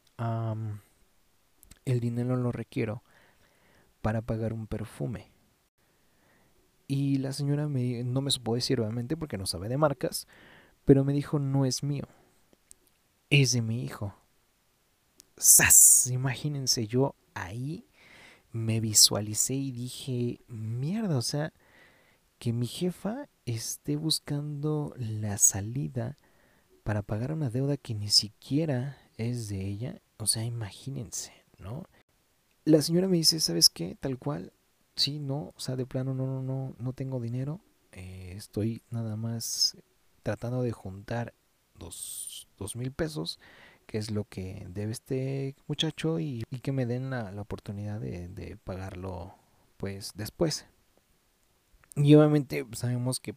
el 1.86 2.00
dinero 2.00 2.36
lo 2.38 2.52
requiero 2.52 3.04
para 4.02 4.22
pagar 4.22 4.54
un 4.54 4.68
perfume. 4.68 5.32
Y 6.88 7.18
la 7.18 7.34
señora 7.34 7.68
me, 7.68 8.04
no 8.04 8.22
me 8.22 8.32
supo 8.32 8.54
decir 8.54 8.80
obviamente 8.80 9.18
porque 9.18 9.38
no 9.38 9.48
sabe 9.48 9.68
de 9.68 9.78
marcas, 9.78 10.28
pero 10.88 11.04
me 11.04 11.14
dijo 11.14 11.38
no 11.38 11.66
es 11.66 11.84
mío, 11.84 12.06
es 13.30 13.52
de 13.52 13.62
mi 13.62 13.84
hijo. 13.84 14.16
¡Sas! 15.38 16.08
Imagínense 16.12 16.88
yo 16.88 17.16
ahí 17.34 17.86
me 18.52 18.80
visualicé 18.80 19.56
y 19.56 19.72
dije, 19.72 20.42
mierda, 20.48 21.18
o 21.18 21.22
sea, 21.22 21.54
que 22.40 22.54
mi 22.54 22.68
jefa 22.68 23.30
esté 23.46 23.96
buscando 23.98 24.94
la 24.98 25.38
salida 25.38 26.18
para 26.84 27.04
pagar 27.04 27.34
una 27.34 27.50
deuda 27.50 27.78
que 27.78 27.96
ni 27.96 28.10
siquiera 28.10 28.98
es 29.18 29.50
de 29.50 29.66
ella. 29.66 30.02
O 30.18 30.28
sea, 30.28 30.44
imagínense, 30.46 31.34
¿no? 31.60 31.86
La 32.66 32.82
señora 32.82 33.08
me 33.08 33.18
dice, 33.18 33.40
¿sabes 33.40 33.70
qué? 33.70 33.96
Tal 34.00 34.18
cual, 34.20 34.54
sí, 34.96 35.20
no, 35.20 35.54
o 35.56 35.60
sea, 35.60 35.76
de 35.76 35.86
plano 35.86 36.14
no, 36.14 36.26
no, 36.28 36.42
no, 36.44 36.76
no 36.80 36.94
tengo 36.94 37.20
dinero. 37.20 37.62
eh, 37.94 38.34
estoy 38.38 38.82
nada 38.92 39.16
más 39.18 39.78
tratando 40.28 40.62
de 40.62 40.74
juntar 40.74 41.34
dos, 41.76 42.50
dos 42.58 42.76
mil 42.76 42.92
pesos, 42.92 43.40
que 43.86 43.98
es 43.98 44.12
lo 44.12 44.26
que 44.26 44.68
debe 44.72 44.92
este 44.92 45.56
muchacho, 45.68 46.20
y, 46.20 46.44
que 46.62 46.74
me 46.74 46.86
den 46.86 47.10
la, 47.10 47.32
la 47.32 47.42
oportunidad 47.44 48.02
de, 48.02 48.28
de 48.28 48.58
pagarlo, 48.58 49.36
pues, 49.78 50.12
después. 50.16 50.66
Y 51.96 52.14
obviamente 52.16 52.68
sabemos 52.74 53.22
que 53.22 53.36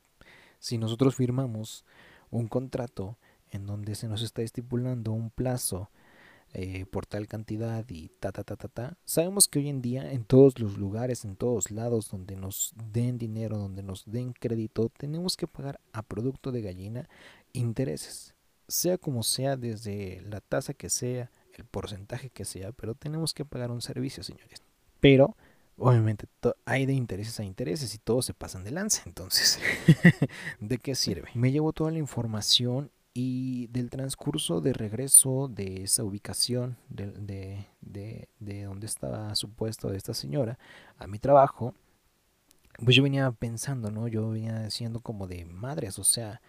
si 0.58 0.78
nosotros 0.78 1.14
firmamos 1.14 1.84
un 2.32 2.48
contrato 2.48 3.16
en 3.52 3.66
donde 3.66 3.94
se 3.94 4.08
nos 4.08 4.22
está 4.22 4.42
estipulando 4.42 5.12
un 5.12 5.30
plazo 5.30 5.92
eh, 6.52 6.84
por 6.86 7.06
tal 7.06 7.28
cantidad 7.28 7.84
y 7.88 8.08
ta 8.20 8.32
ta 8.32 8.42
ta 8.42 8.56
ta 8.56 8.68
ta, 8.68 8.98
sabemos 9.04 9.46
que 9.46 9.60
hoy 9.60 9.68
en 9.68 9.82
día 9.82 10.10
en 10.12 10.24
todos 10.24 10.58
los 10.58 10.78
lugares, 10.78 11.24
en 11.24 11.36
todos 11.36 11.70
lados 11.70 12.10
donde 12.10 12.34
nos 12.34 12.72
den 12.92 13.18
dinero, 13.18 13.56
donde 13.56 13.82
nos 13.82 14.04
den 14.04 14.32
crédito, 14.32 14.88
tenemos 14.88 15.36
que 15.36 15.46
pagar 15.46 15.80
a 15.92 16.02
producto 16.02 16.50
de 16.50 16.62
gallina 16.62 17.08
intereses, 17.52 18.34
sea 18.66 18.98
como 18.98 19.22
sea, 19.22 19.56
desde 19.56 20.22
la 20.22 20.40
tasa 20.40 20.74
que 20.74 20.90
sea, 20.90 21.30
el 21.54 21.64
porcentaje 21.64 22.30
que 22.30 22.44
sea, 22.44 22.72
pero 22.72 22.94
tenemos 22.94 23.34
que 23.34 23.44
pagar 23.44 23.70
un 23.70 23.82
servicio, 23.82 24.22
señores. 24.22 24.62
Pero 24.98 25.36
obviamente 25.76 26.26
hay 26.64 26.86
de 26.86 26.92
intereses 26.92 27.38
a 27.40 27.44
intereses 27.44 27.94
y 27.94 27.98
todos 27.98 28.26
se 28.26 28.34
pasan 28.34 28.64
de 28.64 28.70
lanza. 28.70 29.02
Entonces, 29.06 29.58
¿de 30.60 30.78
qué 30.78 30.94
sirve? 30.94 31.28
Me 31.34 31.52
llevo 31.52 31.72
toda 31.72 31.90
la 31.90 31.98
información 31.98 32.90
y 33.12 33.66
del 33.68 33.90
transcurso 33.90 34.60
de 34.60 34.72
regreso 34.72 35.48
de 35.48 35.82
esa 35.82 36.04
ubicación 36.04 36.76
de, 36.88 37.10
de, 37.12 37.66
de, 37.80 38.28
de 38.38 38.64
donde 38.64 38.86
estaba 38.86 39.34
supuesto 39.34 39.92
esta 39.92 40.14
señora 40.14 40.58
a 40.98 41.06
mi 41.06 41.18
trabajo, 41.18 41.74
pues 42.84 42.96
yo 42.96 43.02
venía 43.02 43.30
pensando, 43.32 43.90
¿no? 43.90 44.08
Yo 44.08 44.30
venía 44.30 44.62
diciendo 44.62 45.00
como 45.00 45.26
de 45.26 45.44
madres, 45.44 45.98
o 45.98 46.04
sea, 46.04 46.40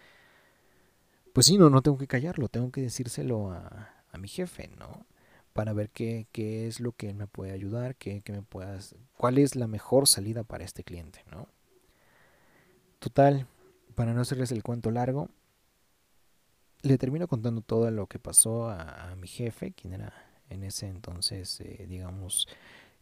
pues 1.32 1.46
sí, 1.46 1.58
no, 1.58 1.70
no 1.70 1.82
tengo 1.82 1.98
que 1.98 2.06
callarlo, 2.06 2.48
tengo 2.48 2.70
que 2.70 2.82
decírselo 2.82 3.50
a, 3.50 3.90
a 4.10 4.18
mi 4.18 4.28
jefe, 4.28 4.68
¿no? 4.78 5.06
Para 5.52 5.72
ver 5.72 5.90
qué, 5.90 6.26
qué 6.32 6.66
es 6.66 6.80
lo 6.80 6.92
que 6.92 7.10
él 7.10 7.16
me 7.16 7.26
puede 7.26 7.52
ayudar, 7.52 7.96
qué, 7.96 8.22
qué 8.22 8.32
me 8.32 8.42
puedas, 8.42 8.94
cuál 9.16 9.38
es 9.38 9.56
la 9.56 9.66
mejor 9.66 10.06
salida 10.06 10.44
para 10.44 10.64
este 10.64 10.84
cliente, 10.84 11.24
¿no? 11.30 11.48
Total, 12.98 13.46
para 13.94 14.14
no 14.14 14.20
hacerles 14.20 14.52
el 14.52 14.62
cuento 14.62 14.90
largo, 14.90 15.28
le 16.82 16.98
termino 16.98 17.28
contando 17.28 17.60
todo 17.60 17.90
lo 17.90 18.06
que 18.06 18.18
pasó 18.18 18.68
a, 18.68 19.14
mi 19.16 19.28
jefe, 19.28 19.72
quien 19.72 19.94
era 19.94 20.12
en 20.50 20.64
ese 20.64 20.88
entonces, 20.88 21.60
eh, 21.60 21.86
digamos, 21.88 22.48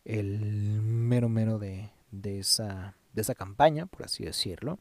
el 0.04 0.80
mero 0.82 1.28
mero 1.28 1.58
de, 1.58 1.90
de, 2.10 2.38
esa, 2.38 2.94
de 3.12 3.22
esa 3.22 3.34
campaña, 3.34 3.86
por 3.86 4.04
así 4.04 4.24
decirlo, 4.24 4.78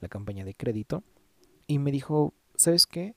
la 0.00 0.08
campaña 0.08 0.44
de 0.44 0.54
crédito, 0.54 1.02
y 1.66 1.78
me 1.78 1.90
dijo, 1.90 2.34
¿sabes 2.54 2.86
qué? 2.86 3.16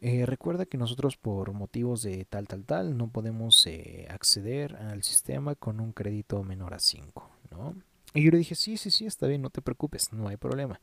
Eh, 0.00 0.26
recuerda 0.26 0.66
que 0.66 0.78
nosotros 0.78 1.16
por 1.16 1.52
motivos 1.52 2.02
de 2.02 2.24
tal, 2.24 2.48
tal, 2.48 2.64
tal, 2.64 2.96
no 2.96 3.08
podemos 3.08 3.64
eh, 3.66 4.08
acceder 4.10 4.74
al 4.76 5.04
sistema 5.04 5.54
con 5.54 5.78
un 5.78 5.92
crédito 5.92 6.42
menor 6.42 6.74
a 6.74 6.80
5, 6.80 7.30
¿no? 7.52 7.76
Y 8.14 8.22
yo 8.22 8.30
le 8.30 8.38
dije, 8.38 8.54
sí, 8.54 8.76
sí, 8.76 8.90
sí, 8.90 9.06
está 9.06 9.26
bien, 9.26 9.42
no 9.42 9.50
te 9.50 9.62
preocupes, 9.62 10.12
no 10.12 10.28
hay 10.28 10.36
problema. 10.36 10.80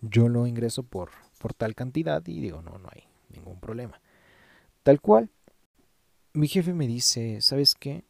Yo 0.00 0.28
lo 0.28 0.46
ingreso 0.46 0.82
por, 0.82 1.10
por 1.38 1.52
tal 1.52 1.74
cantidad 1.74 2.26
y 2.26 2.40
digo, 2.40 2.62
no, 2.62 2.78
no 2.78 2.88
hay 2.92 3.04
ningún 3.28 3.60
problema. 3.60 4.00
Tal 4.82 5.00
cual, 5.00 5.30
mi 6.32 6.48
jefe 6.48 6.72
me 6.72 6.86
dice, 6.86 7.40
¿sabes 7.42 7.74
qué? 7.74 8.04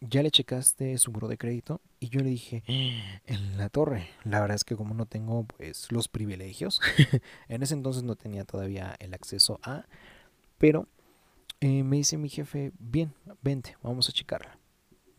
¿Ya 0.00 0.22
le 0.22 0.30
checaste 0.30 0.96
su 0.98 1.12
buro 1.12 1.28
de 1.28 1.38
crédito? 1.38 1.80
Y 1.98 2.08
yo 2.08 2.20
le 2.20 2.30
dije, 2.30 2.62
en 2.66 3.58
la 3.58 3.68
torre. 3.68 4.08
La 4.24 4.40
verdad 4.40 4.54
es 4.54 4.64
que 4.64 4.76
como 4.76 4.94
no 4.94 5.06
tengo 5.06 5.44
pues 5.44 5.90
los 5.92 6.08
privilegios, 6.08 6.80
en 7.48 7.62
ese 7.62 7.74
entonces 7.74 8.02
no 8.02 8.16
tenía 8.16 8.44
todavía 8.44 8.96
el 8.98 9.14
acceso 9.14 9.60
a, 9.62 9.86
pero 10.58 10.88
eh, 11.60 11.82
me 11.82 11.96
dice 11.96 12.16
mi 12.16 12.28
jefe, 12.28 12.72
bien, 12.78 13.12
vente, 13.42 13.76
vamos 13.82 14.08
a 14.08 14.12
checarla. 14.12 14.58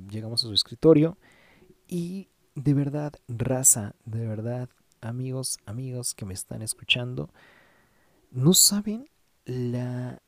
Llegamos 0.09 0.43
a 0.43 0.47
su 0.47 0.53
escritorio 0.53 1.17
y 1.87 2.29
de 2.55 2.73
verdad, 2.73 3.13
raza, 3.27 3.95
de 4.05 4.25
verdad, 4.25 4.69
amigos, 4.99 5.59
amigos 5.65 6.13
que 6.13 6.25
me 6.25 6.33
están 6.33 6.61
escuchando, 6.61 7.29
no 8.31 8.53
saben 8.53 9.09
la, 9.45 10.21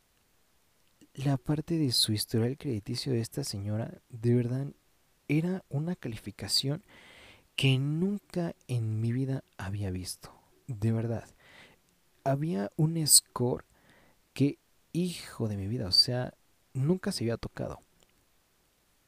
la 1.14 1.38
parte 1.38 1.78
de 1.78 1.92
su 1.92 2.14
historial 2.14 2.58
crediticio 2.58 3.14
de 3.14 3.20
esta 3.20 3.44
señora, 3.44 4.02
de 4.10 4.36
verdad, 4.36 4.68
era 5.28 5.64
una 5.70 5.96
calificación 5.96 6.84
que 7.56 7.78
nunca 7.78 8.56
en 8.68 9.02
mi 9.02 9.12
vida 9.12 9.44
había 9.58 9.92
visto. 9.92 10.34
De 10.68 10.92
verdad. 10.92 11.28
Había 12.24 12.72
un 12.78 13.06
score 13.06 13.66
que, 14.34 14.58
hijo 14.94 15.48
de 15.48 15.58
mi 15.58 15.68
vida, 15.68 15.88
o 15.88 15.92
sea, 15.92 16.34
nunca 16.74 17.12
se 17.12 17.26
había 17.26 17.38
tocado. 17.38 17.82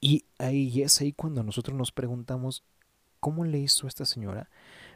Y 0.01 0.26
ahí 0.38 0.82
es 0.82 0.99
ahí 1.01 1.13
cuando 1.13 1.41
nosotros 1.43 1.78
nos 1.78 1.91
preguntamos 1.91 2.63
cómo 3.26 3.43
le 3.43 3.57
hizo 3.57 3.88
esta 3.88 4.05
señora 4.05 4.51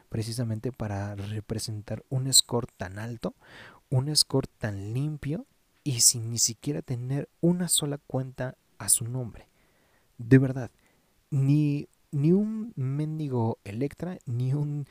precisamente 0.08 0.70
para 0.70 1.16
representar 1.16 2.04
un 2.10 2.32
score 2.32 2.68
tan 2.76 3.00
alto, 3.00 3.34
un 3.88 4.14
score 4.14 4.46
tan 4.46 4.94
limpio 4.94 5.46
y 5.82 5.98
sin 5.98 6.30
ni 6.30 6.38
siquiera 6.38 6.80
tener 6.80 7.28
una 7.40 7.66
sola 7.66 7.98
cuenta 7.98 8.56
a 8.78 8.88
su 8.88 9.08
nombre. 9.08 9.48
De 10.16 10.38
verdad, 10.38 10.70
ni, 11.30 11.88
ni 12.12 12.30
un 12.30 12.72
mendigo 12.76 13.58
Electra, 13.64 14.18
ni 14.26 14.54
un 14.54 14.86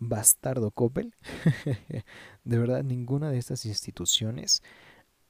bastardo 0.00 0.72
Coppel, 0.72 1.14
de 2.42 2.58
verdad 2.58 2.82
ninguna 2.82 3.30
de 3.30 3.38
estas 3.38 3.66
instituciones 3.66 4.64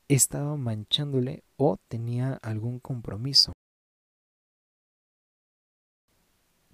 estaba 0.09 0.57
manchándole 0.57 1.45
o 1.59 1.77
tenía 1.89 2.39
algún 2.41 2.79
compromiso. 2.79 3.53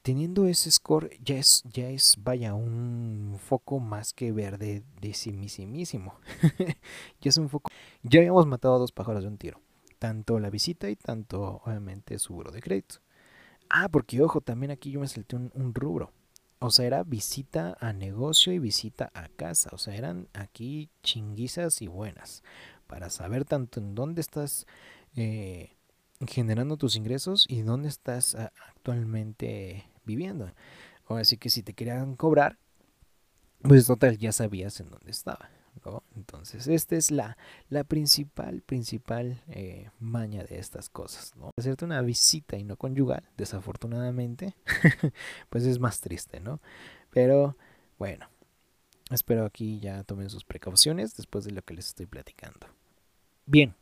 Teniendo 0.07 0.47
ese 0.47 0.71
score 0.71 1.19
ya 1.21 1.35
es, 1.35 1.65
ya 1.65 1.89
es, 1.91 2.15
vaya, 2.23 2.55
un 2.55 3.41
foco 3.41 3.81
más 3.81 4.13
que 4.13 4.31
verde 4.31 4.85
decimisimísimo. 5.01 6.15
ya 7.21 7.29
es 7.29 7.37
un 7.39 7.49
foco. 7.49 7.73
Ya 8.05 8.21
habíamos 8.21 8.47
matado 8.47 8.77
a 8.77 8.79
dos 8.79 8.93
pájaros 8.93 9.25
de 9.25 9.29
un 9.31 9.37
tiro. 9.37 9.61
Tanto 9.99 10.39
la 10.39 10.49
visita 10.49 10.89
y 10.89 10.95
tanto, 10.95 11.61
obviamente, 11.65 12.21
su 12.21 12.35
buro 12.35 12.53
de 12.53 12.63
crédito. 12.63 13.01
Ah, 13.69 13.89
porque 13.89 14.23
ojo, 14.23 14.41
también 14.41 14.71
aquí 14.71 14.93
yo 14.93 15.01
me 15.01 15.09
salté 15.09 15.35
un, 15.35 15.75
rubro. 15.75 16.13
O 16.61 16.71
sea, 16.71 16.87
era 16.87 17.03
visita 17.03 17.77
a 17.81 17.93
negocio 17.93 18.53
y 18.53 18.61
visita 18.61 19.11
a 19.13 19.27
casa. 19.27 19.71
O 19.73 19.79
sea, 19.79 19.97
eran 19.97 20.29
aquí 20.35 20.89
chinguizas 21.03 21.83
y 21.83 21.89
buenas. 21.89 22.45
Para 22.87 23.11
saber 23.11 23.45
tanto 23.45 23.81
en 23.81 23.97
dónde 23.97 24.21
estás 24.21 24.69
eh, 25.17 25.75
generando 26.29 26.77
tus 26.77 26.95
ingresos 26.95 27.45
y 27.49 27.63
dónde 27.63 27.89
estás 27.89 28.37
actualmente 28.37 29.85
viviendo. 30.07 30.51
O 31.09 31.17
así 31.17 31.37
que 31.37 31.51
si 31.51 31.63
te 31.63 31.75
querían 31.75 32.17
cobrar, 32.17 32.59
pues 33.63 33.87
total, 33.87 34.19
ya 34.19 34.33
sabías 34.33 34.81
en 34.81 34.91
dónde 34.91 35.11
estaba. 35.11 35.51
¿no? 35.85 36.03
Entonces, 36.17 36.67
esta 36.69 36.97
es 36.97 37.11
la, 37.11 37.37
la 37.69 37.85
principal, 37.85 38.63
principal 38.63 39.43
eh, 39.49 39.91
maña 39.99 40.45
de 40.45 40.59
estas 40.59 40.89
cosas. 40.89 41.35
¿no? 41.37 41.51
Hacerte 41.57 41.85
una 41.85 42.01
visita 42.01 42.57
y 42.57 42.65
no 42.65 42.77
conyugal, 42.77 43.29
desafortunadamente, 43.37 44.55
pues 45.51 45.65
es 45.65 45.79
más 45.79 46.01
triste, 46.01 46.41
¿no? 46.41 46.61
Pero 47.11 47.57
bueno, 47.99 48.29
espero 49.11 49.45
aquí 49.45 49.81
ya 49.81 50.05
tomen 50.05 50.31
sus 50.31 50.45
precauciones 50.45 51.17
después 51.17 51.45
de 51.45 51.53
lo 51.53 51.63
que 51.63 51.75
les 51.75 51.89
estoy 51.89 52.07
platicando. 52.07 52.67
Bien, 53.47 53.75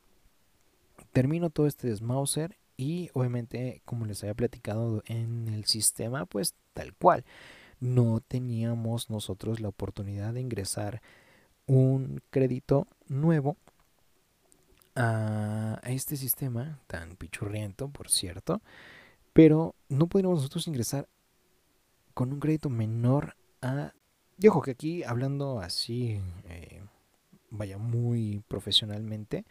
termino 1.12 1.50
todo 1.50 1.66
este 1.66 1.88
desmauser 1.88 2.56
y 2.76 3.10
obviamente, 3.14 3.82
como 3.84 4.06
les 4.06 4.22
había 4.22 4.34
platicado 4.34 5.02
en 5.06 5.48
el 5.48 5.64
sistema, 5.64 6.26
pues 6.26 6.54
tal 6.72 6.94
cual, 6.94 7.24
no 7.80 8.20
teníamos 8.20 9.10
nosotros 9.10 9.60
la 9.60 9.68
oportunidad 9.68 10.34
de 10.34 10.40
ingresar 10.40 11.02
un 11.66 12.22
crédito 12.30 12.86
nuevo 13.08 13.56
a, 14.94 15.80
este 15.84 16.16
sistema 16.16 16.78
tan 16.86 17.16
pichurriento, 17.16 17.88
por 17.88 18.10
cierto, 18.10 18.62
pero 19.32 19.74
no 19.88 20.06
podríamos 20.06 20.38
nosotros 20.38 20.66
ingresar 20.68 21.08
con 22.14 22.32
un 22.32 22.40
crédito 22.40 22.70
menor 22.70 23.36
a... 23.60 23.92
Y 24.38 24.48
que 24.64 24.70
aquí 24.70 25.02
hablando 25.04 25.60
así, 25.60 26.20
eh, 26.48 26.82
vaya 27.50 27.78
muy 27.78 28.42
profesionalmente, 28.48 29.44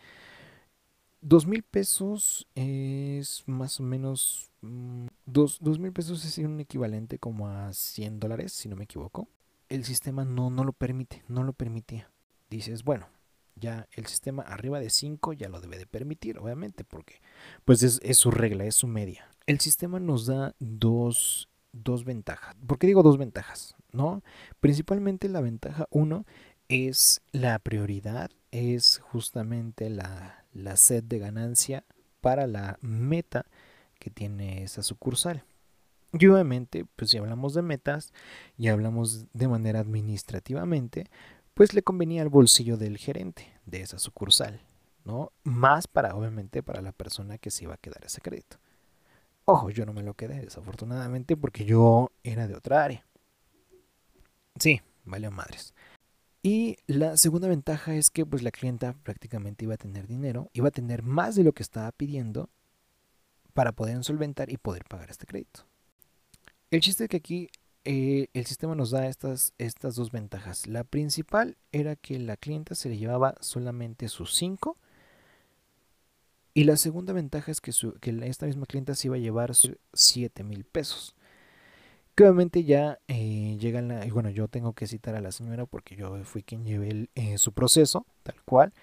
Dos 1.25 1.47
mil 1.47 1.63
pesos 1.63 2.47
es 2.53 3.43
más 3.47 3.79
o 3.79 3.83
menos... 3.83 4.51
mm, 4.59 5.07
Dos, 5.25 5.57
dos 5.61 5.79
mil 5.79 5.93
pesos 5.93 6.25
es 6.25 6.37
un 6.39 6.59
equivalente 6.59 7.17
como 7.17 7.47
a 7.47 7.71
100 7.71 8.19
dólares, 8.19 8.51
si 8.51 8.67
no 8.67 8.75
me 8.75 8.83
equivoco. 8.83 9.29
El 9.69 9.85
sistema 9.85 10.25
no, 10.25 10.49
no 10.49 10.65
lo 10.65 10.73
permite, 10.73 11.23
no 11.29 11.43
lo 11.43 11.53
permitía. 11.53 12.11
Dices, 12.49 12.83
bueno, 12.83 13.07
ya 13.55 13.87
el 13.93 14.05
sistema 14.07 14.43
arriba 14.43 14.81
de 14.81 14.89
5 14.89 15.31
ya 15.31 15.47
lo 15.47 15.61
debe 15.61 15.77
de 15.77 15.85
permitir, 15.87 16.39
obviamente, 16.39 16.83
porque 16.83 17.21
pues 17.63 17.83
es, 17.83 18.01
es 18.03 18.17
su 18.17 18.29
regla, 18.29 18.65
es 18.65 18.75
su 18.75 18.87
media. 18.87 19.29
El 19.47 19.61
sistema 19.61 20.01
nos 20.01 20.25
da 20.25 20.53
dos, 20.59 21.47
dos 21.71 22.03
ventajas. 22.03 22.53
¿Por 22.67 22.77
qué 22.77 22.87
digo 22.87 23.01
dos 23.01 23.17
ventajas? 23.17 23.75
¿No? 23.93 24.23
Principalmente 24.59 25.29
la 25.29 25.39
ventaja 25.39 25.87
1 25.89 26.25
es 26.67 27.21
la 27.31 27.59
prioridad, 27.59 28.29
es 28.51 28.99
justamente 29.11 29.89
la, 29.89 30.42
la 30.53 30.77
sed 30.77 31.03
de 31.03 31.19
ganancia 31.19 31.85
para 32.21 32.47
la 32.47 32.77
meta 32.81 33.45
que 33.99 34.09
tiene 34.09 34.63
esa 34.63 34.83
sucursal. 34.83 35.43
Y 36.13 36.27
obviamente, 36.27 36.85
pues 36.95 37.11
si 37.11 37.17
hablamos 37.17 37.53
de 37.53 37.63
metas 37.63 38.13
y 38.57 38.67
hablamos 38.67 39.25
de 39.33 39.47
manera 39.47 39.79
administrativamente, 39.79 41.09
pues 41.53 41.73
le 41.73 41.81
convenía 41.81 42.21
al 42.21 42.29
bolsillo 42.29 42.77
del 42.77 42.97
gerente 42.97 43.51
de 43.65 43.81
esa 43.81 43.97
sucursal, 43.97 44.61
¿no? 45.05 45.31
Más 45.43 45.87
para, 45.87 46.15
obviamente, 46.15 46.61
para 46.61 46.81
la 46.81 46.91
persona 46.91 47.37
que 47.37 47.51
se 47.51 47.63
iba 47.63 47.73
a 47.73 47.77
quedar 47.77 48.05
ese 48.05 48.21
crédito. 48.21 48.57
Ojo, 49.45 49.69
yo 49.69 49.85
no 49.85 49.93
me 49.93 50.03
lo 50.03 50.13
quedé, 50.13 50.39
desafortunadamente, 50.39 51.35
porque 51.35 51.65
yo 51.65 52.11
era 52.23 52.47
de 52.47 52.55
otra 52.55 52.83
área. 52.83 53.05
Sí, 54.59 54.81
valió 55.03 55.31
madres. 55.31 55.73
Y 56.43 56.77
la 56.87 57.15
segunda 57.15 57.47
ventaja 57.47 57.95
es 57.95 58.09
que 58.09 58.25
pues 58.25 58.43
la 58.43 58.51
clienta 58.51 58.93
prácticamente 59.03 59.63
iba 59.63 59.75
a 59.75 59.77
tener 59.77 60.07
dinero, 60.07 60.49
iba 60.53 60.67
a 60.67 60.71
tener 60.71 61.01
más 61.01 61.35
de 61.35 61.43
lo 61.43 61.53
que 61.53 61.63
estaba 61.63 61.91
pidiendo 61.93 62.49
para 63.53 63.71
poder 63.71 64.03
solventar 64.03 64.51
y 64.51 64.57
poder 64.57 64.83
pagar 64.83 65.09
este 65.09 65.25
crédito. 65.25 65.61
El 66.69 66.81
chiste 66.81 67.05
es 67.05 67.09
que 67.09 67.17
aquí 67.17 67.49
eh, 67.85 68.27
el 68.33 68.45
sistema 68.45 68.75
nos 68.75 68.91
da 68.91 69.07
estas, 69.07 69.53
estas 69.57 69.95
dos 69.95 70.11
ventajas. 70.11 70.67
La 70.67 70.83
principal 70.83 71.55
era 71.71 71.95
que 71.95 72.19
la 72.19 72.35
clienta 72.35 72.75
se 72.75 72.89
le 72.89 72.97
llevaba 72.97 73.35
solamente 73.39 74.09
sus 74.09 74.35
5 74.35 74.77
y 76.53 76.65
la 76.65 76.77
segunda 76.77 77.13
ventaja 77.13 77.51
es 77.51 77.61
que, 77.61 77.71
esta 77.71 78.45
misma 78.45 78.65
clienta 78.65 78.95
se 78.95 79.07
iba 79.07 79.15
a 79.15 79.19
llevar 79.19 79.55
sus 79.55 79.77
7 79.93 80.43
mil 80.43 80.65
pesos. 80.65 81.15
Que 82.15 82.23
obviamente 82.23 82.63
ya 82.63 82.99
eh, 83.07 83.57
llega 83.59 83.81
la... 83.81 84.05
Bueno, 84.05 84.29
yo 84.29 84.47
tengo 84.47 84.73
que 84.73 84.87
citar 84.87 85.15
a 85.15 85.21
la 85.21 85.31
señora 85.31 85.65
porque 85.65 85.95
yo 85.95 86.23
fui 86.23 86.43
quien 86.43 86.63
llevé 86.65 87.09
eh, 87.15 87.37
su 87.39 87.53
proceso, 87.53 88.05
tal 88.23 88.35
cual. 88.45 88.73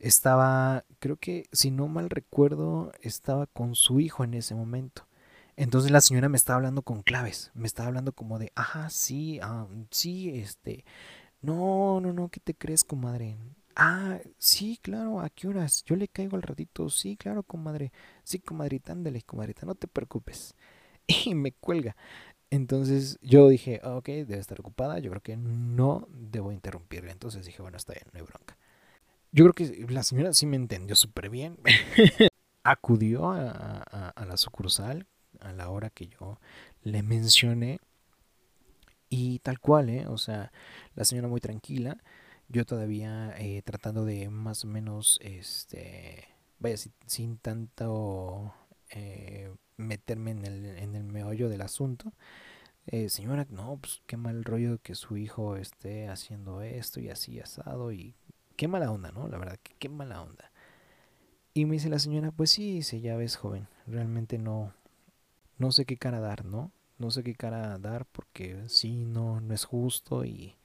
Estaba, 0.00 0.84
creo 0.98 1.16
que, 1.16 1.46
si 1.52 1.70
no 1.70 1.88
mal 1.88 2.10
recuerdo, 2.10 2.92
estaba 3.02 3.46
con 3.46 3.74
su 3.76 4.00
hijo 4.00 4.24
en 4.24 4.34
ese 4.34 4.54
momento. 4.54 5.06
Entonces 5.56 5.90
la 5.92 6.00
señora 6.00 6.28
me 6.28 6.36
estaba 6.36 6.56
hablando 6.56 6.82
con 6.82 7.02
claves, 7.02 7.52
me 7.54 7.66
estaba 7.66 7.88
hablando 7.88 8.12
como 8.12 8.38
de, 8.38 8.50
ajá, 8.56 8.90
sí, 8.90 9.38
ah, 9.40 9.68
sí, 9.90 10.30
este, 10.30 10.84
no, 11.42 12.00
no, 12.00 12.12
no, 12.12 12.28
¿qué 12.28 12.40
te 12.40 12.54
crees, 12.54 12.82
comadre? 12.84 13.36
Ah, 13.76 14.18
sí, 14.38 14.78
claro, 14.82 15.20
¿a 15.20 15.30
qué 15.30 15.48
horas? 15.48 15.84
Yo 15.84 15.96
le 15.96 16.08
caigo 16.08 16.36
al 16.36 16.42
ratito, 16.42 16.88
sí, 16.90 17.16
claro, 17.16 17.44
comadre, 17.44 17.92
sí, 18.24 18.40
comadrita, 18.40 18.92
ándale, 18.92 19.22
comadrita, 19.22 19.66
no 19.66 19.74
te 19.74 19.88
preocupes. 19.88 20.54
Y 21.26 21.34
me 21.34 21.52
cuelga. 21.52 21.96
Entonces 22.54 23.18
yo 23.20 23.48
dije, 23.48 23.80
"Ah, 23.82 23.96
ok, 23.96 24.06
debe 24.06 24.38
estar 24.38 24.60
ocupada, 24.60 25.00
yo 25.00 25.10
creo 25.10 25.22
que 25.22 25.36
no 25.36 26.06
debo 26.12 26.52
interrumpirle. 26.52 27.10
Entonces 27.10 27.44
dije, 27.44 27.60
bueno, 27.60 27.76
está 27.76 27.94
bien, 27.94 28.06
no 28.12 28.20
hay 28.20 28.24
bronca. 28.24 28.56
Yo 29.32 29.44
creo 29.44 29.54
que 29.54 29.92
la 29.92 30.04
señora 30.04 30.32
sí 30.32 30.46
me 30.46 30.54
entendió 30.54 30.94
súper 30.94 31.30
bien. 31.30 31.58
Acudió 32.62 33.32
a, 33.32 34.14
la 34.24 34.36
sucursal 34.36 35.08
a 35.40 35.52
la 35.52 35.68
hora 35.68 35.90
que 35.90 36.06
yo 36.06 36.38
le 36.84 37.02
mencioné. 37.02 37.80
Y 39.08 39.40
tal 39.40 39.58
cual, 39.58 39.90
¿eh? 39.90 40.06
O 40.06 40.16
sea, 40.16 40.52
la 40.94 41.04
señora 41.04 41.26
muy 41.26 41.40
tranquila. 41.40 41.98
Yo 42.48 42.64
todavía 42.64 43.34
eh, 43.36 43.62
tratando 43.62 44.04
de 44.04 44.28
más 44.30 44.64
o 44.64 44.68
menos, 44.68 45.18
este, 45.22 46.28
vaya, 46.60 46.76
sin, 46.76 46.92
sin 47.06 47.38
tanto 47.38 48.54
eh, 48.90 49.52
meterme 49.76 50.32
en 50.32 50.44
el, 50.44 50.64
en 50.66 50.94
el 50.94 51.04
meollo 51.04 51.48
del 51.48 51.62
asunto. 51.62 52.12
Eh, 52.86 53.08
señora, 53.08 53.46
no, 53.50 53.78
pues 53.78 54.02
qué 54.06 54.16
mal 54.16 54.44
rollo 54.44 54.78
que 54.82 54.94
su 54.94 55.16
hijo 55.16 55.56
esté 55.56 56.08
haciendo 56.08 56.60
esto 56.60 57.00
y 57.00 57.08
así 57.08 57.40
asado 57.40 57.92
y 57.92 58.14
qué 58.56 58.68
mala 58.68 58.90
onda, 58.90 59.10
¿no? 59.12 59.28
La 59.28 59.38
verdad, 59.38 59.58
que 59.62 59.74
qué 59.78 59.88
mala 59.88 60.22
onda. 60.22 60.50
Y 61.54 61.66
me 61.66 61.74
dice 61.74 61.88
la 61.88 61.98
señora, 61.98 62.30
pues 62.32 62.50
sí, 62.50 62.74
dice, 62.74 63.00
ya 63.00 63.16
ves, 63.16 63.36
joven, 63.36 63.68
realmente 63.86 64.38
no, 64.38 64.74
no 65.58 65.72
sé 65.72 65.84
qué 65.86 65.96
cara 65.96 66.20
dar, 66.20 66.44
¿no? 66.44 66.72
No 66.98 67.10
sé 67.10 67.22
qué 67.22 67.34
cara 67.34 67.78
dar 67.78 68.06
porque 68.06 68.64
sí, 68.68 69.04
no, 69.04 69.40
no 69.40 69.54
es 69.54 69.64
justo 69.64 70.24
y, 70.24 70.56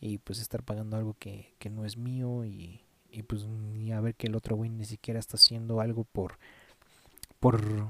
y 0.00 0.18
pues 0.18 0.40
estar 0.40 0.62
pagando 0.62 0.96
algo 0.96 1.14
que, 1.18 1.54
que 1.58 1.70
no 1.70 1.84
es 1.84 1.96
mío 1.96 2.44
y, 2.44 2.82
y 3.10 3.22
pues 3.22 3.46
ni 3.46 3.92
a 3.92 4.00
ver 4.00 4.14
que 4.14 4.26
el 4.26 4.34
otro 4.34 4.56
güey 4.56 4.70
ni 4.70 4.84
siquiera 4.84 5.20
está 5.20 5.36
haciendo 5.36 5.80
algo 5.80 6.04
por, 6.04 6.38
por 7.40 7.88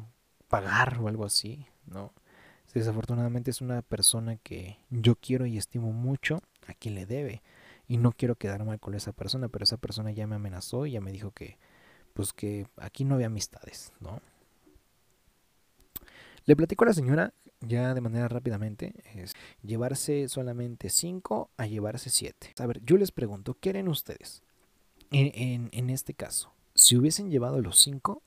pagar 0.52 0.98
o 1.00 1.08
algo 1.08 1.24
así, 1.24 1.66
¿no? 1.86 2.12
Desafortunadamente 2.74 3.50
es 3.50 3.62
una 3.62 3.80
persona 3.80 4.36
que 4.36 4.76
yo 4.90 5.14
quiero 5.16 5.46
y 5.46 5.56
estimo 5.56 5.92
mucho, 5.92 6.42
a 6.66 6.74
quien 6.74 6.94
le 6.94 7.06
debe. 7.06 7.42
Y 7.88 7.96
no 7.96 8.12
quiero 8.12 8.36
quedar 8.36 8.62
mal 8.62 8.78
con 8.78 8.94
esa 8.94 9.12
persona, 9.12 9.48
pero 9.48 9.62
esa 9.62 9.78
persona 9.78 10.10
ya 10.10 10.26
me 10.26 10.34
amenazó 10.34 10.84
y 10.84 10.92
ya 10.92 11.00
me 11.00 11.10
dijo 11.10 11.30
que, 11.30 11.56
pues 12.12 12.34
que 12.34 12.66
aquí 12.76 13.06
no 13.06 13.14
había 13.14 13.28
amistades, 13.28 13.94
¿no? 14.00 14.20
Le 16.44 16.54
platico 16.54 16.84
a 16.84 16.88
la 16.88 16.92
señora 16.92 17.32
ya 17.60 17.94
de 17.94 18.02
manera 18.02 18.28
rápidamente, 18.28 18.92
es 19.14 19.32
llevarse 19.62 20.28
solamente 20.28 20.90
5 20.90 21.48
a 21.56 21.66
llevarse 21.66 22.10
7. 22.10 22.54
A 22.58 22.66
ver, 22.66 22.84
yo 22.84 22.98
les 22.98 23.10
pregunto, 23.10 23.56
¿qué 23.58 23.70
ustedes? 23.88 24.42
En, 25.12 25.32
en, 25.34 25.68
en 25.72 25.88
este 25.88 26.12
caso, 26.12 26.52
si 26.74 26.96
hubiesen 26.96 27.30
llevado 27.30 27.62
los 27.62 27.80
5 27.80 28.22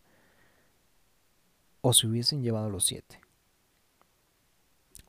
o 1.88 1.94
si 1.94 2.08
hubiesen 2.08 2.42
llevado 2.42 2.72
los 2.72 2.86
7. 2.86 3.22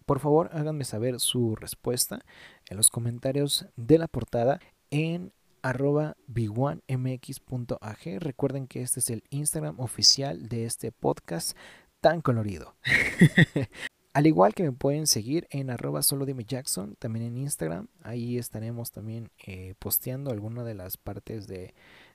Por 0.05 0.20
favor, 0.20 0.51
háganme 0.53 0.85
saber 0.85 1.20
su 1.20 1.57
respuesta 1.57 2.22
en 2.68 2.77
los 2.77 2.91
comentarios 2.91 3.64
de 3.77 3.97
la 3.97 4.09
portada 4.09 4.61
en 4.91 5.33
arroba 5.62 6.18
b1mx.ag. 6.29 8.20
Recuerden 8.20 8.66
que 8.66 8.83
este 8.83 9.01
es 9.01 9.09
el 9.09 9.24
Instagram 9.31 9.81
oficial 9.81 10.51
de 10.51 10.66
este 10.66 10.93
podcast 10.93 11.57
tan 12.03 12.20
colorido. 12.20 12.77
Al 14.12 14.27
igual 14.27 14.53
que 14.53 14.64
me 14.64 14.72
pueden 14.72 15.07
seguir 15.07 15.49
en 15.49 15.70
arroba 15.70 16.03
solo 16.03 16.27
dime 16.27 16.45
Jackson, 16.45 16.95
también 16.99 17.24
en 17.24 17.39
Instagram. 17.39 17.89
Ahí 18.03 18.37
estaremos 18.37 18.91
también 18.91 19.31
eh, 19.47 19.72
posteando 19.79 20.31
alguna 20.31 20.62
de 20.62 20.74
las 20.74 20.99
partes 20.99 21.47
de, 21.47 21.72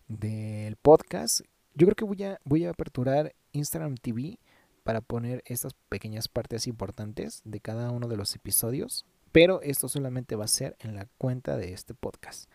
del 0.08 0.76
podcast. 0.76 1.42
Yo 1.74 1.88
creo 1.88 1.96
que 1.96 2.38
voy 2.44 2.66
a 2.66 2.70
aperturar 2.70 3.34
Instagram 3.54 3.96
TV 3.96 4.38
para 4.84 5.02
poner 5.02 5.44
estas 5.46 5.74
pequeñas 5.90 6.28
partes 6.28 6.68
importantes 6.68 7.42
de 7.46 7.60
cada 7.60 7.92
uno 7.92 8.08
de 8.08 8.18
los 8.18 8.36
episodios. 8.36 9.06
Pero 9.32 9.62
esto 9.62 9.88
solamente 9.88 10.36
va 10.36 10.46
a 10.46 10.50
ser 10.50 10.76
en 10.80 10.96
la 10.96 11.08
cuenta 11.18 11.56
de 11.56 11.74
este 11.74 11.94
podcast. 11.94 12.50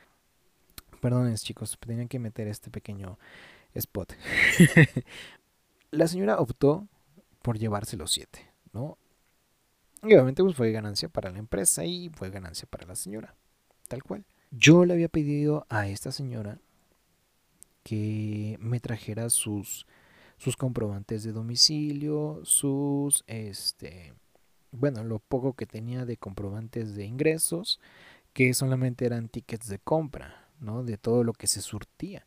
Perdonen 1.01 1.37
chicos, 1.37 1.79
tenían 1.81 2.09
que 2.09 2.19
meter 2.19 2.49
este 2.49 2.71
pequeño 2.71 3.19
spot. 3.75 4.15
la 5.91 6.07
señora 6.09 6.39
optó 6.39 6.87
por 7.43 7.59
llevarse 7.59 7.97
los 7.97 8.13
siete, 8.13 8.51
¿no? 8.73 8.99
Y 10.03 10.15
obviamente 10.15 10.43
pues 10.43 10.57
fue 10.57 10.73
ganancia 10.73 11.09
para 11.09 11.31
la 11.31 11.39
empresa 11.39 11.85
y 11.85 12.11
fue 12.11 12.31
ganancia 12.31 12.69
para 12.71 12.87
la 12.87 12.95
señora, 12.95 13.35
tal 13.89 14.03
cual. 14.03 14.25
Yo 14.51 14.85
le 14.85 14.95
había 14.95 15.09
pedido 15.09 15.67
a 15.69 15.89
esta 15.89 16.13
señora 16.13 16.59
que 17.83 18.57
me 18.61 18.81
trajera 18.81 19.31
sus 19.31 19.87
sus 20.39 20.57
comprobantes 20.57 21.25
de 21.25 21.33
domicilio, 21.33 22.41
sus 22.45 23.25
este 23.27 24.15
bueno, 24.73 25.05
lo 25.05 25.21
poco 25.21 25.55
que 25.55 25.67
tenía 25.67 26.05
de 26.05 26.17
comprobantes 26.19 26.95
de 26.95 27.07
ingresos, 27.07 27.81
que 28.33 28.53
solamente 28.53 29.07
eran 29.07 29.29
tickets 29.29 29.69
de 29.69 29.79
compra, 29.79 30.49
¿no? 30.61 30.85
De 30.85 30.99
todo 30.99 31.25
lo 31.25 31.33
que 31.33 31.47
se 31.47 31.63
surtía. 31.63 32.27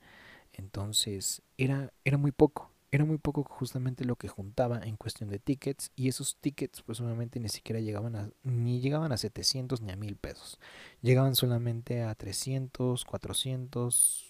Entonces, 0.53 1.43
era 1.57 1.93
era 2.03 2.17
muy 2.17 2.31
poco 2.31 2.71
era 2.91 3.05
muy 3.05 3.17
poco 3.17 3.43
justamente 3.43 4.03
lo 4.03 4.15
que 4.15 4.27
juntaba 4.27 4.79
en 4.83 4.95
cuestión 4.97 5.29
de 5.29 5.39
tickets 5.39 5.91
y 5.95 6.07
esos 6.07 6.37
tickets 6.37 6.81
pues 6.81 6.99
obviamente 7.01 7.39
ni 7.39 7.49
siquiera 7.49 7.79
llegaban 7.79 8.15
a 8.15 8.29
ni 8.43 8.79
llegaban 8.79 9.11
a 9.11 9.17
700 9.17 9.81
ni 9.81 9.91
a 9.91 9.95
1000 9.95 10.15
pesos 10.15 10.59
llegaban 11.01 11.35
solamente 11.35 12.01
a 12.01 12.15
300 12.15 13.05
400 13.05 14.28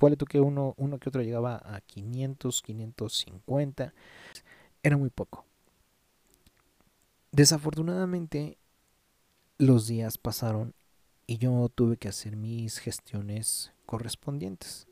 ponle 0.00 0.16
tú 0.16 0.24
que 0.24 0.40
uno 0.40 0.72
uno 0.78 0.98
que 0.98 1.10
otro 1.10 1.20
llegaba 1.20 1.60
a 1.62 1.82
500 1.82 2.62
550 2.62 3.92
era 4.82 4.96
muy 4.96 5.10
poco 5.10 5.44
desafortunadamente 7.32 8.56
los 9.58 9.86
días 9.86 10.16
pasaron 10.16 10.74
y 11.26 11.36
yo 11.36 11.68
tuve 11.68 11.98
que 11.98 12.08
hacer 12.08 12.36
mis 12.36 12.78
gestiones 12.78 13.72
correspondientes 13.84 14.88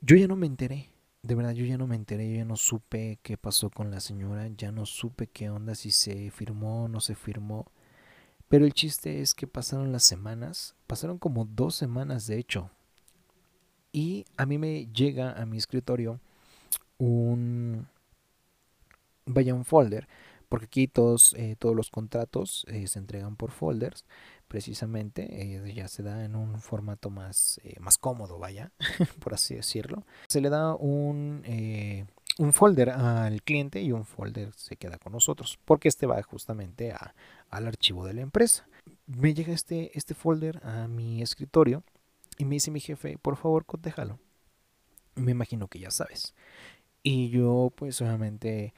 yo 0.00 0.14
ya 0.14 0.28
no 0.28 0.36
me 0.36 0.46
enteré 0.46 0.92
de 1.22 1.34
verdad 1.34 1.52
yo 1.52 1.66
ya 1.66 1.76
no 1.76 1.86
me 1.86 1.96
enteré, 1.96 2.30
yo 2.30 2.36
ya 2.36 2.44
no 2.44 2.56
supe 2.56 3.18
qué 3.22 3.36
pasó 3.36 3.70
con 3.70 3.90
la 3.90 4.00
señora, 4.00 4.48
ya 4.56 4.72
no 4.72 4.86
supe 4.86 5.26
qué 5.26 5.50
onda, 5.50 5.74
si 5.74 5.90
se 5.90 6.30
firmó 6.30 6.84
o 6.84 6.88
no 6.88 7.00
se 7.00 7.14
firmó. 7.14 7.66
Pero 8.48 8.64
el 8.64 8.72
chiste 8.72 9.20
es 9.20 9.34
que 9.34 9.46
pasaron 9.46 9.92
las 9.92 10.04
semanas, 10.04 10.74
pasaron 10.86 11.18
como 11.18 11.44
dos 11.44 11.74
semanas 11.74 12.26
de 12.26 12.38
hecho. 12.38 12.70
Y 13.92 14.24
a 14.36 14.46
mí 14.46 14.58
me 14.58 14.86
llega 14.86 15.32
a 15.32 15.46
mi 15.46 15.56
escritorio 15.56 16.20
un, 16.98 17.86
vaya 19.26 19.54
un 19.54 19.64
folder, 19.64 20.08
porque 20.48 20.66
aquí 20.66 20.88
todos, 20.88 21.34
eh, 21.34 21.56
todos 21.58 21.74
los 21.76 21.90
contratos 21.90 22.64
eh, 22.68 22.86
se 22.86 22.98
entregan 22.98 23.36
por 23.36 23.50
folders, 23.50 24.04
precisamente, 24.48 25.28
eh, 25.66 25.74
ya 25.74 25.88
se 25.88 26.02
da 26.02 26.24
en 26.24 26.34
un 26.34 26.60
formato 26.60 27.10
más, 27.10 27.60
más 27.78 27.98
cómodo, 27.98 28.38
vaya, 28.38 28.72
por 29.20 29.34
así 29.34 29.54
decirlo. 29.54 30.04
Se 30.28 30.40
le 30.40 30.50
da 30.50 30.74
un, 30.74 31.42
un 32.38 32.52
folder 32.52 32.90
al 32.90 33.42
cliente 33.42 33.80
y 33.82 33.92
un 33.92 34.04
folder 34.04 34.52
se 34.56 34.76
queda 34.76 34.98
con 34.98 35.12
nosotros, 35.12 35.58
porque 35.64 35.88
este 35.88 36.06
va 36.06 36.20
justamente 36.22 36.92
a- 36.92 37.14
al 37.48 37.66
archivo 37.66 38.04
de 38.06 38.14
la 38.14 38.20
empresa. 38.22 38.66
Me 39.06 39.34
llega 39.34 39.52
este, 39.52 39.96
este 39.96 40.14
folder 40.14 40.60
a 40.64 40.86
mi 40.88 41.22
escritorio 41.22 41.82
y 42.40 42.46
me 42.46 42.56
dice 42.56 42.70
mi 42.70 42.80
jefe, 42.80 43.18
por 43.18 43.36
favor, 43.36 43.66
cotéjalo. 43.66 44.18
Me 45.16 45.32
imagino 45.32 45.68
que 45.68 45.80
ya 45.80 45.90
sabes. 45.90 46.34
Y 47.02 47.30
yo, 47.30 47.72
pues 47.76 48.00
obviamente, 48.02 48.74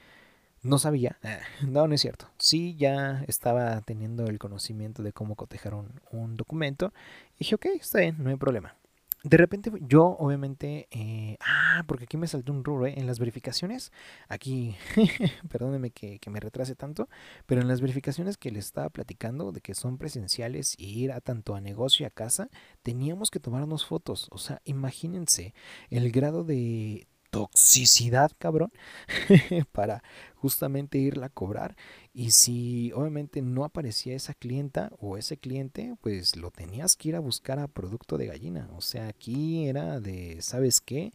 no 0.62 0.78
sabía. 0.78 1.18
No, 1.68 1.88
no 1.88 1.94
es 1.94 2.02
cierto. 2.02 2.28
Sí, 2.38 2.76
ya 2.76 3.24
estaba 3.28 3.80
teniendo 3.82 4.26
el 4.26 4.38
conocimiento 4.38 5.02
de 5.02 5.12
cómo 5.14 5.36
cotejar 5.36 5.74
un, 5.74 6.00
un 6.12 6.36
documento. 6.36 6.92
Y 7.36 7.40
dije, 7.40 7.56
ok, 7.56 7.66
está 7.80 8.00
bien, 8.00 8.16
no 8.20 8.30
hay 8.30 8.36
problema. 8.36 8.76
De 9.24 9.36
repente 9.36 9.70
yo, 9.80 10.16
obviamente, 10.18 10.88
eh, 10.90 11.36
ah, 11.40 11.84
porque 11.86 12.04
aquí 12.04 12.16
me 12.16 12.26
saltó 12.26 12.52
un 12.52 12.64
rubro, 12.64 12.86
¿eh? 12.86 12.94
En 12.96 13.06
las 13.06 13.20
verificaciones, 13.20 13.92
aquí, 14.28 14.74
perdónenme 15.48 15.90
que, 15.92 16.18
que 16.18 16.30
me 16.30 16.40
retrase 16.40 16.74
tanto, 16.74 17.08
pero 17.46 17.60
en 17.60 17.68
las 17.68 17.80
verificaciones 17.80 18.36
que 18.36 18.50
les 18.50 18.64
estaba 18.66 18.90
platicando 18.90 19.52
de 19.52 19.60
que 19.60 19.74
son 19.74 19.96
presenciales 19.96 20.74
y 20.76 21.04
ir 21.04 21.12
a 21.12 21.20
tanto 21.20 21.54
a 21.54 21.60
negocio 21.60 22.04
y 22.04 22.06
a 22.06 22.10
casa, 22.10 22.48
teníamos 22.82 23.30
que 23.30 23.38
tomarnos 23.38 23.86
fotos. 23.86 24.28
O 24.32 24.38
sea, 24.38 24.60
imagínense 24.64 25.54
el 25.90 26.10
grado 26.10 26.42
de 26.42 27.06
toxicidad, 27.32 28.30
cabrón, 28.38 28.70
para 29.72 30.04
justamente 30.36 30.98
irla 30.98 31.26
a 31.26 31.30
cobrar. 31.30 31.76
Y 32.12 32.32
si 32.32 32.92
obviamente 32.92 33.40
no 33.40 33.64
aparecía 33.64 34.14
esa 34.14 34.34
clienta 34.34 34.92
o 35.00 35.16
ese 35.16 35.38
cliente, 35.38 35.96
pues 36.02 36.36
lo 36.36 36.50
tenías 36.50 36.94
que 36.94 37.08
ir 37.08 37.16
a 37.16 37.20
buscar 37.20 37.58
a 37.58 37.68
producto 37.68 38.18
de 38.18 38.26
gallina. 38.26 38.68
O 38.76 38.82
sea, 38.82 39.08
aquí 39.08 39.66
era 39.66 39.98
de, 39.98 40.42
¿sabes 40.42 40.82
qué? 40.82 41.14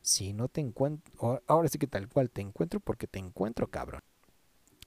Si 0.00 0.32
no 0.32 0.48
te 0.48 0.62
encuentro, 0.62 1.42
ahora 1.46 1.68
sí 1.68 1.78
que 1.78 1.86
tal 1.86 2.08
cual 2.08 2.30
te 2.30 2.40
encuentro 2.40 2.80
porque 2.80 3.06
te 3.06 3.18
encuentro, 3.18 3.68
cabrón. 3.68 4.00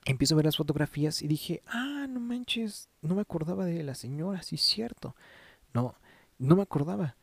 Empiezo 0.05 0.33
a 0.33 0.37
ver 0.37 0.45
las 0.45 0.57
fotografías 0.57 1.21
y 1.21 1.27
dije, 1.27 1.61
ah, 1.67 2.07
no 2.09 2.19
manches, 2.19 2.89
no 3.03 3.13
me 3.13 3.21
acordaba 3.21 3.65
de 3.65 3.83
la 3.83 3.93
señora, 3.93 4.41
sí 4.41 4.55
es 4.55 4.61
cierto. 4.63 5.15
No, 5.75 5.93
no 6.39 6.55
me 6.55 6.63
acordaba. 6.63 7.17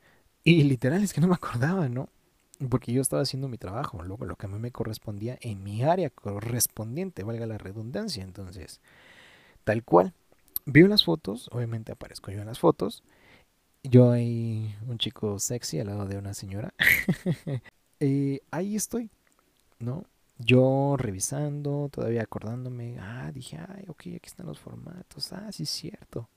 Y 0.45 0.63
literal 0.63 1.03
es 1.03 1.13
que 1.13 1.21
no 1.21 1.27
me 1.27 1.35
acordaba, 1.35 1.89
¿no? 1.89 2.09
Porque 2.71 2.93
yo 2.93 3.01
estaba 3.01 3.23
haciendo 3.23 3.49
mi 3.49 3.57
trabajo, 3.57 4.03
luego 4.03 4.25
lo 4.25 4.37
que 4.37 4.47
a 4.47 4.49
mí 4.49 4.59
me 4.59 4.73
correspondía 4.73 5.39
en 5.41 5.63
mi 5.63 5.85
área 5.85 6.11
correspondiente, 6.11 7.23
valga 7.23 7.47
la 7.47 7.59
redundancia. 7.59 8.25
Entonces, 8.25 8.81
tal 9.65 9.85
cual. 9.85 10.15
Veo 10.67 10.87
las 10.89 11.05
fotos, 11.05 11.49
obviamente 11.53 11.93
aparezco 11.93 12.31
yo 12.31 12.41
en 12.41 12.47
las 12.47 12.59
fotos. 12.59 13.03
Yo 13.83 14.11
hay 14.13 14.77
un 14.87 14.99
chico 14.99 15.39
sexy 15.39 15.81
al 15.81 15.89
lado 15.89 16.07
de 16.07 16.19
una 16.19 16.35
señora. 16.35 16.75
Eh, 18.01 18.43
ahí 18.53 18.77
estoy, 18.77 19.11
¿no? 19.81 20.05
Yo 20.39 20.97
revisando, 20.99 21.89
todavía 21.93 22.23
acordándome. 22.23 22.97
Ah, 23.01 23.33
dije, 23.33 23.59
ay, 23.59 23.85
ok, 23.89 24.01
aquí 24.01 24.21
están 24.25 24.47
los 24.47 24.61
formatos. 24.61 25.33
Ah, 25.33 25.51
sí 25.53 25.65
es 25.65 25.71
cierto. 25.71 26.29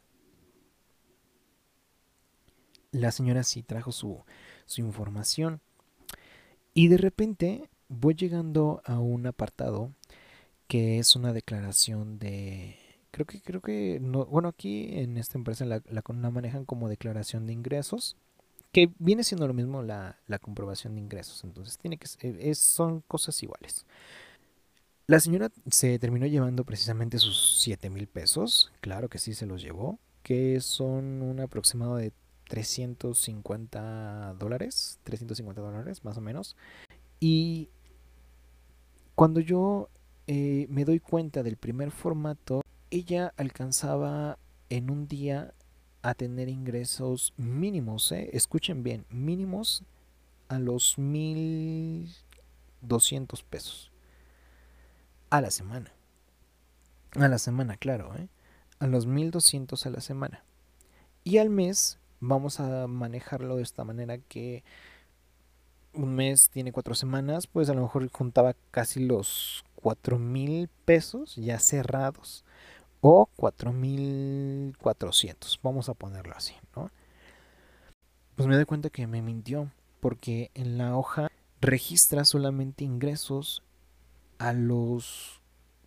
La 2.91 3.11
señora 3.11 3.43
sí 3.43 3.63
trajo 3.63 3.91
su, 3.91 4.23
su 4.65 4.81
información. 4.81 5.61
Y 6.73 6.87
de 6.87 6.97
repente 6.97 7.69
voy 7.89 8.15
llegando 8.15 8.81
a 8.85 8.99
un 8.99 9.27
apartado 9.27 9.91
que 10.67 10.99
es 10.99 11.15
una 11.15 11.33
declaración 11.33 12.17
de... 12.17 12.77
Creo 13.11 13.25
que, 13.25 13.41
creo 13.41 13.59
que, 13.59 13.99
no, 14.01 14.25
bueno, 14.25 14.47
aquí 14.47 14.87
en 14.99 15.17
esta 15.17 15.37
empresa 15.37 15.65
la, 15.65 15.81
la, 15.89 16.01
manejan 16.31 16.63
como 16.63 16.87
declaración 16.87 17.45
de 17.45 17.51
ingresos, 17.51 18.15
que 18.71 18.89
viene 18.99 19.25
siendo 19.25 19.47
lo 19.47 19.53
mismo 19.53 19.81
la, 19.81 20.17
la 20.27 20.39
comprobación 20.39 20.95
de 20.95 21.01
ingresos, 21.01 21.43
entonces 21.43 21.77
tiene 21.77 21.97
que 21.97 22.07
es, 22.21 22.57
son 22.57 23.01
cosas 23.01 23.43
iguales. 23.43 23.85
La 25.07 25.19
señora 25.19 25.51
se 25.69 25.99
terminó 25.99 26.25
llevando 26.25 26.63
precisamente 26.63 27.17
sus 27.17 27.59
7 27.63 27.89
mil 27.89 28.07
pesos, 28.07 28.71
claro 28.79 29.09
que 29.09 29.17
sí 29.17 29.33
se 29.33 29.45
los 29.45 29.61
llevó, 29.61 29.99
que 30.23 30.61
son 30.61 31.21
un 31.21 31.41
aproximado 31.41 31.97
de 31.97 32.13
350 32.51 34.35
dólares, 34.37 34.99
350 35.03 35.61
dólares 35.61 36.03
más 36.03 36.17
o 36.17 36.21
menos. 36.21 36.57
Y 37.21 37.69
cuando 39.15 39.39
yo 39.39 39.87
eh, 40.27 40.67
me 40.69 40.83
doy 40.83 40.99
cuenta 40.99 41.43
del 41.43 41.55
primer 41.55 41.91
formato, 41.91 42.61
ella 42.89 43.33
alcanzaba 43.37 44.37
en 44.69 44.91
un 44.91 45.07
día 45.07 45.53
a 46.01 46.13
tener 46.13 46.49
ingresos 46.49 47.33
mínimos, 47.37 48.11
¿eh? 48.11 48.31
escuchen 48.33 48.83
bien, 48.83 49.05
mínimos 49.09 49.85
a 50.49 50.59
los 50.59 50.97
1200 50.97 53.43
pesos 53.43 53.93
a 55.29 55.39
la 55.39 55.51
semana. 55.51 55.93
A 57.11 57.29
la 57.29 57.37
semana, 57.37 57.77
claro, 57.77 58.13
¿eh? 58.17 58.27
a 58.79 58.87
los 58.87 59.05
1200 59.05 59.85
a 59.85 59.89
la 59.89 60.01
semana. 60.01 60.43
Y 61.23 61.37
al 61.37 61.49
mes 61.49 62.00
vamos 62.21 62.61
a 62.61 62.87
manejarlo 62.87 63.57
de 63.57 63.63
esta 63.63 63.83
manera 63.83 64.17
que 64.17 64.63
un 65.93 66.15
mes 66.15 66.49
tiene 66.49 66.71
cuatro 66.71 66.95
semanas, 66.95 67.47
pues 67.47 67.69
a 67.69 67.73
lo 67.73 67.81
mejor 67.81 68.09
juntaba 68.09 68.55
casi 68.71 69.05
los 69.05 69.65
cuatro 69.75 70.17
mil 70.17 70.69
pesos 70.85 71.35
ya 71.35 71.59
cerrados 71.59 72.45
o 73.01 73.25
4400, 73.35 75.59
vamos 75.61 75.89
a 75.89 75.93
ponerlo 75.93 76.33
así, 76.35 76.53
¿no? 76.75 76.89
Pues 78.35 78.47
me 78.47 78.55
doy 78.55 78.65
cuenta 78.65 78.89
que 78.89 79.07
me 79.07 79.21
mintió, 79.21 79.69
porque 79.99 80.51
en 80.53 80.77
la 80.77 80.95
hoja 80.95 81.27
registra 81.59 82.23
solamente 82.23 82.85
ingresos 82.85 83.63
a 84.37 84.53
los 84.53 85.41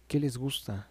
¿qué 0.08 0.20
les 0.20 0.36
gusta? 0.36 0.88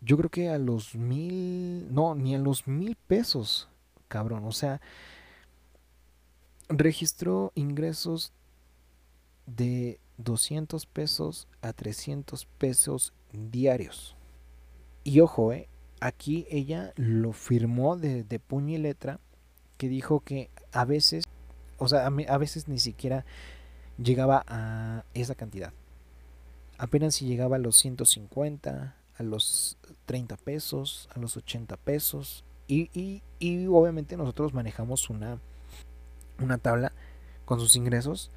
Yo 0.00 0.16
creo 0.16 0.30
que 0.30 0.50
a 0.50 0.58
los 0.58 0.94
mil, 0.94 1.92
no, 1.92 2.14
ni 2.14 2.34
a 2.34 2.38
los 2.38 2.66
mil 2.66 2.96
pesos, 2.96 3.68
cabrón, 4.08 4.44
o 4.44 4.52
sea, 4.52 4.80
registró 6.68 7.52
ingresos 7.54 8.32
de 9.46 10.00
200 10.18 10.86
pesos 10.86 11.48
a 11.62 11.72
300 11.72 12.46
pesos 12.58 13.12
diarios. 13.32 14.16
Y 15.04 15.20
ojo, 15.20 15.52
eh, 15.52 15.68
aquí 16.00 16.46
ella 16.50 16.92
lo 16.96 17.32
firmó 17.32 17.96
de, 17.96 18.24
de, 18.24 18.38
puño 18.40 18.74
y 18.74 18.78
letra, 18.78 19.20
que 19.78 19.88
dijo 19.88 20.20
que 20.20 20.50
a 20.72 20.84
veces, 20.84 21.24
o 21.78 21.88
sea, 21.88 22.06
a, 22.06 22.06
a 22.06 22.38
veces 22.38 22.66
ni 22.68 22.78
siquiera 22.78 23.24
llegaba 23.98 24.44
a 24.46 25.04
esa 25.14 25.34
cantidad. 25.34 25.72
Apenas 26.78 27.14
si 27.14 27.26
llegaba 27.26 27.56
a 27.56 27.60
los 27.60 27.76
150, 27.76 28.96
a 29.18 29.22
los 29.22 29.78
30 30.06 30.36
pesos, 30.36 31.08
a 31.14 31.18
los 31.18 31.36
80 31.36 31.76
pesos. 31.78 32.44
Y, 32.68 32.90
y, 32.92 33.22
y 33.38 33.66
obviamente 33.66 34.16
nosotros 34.16 34.54
manejamos 34.54 35.08
una, 35.10 35.38
una 36.40 36.58
tabla 36.58 36.92
con 37.44 37.60
sus 37.60 37.76
ingresos. 37.76 38.30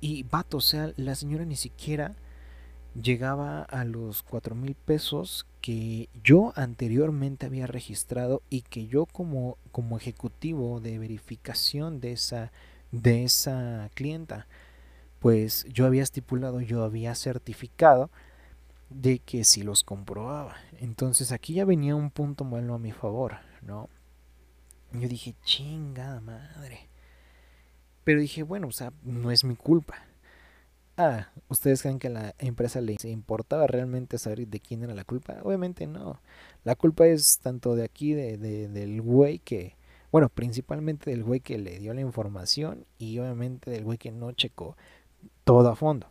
Y 0.00 0.24
vato, 0.24 0.58
o 0.58 0.60
sea, 0.60 0.92
la 0.96 1.14
señora 1.14 1.44
ni 1.44 1.56
siquiera 1.56 2.14
llegaba 3.00 3.62
a 3.62 3.84
los 3.84 4.22
4 4.22 4.54
mil 4.54 4.74
pesos 4.74 5.46
que 5.60 6.08
yo 6.22 6.52
anteriormente 6.56 7.46
había 7.46 7.66
registrado 7.66 8.42
y 8.50 8.62
que 8.62 8.86
yo 8.86 9.06
como, 9.06 9.56
como 9.72 9.96
ejecutivo 9.96 10.80
de 10.80 10.98
verificación 10.98 12.00
de 12.00 12.12
esa, 12.12 12.52
de 12.92 13.24
esa 13.24 13.90
clienta, 13.94 14.46
pues 15.20 15.66
yo 15.72 15.86
había 15.86 16.02
estipulado, 16.02 16.60
yo 16.60 16.84
había 16.84 17.14
certificado 17.14 18.10
de 18.90 19.18
que 19.18 19.44
si 19.44 19.62
los 19.62 19.82
comprobaba. 19.84 20.56
Entonces 20.78 21.32
aquí 21.32 21.54
ya 21.54 21.64
venía 21.64 21.96
un 21.96 22.10
punto 22.10 22.44
bueno 22.44 22.74
a 22.74 22.78
mi 22.78 22.92
favor, 22.92 23.36
¿no? 23.62 23.88
Yo 24.92 25.08
dije, 25.08 25.34
chingada 25.44 26.20
madre. 26.20 26.88
Pero 28.04 28.20
dije, 28.20 28.42
bueno, 28.42 28.68
o 28.68 28.72
sea, 28.72 28.92
no 29.02 29.30
es 29.30 29.44
mi 29.44 29.56
culpa. 29.56 29.94
Ah, 30.96 31.30
¿ustedes 31.48 31.82
creen 31.82 31.98
que 31.98 32.06
a 32.06 32.10
la 32.10 32.34
empresa 32.38 32.80
le 32.80 32.96
importaba 33.04 33.66
realmente 33.66 34.16
saber 34.18 34.46
de 34.46 34.60
quién 34.60 34.84
era 34.84 34.94
la 34.94 35.04
culpa? 35.04 35.38
Obviamente 35.42 35.88
no. 35.88 36.20
La 36.62 36.76
culpa 36.76 37.06
es 37.06 37.40
tanto 37.40 37.74
de 37.74 37.82
aquí, 37.82 38.12
de, 38.14 38.38
de, 38.38 38.68
del 38.68 39.02
güey 39.02 39.40
que, 39.40 39.76
bueno, 40.12 40.28
principalmente 40.28 41.10
del 41.10 41.24
güey 41.24 41.40
que 41.40 41.58
le 41.58 41.80
dio 41.80 41.92
la 41.94 42.00
información 42.00 42.86
y 42.96 43.18
obviamente 43.18 43.70
del 43.72 43.82
güey 43.82 43.98
que 43.98 44.12
no 44.12 44.30
checó. 44.32 44.76
todo 45.42 45.68
a 45.70 45.76
fondo. 45.76 46.08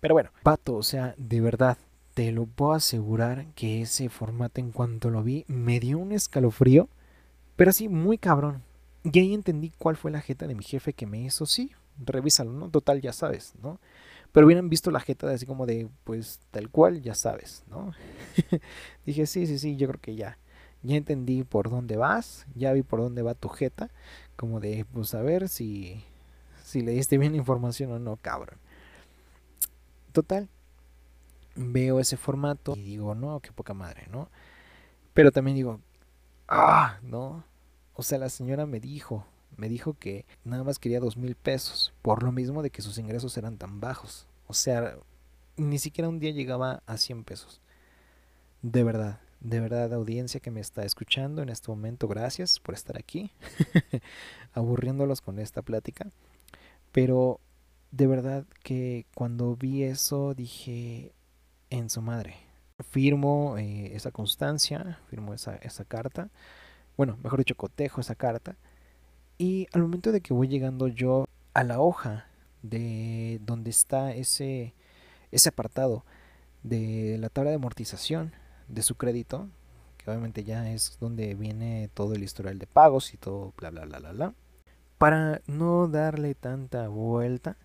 Pero 0.00 0.14
bueno, 0.14 0.30
Pato, 0.42 0.76
o 0.76 0.82
sea, 0.82 1.14
de 1.16 1.40
verdad, 1.40 1.78
te 2.18 2.32
lo 2.32 2.46
puedo 2.46 2.72
asegurar 2.72 3.46
que 3.54 3.80
ese 3.80 4.08
formato 4.08 4.60
en 4.60 4.72
cuanto 4.72 5.08
lo 5.08 5.22
vi 5.22 5.44
me 5.46 5.78
dio 5.78 5.98
un 5.98 6.10
escalofrío, 6.10 6.88
pero 7.54 7.70
así 7.70 7.88
muy 7.88 8.18
cabrón. 8.18 8.64
Y 9.04 9.20
ahí 9.20 9.32
entendí 9.32 9.70
cuál 9.78 9.96
fue 9.96 10.10
la 10.10 10.20
jeta 10.20 10.48
de 10.48 10.56
mi 10.56 10.64
jefe 10.64 10.94
que 10.94 11.06
me 11.06 11.20
hizo, 11.20 11.46
sí, 11.46 11.70
revísalo, 11.96 12.50
¿no? 12.50 12.70
Total, 12.70 13.00
ya 13.00 13.12
sabes, 13.12 13.54
¿no? 13.62 13.78
Pero 14.32 14.46
hubieran 14.46 14.68
visto 14.68 14.90
la 14.90 14.98
jeta 14.98 15.28
de 15.28 15.34
así 15.34 15.46
como 15.46 15.64
de, 15.64 15.88
pues 16.02 16.40
tal 16.50 16.70
cual, 16.70 17.02
ya 17.02 17.14
sabes, 17.14 17.62
¿no? 17.70 17.92
Dije, 19.06 19.24
sí, 19.24 19.46
sí, 19.46 19.56
sí, 19.56 19.76
yo 19.76 19.86
creo 19.86 20.00
que 20.00 20.16
ya. 20.16 20.38
Ya 20.82 20.96
entendí 20.96 21.44
por 21.44 21.70
dónde 21.70 21.96
vas, 21.96 22.48
ya 22.56 22.72
vi 22.72 22.82
por 22.82 22.98
dónde 22.98 23.22
va 23.22 23.34
tu 23.34 23.48
jeta, 23.48 23.90
como 24.34 24.58
de, 24.58 24.84
pues 24.92 25.14
a 25.14 25.22
ver 25.22 25.48
si, 25.48 26.02
si 26.64 26.80
le 26.80 26.90
diste 26.90 27.16
bien 27.16 27.30
la 27.30 27.38
información 27.38 27.92
o 27.92 28.00
no, 28.00 28.16
cabrón. 28.16 28.58
Total, 30.10 30.48
veo 31.58 32.00
ese 32.00 32.16
formato 32.16 32.74
y 32.76 32.82
digo, 32.82 33.14
no, 33.14 33.40
qué 33.40 33.52
poca 33.52 33.74
madre, 33.74 34.06
¿no? 34.10 34.28
Pero 35.14 35.32
también 35.32 35.56
digo, 35.56 35.80
ah, 36.46 36.98
¿no? 37.02 37.44
O 37.94 38.02
sea, 38.02 38.18
la 38.18 38.28
señora 38.28 38.66
me 38.66 38.80
dijo, 38.80 39.26
me 39.56 39.68
dijo 39.68 39.94
que 39.94 40.24
nada 40.44 40.62
más 40.62 40.78
quería 40.78 41.00
dos 41.00 41.16
mil 41.16 41.34
pesos, 41.34 41.92
por 42.02 42.22
lo 42.22 42.32
mismo 42.32 42.62
de 42.62 42.70
que 42.70 42.82
sus 42.82 42.98
ingresos 42.98 43.36
eran 43.36 43.58
tan 43.58 43.80
bajos. 43.80 44.26
O 44.46 44.54
sea, 44.54 44.96
ni 45.56 45.78
siquiera 45.78 46.08
un 46.08 46.20
día 46.20 46.30
llegaba 46.30 46.82
a 46.86 46.96
100 46.96 47.24
pesos. 47.24 47.60
De 48.62 48.84
verdad, 48.84 49.20
de 49.40 49.60
verdad, 49.60 49.92
audiencia 49.92 50.40
que 50.40 50.50
me 50.50 50.60
está 50.60 50.84
escuchando 50.84 51.42
en 51.42 51.48
este 51.48 51.70
momento, 51.70 52.08
gracias 52.08 52.60
por 52.60 52.74
estar 52.74 52.96
aquí, 52.96 53.32
aburriéndolos 54.52 55.20
con 55.20 55.38
esta 55.38 55.62
plática. 55.62 56.10
Pero 56.92 57.40
de 57.90 58.06
verdad 58.06 58.44
que 58.62 59.06
cuando 59.14 59.56
vi 59.56 59.82
eso 59.82 60.34
dije, 60.34 61.12
en 61.70 61.90
su 61.90 62.02
madre, 62.02 62.36
firmo 62.90 63.56
eh, 63.58 63.94
esa 63.94 64.10
constancia, 64.10 64.98
firmo 65.08 65.34
esa, 65.34 65.56
esa 65.56 65.84
carta, 65.84 66.30
bueno, 66.96 67.16
mejor 67.22 67.38
dicho, 67.38 67.54
cotejo 67.56 68.00
esa 68.00 68.16
carta. 68.16 68.56
Y 69.38 69.68
al 69.72 69.82
momento 69.82 70.10
de 70.10 70.20
que 70.20 70.34
voy 70.34 70.48
llegando 70.48 70.88
yo 70.88 71.26
a 71.54 71.62
la 71.62 71.80
hoja 71.80 72.26
de 72.62 73.40
donde 73.44 73.70
está 73.70 74.12
ese, 74.12 74.74
ese 75.30 75.48
apartado 75.50 76.04
de 76.64 77.16
la 77.20 77.28
tabla 77.28 77.50
de 77.50 77.56
amortización 77.56 78.32
de 78.66 78.82
su 78.82 78.96
crédito, 78.96 79.48
que 79.96 80.10
obviamente 80.10 80.42
ya 80.42 80.70
es 80.70 80.98
donde 80.98 81.36
viene 81.36 81.88
todo 81.94 82.14
el 82.14 82.24
historial 82.24 82.58
de 82.58 82.66
pagos 82.66 83.14
y 83.14 83.16
todo 83.16 83.54
bla 83.56 83.70
bla 83.70 83.84
bla 83.84 84.00
bla 84.00 84.12
bla. 84.12 84.34
Para 84.98 85.40
no 85.46 85.86
darle 85.86 86.34
tanta 86.34 86.88
vuelta, 86.88 87.56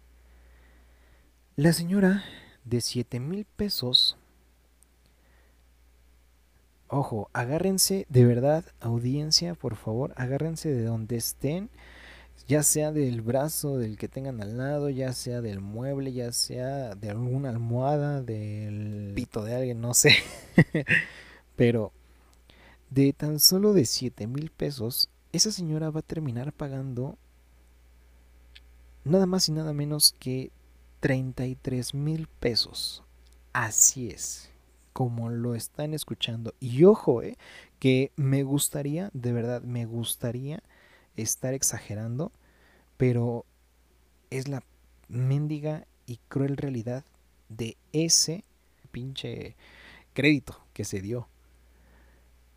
la 1.56 1.74
señora 1.74 2.24
de 2.66 2.82
7 2.82 3.20
mil 3.20 3.46
pesos. 3.46 4.18
Ojo, 6.88 7.30
agárrense 7.34 8.06
de 8.10 8.26
verdad, 8.26 8.66
audiencia, 8.80 9.56
por 9.56 9.76
favor, 9.76 10.14
agárrense 10.16 10.70
de 10.70 10.84
donde 10.84 11.16
estén, 11.16 11.70
ya 12.48 12.62
sea 12.62 12.92
del 12.92 13.22
brazo 13.22 13.78
del 13.78 13.98
que 13.98 14.08
tengan 14.08 14.42
al 14.42 14.58
lado, 14.58 14.90
ya 14.90 15.14
sea 15.14 15.42
del 15.42 15.60
mueble, 15.60 16.14
ya 16.14 16.32
sea 16.32 16.94
de 16.94 17.10
alguna 17.10 17.50
almohada, 17.50 18.22
del 18.22 19.14
pito 19.16 19.44
de 19.44 19.56
alguien, 19.56 19.82
no 19.82 19.94
sé. 19.94 20.16
Pero 21.56 21.92
de 22.90 23.12
tan 23.14 23.40
solo 23.40 23.74
de 23.74 23.86
7 23.86 24.28
mil 24.28 24.52
pesos, 24.52 25.10
esa 25.32 25.52
señora 25.52 25.90
va 25.90 26.02
a 26.02 26.04
terminar 26.04 26.54
pagando 26.54 27.18
nada 29.04 29.26
más 29.26 29.50
y 29.50 29.52
nada 29.52 29.74
menos 29.74 30.16
que 30.20 30.52
33 31.04 31.94
mil 31.96 32.30
pesos. 32.40 33.04
Así 33.52 34.08
es, 34.08 34.50
como 34.94 35.30
lo 35.30 35.54
están 35.54 35.94
escuchando. 35.94 36.54
Y 36.62 36.86
ojo, 36.86 37.22
eh, 37.22 37.36
que 37.80 38.14
me 38.16 38.44
gustaría, 38.44 39.10
de 39.14 39.34
verdad, 39.34 39.64
me 39.64 39.86
gustaría 39.86 40.64
estar 41.18 41.54
exagerando, 41.54 42.32
pero 42.96 43.44
es 44.30 44.48
la 44.48 44.64
mendiga 45.10 45.86
y 46.06 46.22
cruel 46.30 46.56
realidad 46.56 47.04
de 47.50 47.76
ese 47.92 48.46
pinche 48.92 49.58
crédito 50.14 50.58
que 50.72 50.86
se 50.86 51.02
dio. 51.02 51.28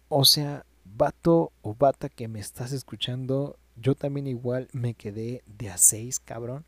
O 0.09 0.25
sea, 0.25 0.65
vato 0.85 1.51
o 1.63 1.75
bata 1.75 2.09
que 2.09 2.29
me 2.29 2.39
estás 2.39 2.71
escuchando, 2.71 3.59
yo 3.75 3.97
también 3.97 4.29
igual 4.29 4.69
me 4.73 4.95
quedé 4.95 5.43
de 5.47 5.69
a 5.69 5.79
seis, 5.79 6.21
cabrón 6.21 6.65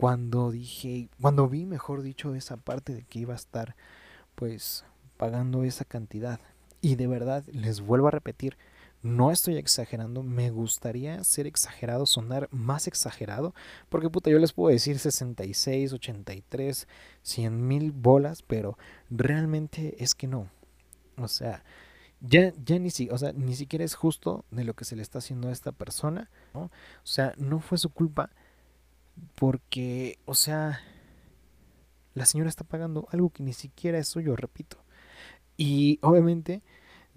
cuando 0.00 0.50
dije, 0.50 1.10
cuando 1.20 1.46
vi, 1.46 1.66
mejor 1.66 2.00
dicho, 2.00 2.34
esa 2.34 2.56
parte 2.56 2.94
de 2.94 3.02
que 3.02 3.18
iba 3.18 3.34
a 3.34 3.36
estar, 3.36 3.76
pues, 4.34 4.86
pagando 5.18 5.62
esa 5.62 5.84
cantidad. 5.84 6.40
Y 6.80 6.94
de 6.94 7.06
verdad, 7.06 7.44
les 7.52 7.82
vuelvo 7.82 8.08
a 8.08 8.10
repetir, 8.10 8.56
no 9.02 9.30
estoy 9.30 9.56
exagerando, 9.58 10.22
me 10.22 10.48
gustaría 10.48 11.22
ser 11.22 11.46
exagerado, 11.46 12.06
sonar 12.06 12.48
más 12.50 12.86
exagerado, 12.86 13.54
porque 13.90 14.08
puta, 14.08 14.30
yo 14.30 14.38
les 14.38 14.54
puedo 14.54 14.72
decir 14.72 14.98
66, 14.98 15.92
83, 15.92 16.88
100 17.20 17.68
mil 17.68 17.92
bolas, 17.92 18.40
pero 18.40 18.78
realmente 19.10 20.02
es 20.02 20.14
que 20.14 20.28
no. 20.28 20.48
O 21.18 21.28
sea, 21.28 21.62
ya, 22.22 22.54
ya 22.64 22.78
ni, 22.78 22.88
si, 22.88 23.10
o 23.10 23.18
sea, 23.18 23.32
ni 23.32 23.54
siquiera 23.54 23.84
es 23.84 23.94
justo 23.94 24.46
de 24.50 24.64
lo 24.64 24.72
que 24.72 24.86
se 24.86 24.96
le 24.96 25.02
está 25.02 25.18
haciendo 25.18 25.48
a 25.48 25.52
esta 25.52 25.72
persona, 25.72 26.30
¿no? 26.54 26.62
O 26.62 26.70
sea, 27.06 27.34
no 27.36 27.60
fue 27.60 27.76
su 27.76 27.90
culpa 27.90 28.30
porque, 29.34 30.18
o 30.24 30.34
sea, 30.34 30.80
la 32.14 32.26
señora 32.26 32.50
está 32.50 32.64
pagando 32.64 33.08
algo 33.10 33.30
que 33.30 33.42
ni 33.42 33.52
siquiera 33.52 33.98
es 33.98 34.08
suyo, 34.08 34.36
repito. 34.36 34.78
Y 35.56 35.98
obviamente, 36.02 36.62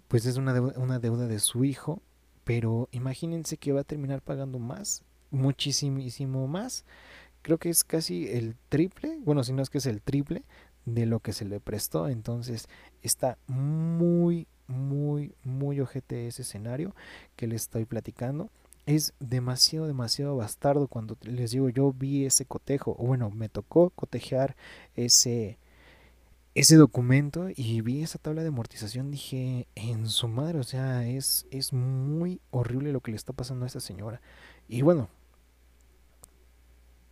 pues 0.07 0.25
es 0.25 0.37
una 0.37 0.53
deuda, 0.53 0.73
una 0.77 0.99
deuda 0.99 1.27
de 1.27 1.39
su 1.39 1.63
hijo, 1.63 2.01
pero 2.43 2.89
imagínense 2.91 3.57
que 3.57 3.71
va 3.71 3.81
a 3.81 3.85
terminar 3.85 4.21
pagando 4.21 4.59
más, 4.59 5.03
muchísimo 5.31 6.47
más. 6.47 6.85
Creo 7.41 7.57
que 7.57 7.69
es 7.69 7.83
casi 7.83 8.27
el 8.27 8.55
triple, 8.69 9.17
bueno, 9.23 9.43
si 9.43 9.53
no 9.53 9.61
es 9.61 9.69
que 9.69 9.79
es 9.79 9.85
el 9.85 10.01
triple 10.01 10.43
de 10.85 11.05
lo 11.05 11.19
que 11.19 11.33
se 11.33 11.45
le 11.45 11.59
prestó. 11.59 12.07
Entonces 12.07 12.67
está 13.01 13.37
muy, 13.47 14.47
muy, 14.67 15.33
muy 15.43 15.79
ojete 15.79 16.27
ese 16.27 16.43
escenario 16.43 16.95
que 17.35 17.47
le 17.47 17.55
estoy 17.55 17.85
platicando 17.85 18.49
es 18.85 19.13
demasiado, 19.19 19.87
demasiado 19.87 20.35
bastardo 20.35 20.87
cuando 20.87 21.17
les 21.21 21.51
digo 21.51 21.69
yo 21.69 21.93
vi 21.93 22.25
ese 22.25 22.45
cotejo, 22.45 22.95
o 22.99 23.05
bueno, 23.05 23.29
me 23.29 23.49
tocó 23.49 23.91
cotejar 23.91 24.55
ese, 24.95 25.57
ese 26.55 26.75
documento 26.75 27.47
y 27.55 27.81
vi 27.81 28.03
esa 28.03 28.19
tabla 28.19 28.41
de 28.41 28.49
amortización, 28.49 29.11
dije, 29.11 29.67
en 29.75 30.07
su 30.07 30.27
madre, 30.27 30.59
o 30.59 30.63
sea, 30.63 31.07
es, 31.07 31.47
es 31.51 31.73
muy 31.73 32.41
horrible 32.51 32.91
lo 32.91 33.01
que 33.01 33.11
le 33.11 33.17
está 33.17 33.33
pasando 33.33 33.65
a 33.65 33.67
esta 33.67 33.79
señora. 33.79 34.21
Y 34.67 34.81
bueno, 34.81 35.09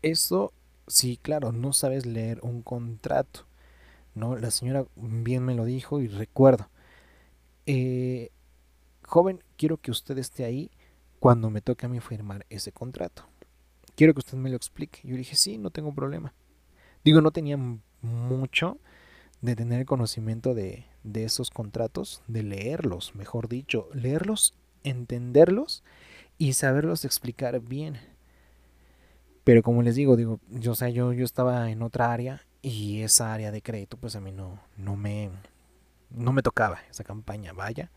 eso, 0.01 0.53
sí, 0.87 1.17
claro, 1.21 1.51
no 1.51 1.73
sabes 1.73 2.05
leer 2.05 2.39
un 2.43 2.61
contrato, 2.61 3.45
¿no? 4.15 4.35
La 4.35 4.51
señora 4.51 4.85
bien 4.95 5.43
me 5.45 5.55
lo 5.55 5.65
dijo 5.65 6.01
y 6.01 6.07
recuerdo. 6.07 6.69
Eh, 7.65 8.31
joven, 9.03 9.43
quiero 9.57 9.77
que 9.77 9.91
usted 9.91 10.17
esté 10.17 10.43
ahí 10.45 10.71
cuando 11.21 11.51
me 11.51 11.61
toque 11.61 11.85
a 11.85 11.89
mí 11.89 11.99
firmar 11.99 12.47
ese 12.49 12.71
contrato. 12.71 13.27
Quiero 13.95 14.15
que 14.15 14.21
usted 14.21 14.39
me 14.39 14.49
lo 14.49 14.55
explique. 14.55 15.01
Yo 15.03 15.15
dije, 15.15 15.35
sí, 15.35 15.59
no 15.59 15.69
tengo 15.69 15.93
problema. 15.93 16.33
Digo, 17.05 17.21
no 17.21 17.29
tenía 17.29 17.57
mucho 18.01 18.79
de 19.39 19.55
tener 19.55 19.85
conocimiento 19.85 20.55
de, 20.55 20.87
de 21.03 21.23
esos 21.23 21.51
contratos, 21.51 22.23
de 22.27 22.41
leerlos, 22.41 23.13
mejor 23.13 23.49
dicho, 23.49 23.87
leerlos, 23.93 24.55
entenderlos 24.83 25.83
y 26.39 26.53
saberlos 26.53 27.05
explicar 27.05 27.59
bien. 27.59 27.99
Pero 29.43 29.61
como 29.61 29.83
les 29.83 29.93
digo, 29.93 30.15
digo, 30.15 30.39
yo, 30.49 30.71
o 30.71 30.75
sea, 30.75 30.89
yo, 30.89 31.13
yo 31.13 31.23
estaba 31.23 31.69
en 31.69 31.83
otra 31.83 32.11
área 32.11 32.41
y 32.63 33.01
esa 33.01 33.31
área 33.31 33.51
de 33.51 33.61
crédito, 33.61 33.95
pues 33.95 34.15
a 34.15 34.21
mí 34.21 34.31
no, 34.31 34.59
no 34.75 34.95
me, 34.95 35.29
no 36.09 36.33
me 36.33 36.41
tocaba 36.41 36.79
esa 36.89 37.03
campaña, 37.03 37.53
vaya. 37.53 37.91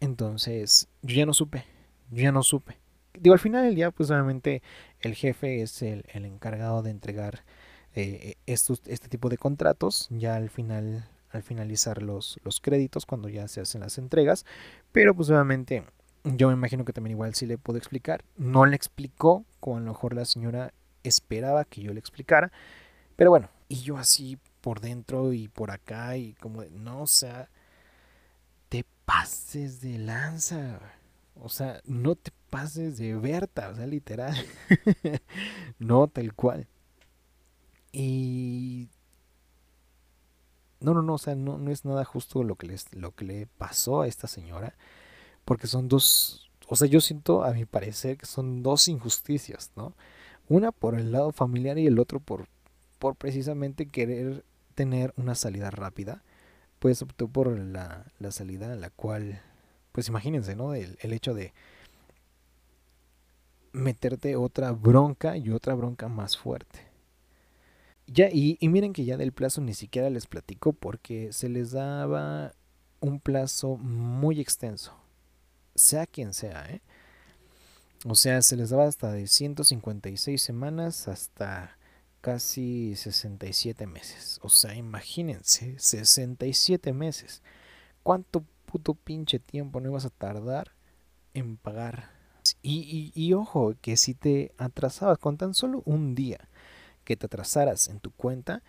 Entonces, 0.00 0.88
yo 1.02 1.16
ya 1.16 1.26
no 1.26 1.34
supe, 1.34 1.66
yo 2.10 2.22
ya 2.22 2.32
no 2.32 2.42
supe. 2.42 2.78
Digo, 3.18 3.32
al 3.34 3.40
final 3.40 3.64
del 3.64 3.74
día, 3.74 3.90
pues 3.90 4.10
obviamente 4.10 4.62
el 5.00 5.14
jefe 5.14 5.62
es 5.62 5.82
el, 5.82 6.04
el 6.12 6.24
encargado 6.24 6.82
de 6.82 6.90
entregar 6.90 7.44
eh, 7.94 8.34
estos, 8.46 8.82
este 8.86 9.08
tipo 9.08 9.28
de 9.28 9.38
contratos, 9.38 10.08
ya 10.10 10.34
al 10.34 10.50
final, 10.50 11.08
al 11.30 11.42
finalizar 11.44 12.02
los, 12.02 12.40
los 12.42 12.60
créditos, 12.60 13.06
cuando 13.06 13.28
ya 13.28 13.46
se 13.46 13.60
hacen 13.60 13.82
las 13.82 13.98
entregas, 13.98 14.44
pero 14.90 15.14
pues 15.14 15.30
obviamente 15.30 15.84
yo 16.24 16.48
me 16.48 16.54
imagino 16.54 16.84
que 16.84 16.92
también 16.92 17.12
igual 17.12 17.34
sí 17.34 17.46
le 17.46 17.58
puedo 17.58 17.78
explicar. 17.78 18.24
No 18.36 18.66
le 18.66 18.74
explicó, 18.74 19.44
como 19.60 19.76
a 19.76 19.80
lo 19.80 19.86
mejor 19.86 20.14
la 20.14 20.24
señora 20.24 20.72
esperaba 21.04 21.64
que 21.64 21.82
yo 21.82 21.92
le 21.92 22.00
explicara, 22.00 22.50
pero 23.14 23.30
bueno, 23.30 23.48
y 23.68 23.76
yo 23.76 23.96
así 23.96 24.38
por 24.60 24.80
dentro 24.80 25.32
y 25.32 25.48
por 25.48 25.70
acá 25.70 26.16
y 26.16 26.32
como, 26.34 26.64
no, 26.64 27.02
o 27.02 27.06
sea, 27.06 27.48
te 28.70 28.84
pases 29.04 29.80
de 29.80 29.98
lanza. 29.98 30.80
O 31.40 31.48
sea, 31.48 31.80
no 31.84 32.14
te 32.16 32.30
pases 32.50 32.96
de 32.98 33.14
Berta, 33.16 33.68
o 33.70 33.74
sea, 33.76 33.86
literal. 33.86 34.34
no, 35.78 36.08
tal 36.08 36.34
cual. 36.34 36.66
Y 37.92 38.88
no, 40.80 40.92
no, 40.94 41.02
no, 41.02 41.14
o 41.14 41.18
sea, 41.18 41.34
no, 41.34 41.58
no 41.58 41.70
es 41.70 41.84
nada 41.84 42.04
justo 42.04 42.42
lo 42.44 42.56
que, 42.56 42.66
les, 42.66 42.92
lo 42.94 43.14
que 43.14 43.24
le 43.24 43.46
pasó 43.46 44.02
a 44.02 44.06
esta 44.06 44.28
señora, 44.28 44.74
porque 45.44 45.66
son 45.66 45.88
dos, 45.88 46.50
o 46.68 46.76
sea, 46.76 46.88
yo 46.88 47.00
siento 47.00 47.44
a 47.44 47.52
mi 47.52 47.64
parecer 47.64 48.18
que 48.18 48.26
son 48.26 48.62
dos 48.62 48.88
injusticias, 48.88 49.72
¿no? 49.76 49.94
Una 50.48 50.72
por 50.72 50.94
el 50.98 51.12
lado 51.12 51.32
familiar 51.32 51.78
y 51.78 51.86
el 51.86 51.98
otro 51.98 52.20
por, 52.20 52.48
por 52.98 53.16
precisamente 53.16 53.86
querer 53.86 54.44
tener 54.74 55.14
una 55.16 55.34
salida 55.34 55.70
rápida, 55.70 56.22
pues 56.80 57.00
optó 57.02 57.28
por 57.28 57.58
la, 57.58 58.06
la 58.18 58.30
salida 58.30 58.72
en 58.72 58.80
la 58.80 58.90
cual, 58.90 59.40
pues 59.94 60.08
imagínense, 60.08 60.56
¿no? 60.56 60.74
El, 60.74 60.98
el 61.00 61.12
hecho 61.12 61.34
de 61.34 61.54
meterte 63.70 64.34
otra 64.34 64.72
bronca 64.72 65.36
y 65.36 65.50
otra 65.50 65.74
bronca 65.74 66.08
más 66.08 66.36
fuerte. 66.36 66.80
Ya, 68.08 68.28
y, 68.28 68.58
y 68.60 68.68
miren 68.68 68.92
que 68.92 69.04
ya 69.04 69.16
del 69.16 69.30
plazo 69.30 69.60
ni 69.60 69.72
siquiera 69.72 70.10
les 70.10 70.26
platico 70.26 70.72
porque 70.72 71.32
se 71.32 71.48
les 71.48 71.70
daba 71.70 72.52
un 72.98 73.20
plazo 73.20 73.76
muy 73.76 74.40
extenso, 74.40 74.96
sea 75.76 76.06
quien 76.06 76.32
sea, 76.34 76.66
¿eh? 76.68 76.80
O 78.04 78.16
sea, 78.16 78.42
se 78.42 78.56
les 78.56 78.70
daba 78.70 78.86
hasta 78.86 79.12
de 79.12 79.28
156 79.28 80.42
semanas 80.42 81.06
hasta 81.06 81.78
casi 82.20 82.96
67 82.96 83.86
meses. 83.86 84.40
O 84.42 84.48
sea, 84.48 84.74
imagínense, 84.74 85.78
67 85.78 86.92
meses. 86.92 87.42
¿Cuánto 88.02 88.44
puto 88.74 88.94
pinche 88.94 89.38
tiempo 89.38 89.80
no 89.80 89.88
ibas 89.88 90.04
a 90.04 90.10
tardar 90.10 90.72
en 91.32 91.56
pagar? 91.56 92.10
Y, 92.60 93.12
y, 93.14 93.32
ojo, 93.32 93.74
que 93.80 93.96
si 93.96 94.14
te 94.14 94.50
atrasabas 94.58 95.18
con 95.18 95.36
tan 95.36 95.54
solo 95.54 95.80
un 95.84 96.16
día 96.16 96.48
que 97.04 97.16
te 97.16 97.26
atrasaras 97.26 97.86
en 97.86 98.00
tu 98.00 98.10
cuenta, 98.10 98.64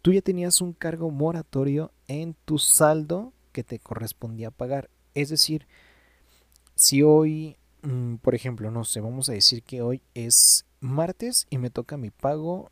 tú 0.00 0.14
ya 0.14 0.22
tenías 0.22 0.62
un 0.62 0.72
cargo 0.72 1.10
moratorio 1.10 1.92
en 2.08 2.34
tu 2.46 2.58
saldo 2.58 3.34
que 3.52 3.62
te 3.62 3.78
correspondía 3.78 4.50
pagar. 4.50 4.88
Es 5.12 5.28
decir, 5.28 5.66
si 6.74 7.02
hoy, 7.02 7.58
mm, 7.82 8.14
por 8.16 8.34
ejemplo, 8.34 8.70
no 8.70 8.84
sé, 8.84 9.02
vamos 9.02 9.28
a 9.28 9.34
decir 9.34 9.62
que 9.62 9.82
hoy 9.82 10.00
es 10.14 10.64
martes 10.80 11.46
y 11.50 11.58
me 11.58 11.68
toca 11.68 11.98
mi 11.98 12.08
pago 12.08 12.70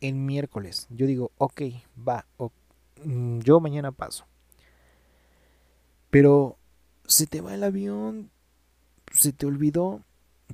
el 0.00 0.14
miércoles. 0.14 0.86
Yo 0.88 1.06
digo, 1.06 1.32
ok, 1.36 1.60
va, 1.96 2.24
mm, 3.04 3.40
yo 3.40 3.60
mañana 3.60 3.92
paso. 3.92 4.24
Pero 6.14 6.60
se 7.06 7.26
te 7.26 7.40
va 7.40 7.54
el 7.54 7.64
avión, 7.64 8.30
se 9.10 9.32
te 9.32 9.46
olvidó 9.46 10.04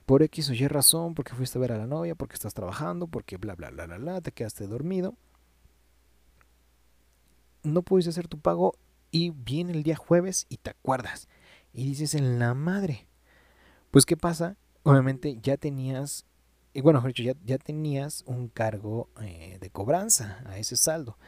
por 0.06 0.22
X 0.22 0.48
o 0.48 0.54
Y 0.54 0.66
razón, 0.68 1.14
porque 1.14 1.34
fuiste 1.34 1.58
a 1.58 1.60
ver 1.60 1.72
a 1.72 1.76
la 1.76 1.86
novia, 1.86 2.14
porque 2.14 2.32
estás 2.32 2.54
trabajando, 2.54 3.08
porque 3.08 3.36
bla, 3.36 3.54
bla, 3.56 3.68
bla, 3.68 3.84
bla, 3.84 3.98
bla, 3.98 4.20
te 4.22 4.32
quedaste 4.32 4.66
dormido. 4.66 5.16
No 7.62 7.82
pudiste 7.82 8.08
hacer 8.08 8.26
tu 8.26 8.38
pago 8.40 8.72
y 9.10 9.32
viene 9.32 9.72
el 9.72 9.82
día 9.82 9.96
jueves 9.96 10.46
y 10.48 10.56
te 10.56 10.70
acuerdas. 10.70 11.28
Y 11.74 11.84
dices 11.84 12.14
en 12.14 12.38
la 12.38 12.54
madre. 12.54 13.06
Pues 13.90 14.06
¿qué 14.06 14.16
pasa? 14.16 14.56
Obviamente 14.82 15.40
ya 15.42 15.58
tenías, 15.58 16.24
y 16.72 16.80
bueno, 16.80 17.02
dicho, 17.02 17.22
ya, 17.22 17.34
ya 17.44 17.58
tenías 17.58 18.24
un 18.26 18.48
cargo 18.48 19.10
eh, 19.20 19.58
de 19.60 19.68
cobranza 19.68 20.42
a 20.46 20.56
ese 20.56 20.76
saldo. 20.76 21.18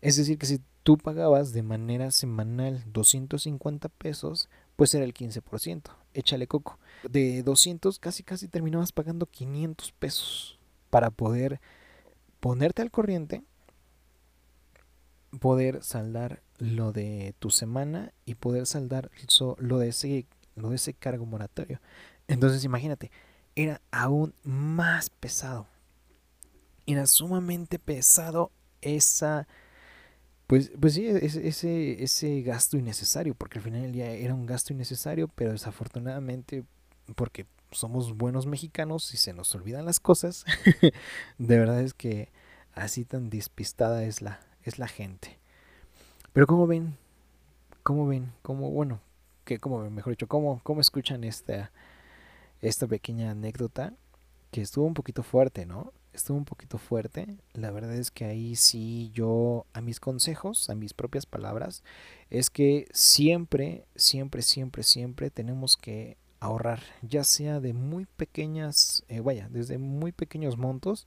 Es 0.00 0.16
decir, 0.16 0.38
que 0.38 0.46
si 0.46 0.62
tú 0.86 0.96
pagabas 0.96 1.52
de 1.52 1.64
manera 1.64 2.12
semanal 2.12 2.84
250 2.92 3.88
pesos, 3.88 4.48
pues 4.76 4.94
era 4.94 5.04
el 5.04 5.14
15%. 5.14 5.82
Échale 6.14 6.46
coco. 6.46 6.78
De 7.02 7.42
200 7.42 7.98
casi 7.98 8.22
casi 8.22 8.46
terminabas 8.46 8.92
pagando 8.92 9.26
500 9.26 9.90
pesos 9.90 10.60
para 10.88 11.10
poder 11.10 11.60
ponerte 12.38 12.82
al 12.82 12.92
corriente, 12.92 13.42
poder 15.40 15.82
saldar 15.82 16.40
lo 16.58 16.92
de 16.92 17.34
tu 17.40 17.50
semana 17.50 18.12
y 18.24 18.36
poder 18.36 18.64
saldar 18.64 19.10
lo 19.58 19.78
de 19.78 19.88
ese 19.88 20.26
lo 20.54 20.70
de 20.70 20.76
ese 20.76 20.94
cargo 20.94 21.26
moratorio. 21.26 21.80
Entonces, 22.28 22.62
imagínate, 22.62 23.10
era 23.56 23.80
aún 23.90 24.34
más 24.44 25.10
pesado. 25.10 25.66
Era 26.86 27.08
sumamente 27.08 27.80
pesado 27.80 28.52
esa 28.82 29.48
pues, 30.46 30.70
pues 30.80 30.94
sí, 30.94 31.06
ese, 31.06 31.48
ese, 31.48 32.02
ese 32.02 32.42
gasto 32.42 32.76
innecesario, 32.76 33.34
porque 33.34 33.58
al 33.58 33.64
final 33.64 33.82
del 33.82 33.92
día 33.92 34.10
era 34.10 34.34
un 34.34 34.46
gasto 34.46 34.72
innecesario, 34.72 35.28
pero 35.28 35.52
desafortunadamente, 35.52 36.64
porque 37.16 37.46
somos 37.72 38.16
buenos 38.16 38.46
mexicanos 38.46 39.12
y 39.12 39.16
se 39.16 39.32
nos 39.32 39.54
olvidan 39.54 39.84
las 39.84 39.98
cosas, 39.98 40.44
de 41.38 41.58
verdad 41.58 41.80
es 41.80 41.94
que 41.94 42.30
así 42.74 43.04
tan 43.04 43.28
despistada 43.28 44.04
es 44.04 44.22
la, 44.22 44.40
es 44.62 44.78
la 44.78 44.86
gente. 44.86 45.38
Pero 46.32 46.46
¿cómo 46.46 46.66
ven? 46.66 46.96
¿Cómo 47.82 48.06
ven? 48.06 48.32
¿Cómo, 48.42 48.70
bueno, 48.70 49.00
que 49.44 49.58
ven, 49.58 49.94
mejor 49.94 50.12
dicho, 50.12 50.28
cómo, 50.28 50.60
cómo 50.62 50.80
escuchan 50.80 51.24
esta, 51.24 51.72
esta 52.60 52.86
pequeña 52.86 53.30
anécdota? 53.30 53.94
Que 54.50 54.60
estuvo 54.60 54.86
un 54.86 54.94
poquito 54.94 55.22
fuerte, 55.22 55.66
¿no? 55.66 55.92
Estuvo 56.16 56.36
un 56.36 56.44
poquito 56.44 56.78
fuerte. 56.78 57.36
La 57.52 57.70
verdad 57.70 57.94
es 57.94 58.10
que 58.10 58.24
ahí 58.24 58.56
sí 58.56 59.10
yo, 59.14 59.66
a 59.72 59.80
mis 59.80 60.00
consejos, 60.00 60.68
a 60.70 60.74
mis 60.74 60.94
propias 60.94 61.26
palabras, 61.26 61.82
es 62.30 62.50
que 62.50 62.88
siempre, 62.92 63.84
siempre, 63.94 64.42
siempre, 64.42 64.82
siempre 64.82 65.30
tenemos 65.30 65.76
que 65.76 66.16
ahorrar, 66.40 66.82
ya 67.02 67.24
sea 67.24 67.60
de 67.60 67.72
muy 67.72 68.06
pequeñas, 68.06 69.04
eh, 69.08 69.20
vaya, 69.20 69.48
desde 69.50 69.78
muy 69.78 70.12
pequeños 70.12 70.56
montos, 70.58 71.06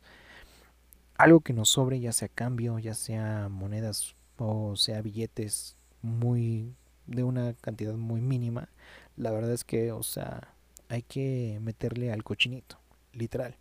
algo 1.18 1.42
que 1.42 1.54
nos 1.54 1.70
sobre, 1.70 2.00
ya 2.00 2.14
sea 2.14 2.30
cambio, 2.30 2.80
ya 2.80 2.94
sea 2.94 3.50
monedas 3.50 4.16
o 4.38 4.78
sea 4.78 5.02
billetes 5.02 5.76
muy 6.02 6.74
de 7.08 7.24
una 7.24 7.54
cantidad 7.56 7.94
muy 7.94 8.22
mínima. 8.22 8.70
La 9.18 9.32
verdad 9.32 9.52
es 9.52 9.64
que, 9.66 9.92
o 9.92 10.04
sea, 10.04 10.54
hay 10.88 11.02
que 11.04 11.60
meterle 11.62 12.12
al 12.12 12.24
cochinito, 12.24 12.80
literal 13.14 13.58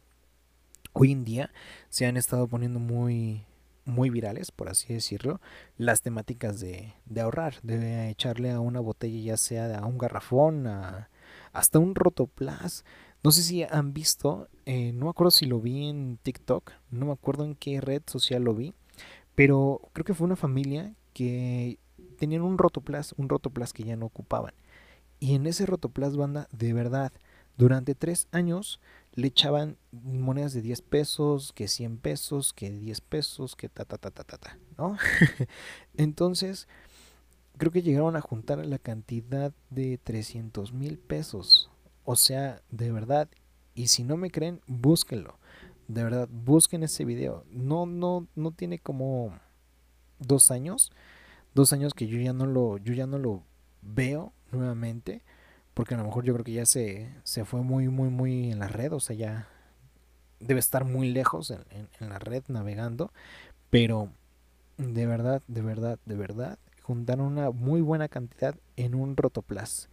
hoy 1.01 1.12
en 1.12 1.24
día 1.24 1.53
se 1.88 2.07
han 2.07 2.16
estado 2.16 2.49
poniendo 2.49 2.80
muy 2.80 3.44
muy 3.84 4.11
virales, 4.11 4.51
por 4.51 4.68
así 4.68 4.92
decirlo, 4.92 5.40
las 5.78 6.03
temáticas 6.03 6.61
de, 6.61 6.92
de 7.07 7.20
ahorrar, 7.22 7.55
de 7.62 8.11
echarle 8.11 8.51
a 8.51 8.61
una 8.61 8.80
botella, 8.80 9.18
ya 9.18 9.36
sea 9.38 9.78
a 9.78 9.86
un 9.86 9.96
garrafón, 9.96 10.66
a, 10.66 11.09
hasta 11.55 11.78
un 11.78 11.94
rotoplas. 11.94 12.84
No 13.24 13.30
sé 13.30 13.42
si 13.42 13.62
han 13.62 13.94
visto, 13.94 14.49
eh, 14.66 14.92
no 14.92 15.07
me 15.07 15.11
acuerdo 15.11 15.30
si 15.30 15.46
lo 15.46 15.61
vi 15.61 15.88
en 15.88 16.18
TikTok, 16.22 16.70
no 16.90 17.07
me 17.07 17.12
acuerdo 17.12 17.44
en 17.44 17.55
qué 17.55 17.80
red 17.80 18.03
social 18.05 18.42
lo 18.42 18.55
vi, 18.55 18.74
pero 19.34 19.80
creo 19.94 20.05
que 20.05 20.14
fue 20.14 20.26
una 20.26 20.36
familia 20.36 20.92
que 21.14 21.78
tenían 22.18 22.42
un 22.42 22.59
rotoplas, 22.59 23.14
un 23.16 23.30
rotoplas 23.30 23.72
que 23.72 23.84
ya 23.84 23.96
no 23.96 24.05
ocupaban. 24.05 24.53
Y 25.18 25.34
en 25.34 25.46
ese 25.46 25.64
rotoplas 25.64 26.14
banda, 26.14 26.46
de 26.53 26.74
verdad, 26.74 27.11
durante 27.57 27.94
tres 27.94 28.28
años 28.32 28.80
le 29.18 29.26
echaban 29.26 29.76
monedas 29.90 30.52
de 30.52 30.62
10 30.62 30.80
pesos, 30.82 31.52
que 31.52 31.66
100 31.66 31.98
pesos, 31.98 32.52
que 32.52 32.70
10 32.70 33.00
pesos, 33.00 33.56
que 33.56 33.68
ta 33.68 33.84
ta 33.84 33.98
ta 33.98 34.12
ta 34.12 34.22
ta, 34.22 34.38
ta 34.38 34.58
¿no? 34.76 34.96
Entonces, 35.96 36.68
creo 37.56 37.72
que 37.72 37.82
llegaron 37.82 38.14
a 38.14 38.20
juntar 38.20 38.64
la 38.64 38.78
cantidad 38.78 39.52
de 39.70 39.98
300 39.98 40.72
mil 40.72 40.98
pesos. 40.98 41.68
O 42.04 42.14
sea, 42.14 42.62
de 42.70 42.92
verdad, 42.92 43.28
y 43.74 43.88
si 43.88 44.04
no 44.04 44.16
me 44.16 44.30
creen, 44.30 44.60
búsquenlo. 44.68 45.40
De 45.88 46.04
verdad, 46.04 46.28
busquen 46.30 46.84
ese 46.84 47.04
video. 47.04 47.44
No, 47.50 47.86
no, 47.86 48.28
no 48.36 48.52
tiene 48.52 48.78
como 48.78 49.36
dos 50.20 50.52
años. 50.52 50.92
Dos 51.56 51.72
años 51.72 51.92
que 51.92 52.06
yo 52.06 52.20
ya 52.20 52.32
no 52.32 52.46
lo, 52.46 52.78
yo 52.78 52.94
ya 52.94 53.08
no 53.08 53.18
lo 53.18 53.42
veo 53.82 54.32
nuevamente 54.52 55.22
porque 55.79 55.95
a 55.95 55.97
lo 55.97 56.03
mejor 56.03 56.24
yo 56.24 56.33
creo 56.33 56.45
que 56.45 56.51
ya 56.51 56.66
se, 56.66 57.09
se 57.22 57.45
fue 57.45 57.62
muy, 57.62 57.87
muy, 57.87 58.09
muy 58.09 58.51
en 58.51 58.59
la 58.59 58.66
red, 58.66 58.93
o 58.93 58.99
sea, 58.99 59.14
ya 59.14 59.49
debe 60.41 60.59
estar 60.59 60.85
muy 60.85 61.12
lejos 61.12 61.53
en, 61.53 61.89
la 62.01 62.18
red 62.18 62.43
navegando, 62.49 63.12
pero 63.70 64.11
de 64.76 65.07
verdad, 65.07 65.41
de 65.47 65.62
verdad, 65.62 66.01
de 66.05 66.16
verdad, 66.16 66.59
juntaron 66.83 67.26
una 67.26 67.53
muy 67.53 67.81
buena 67.81 68.09
cantidad 68.09 68.57
en 68.74 68.97
un 68.97 69.16
rotoplas 69.16 69.89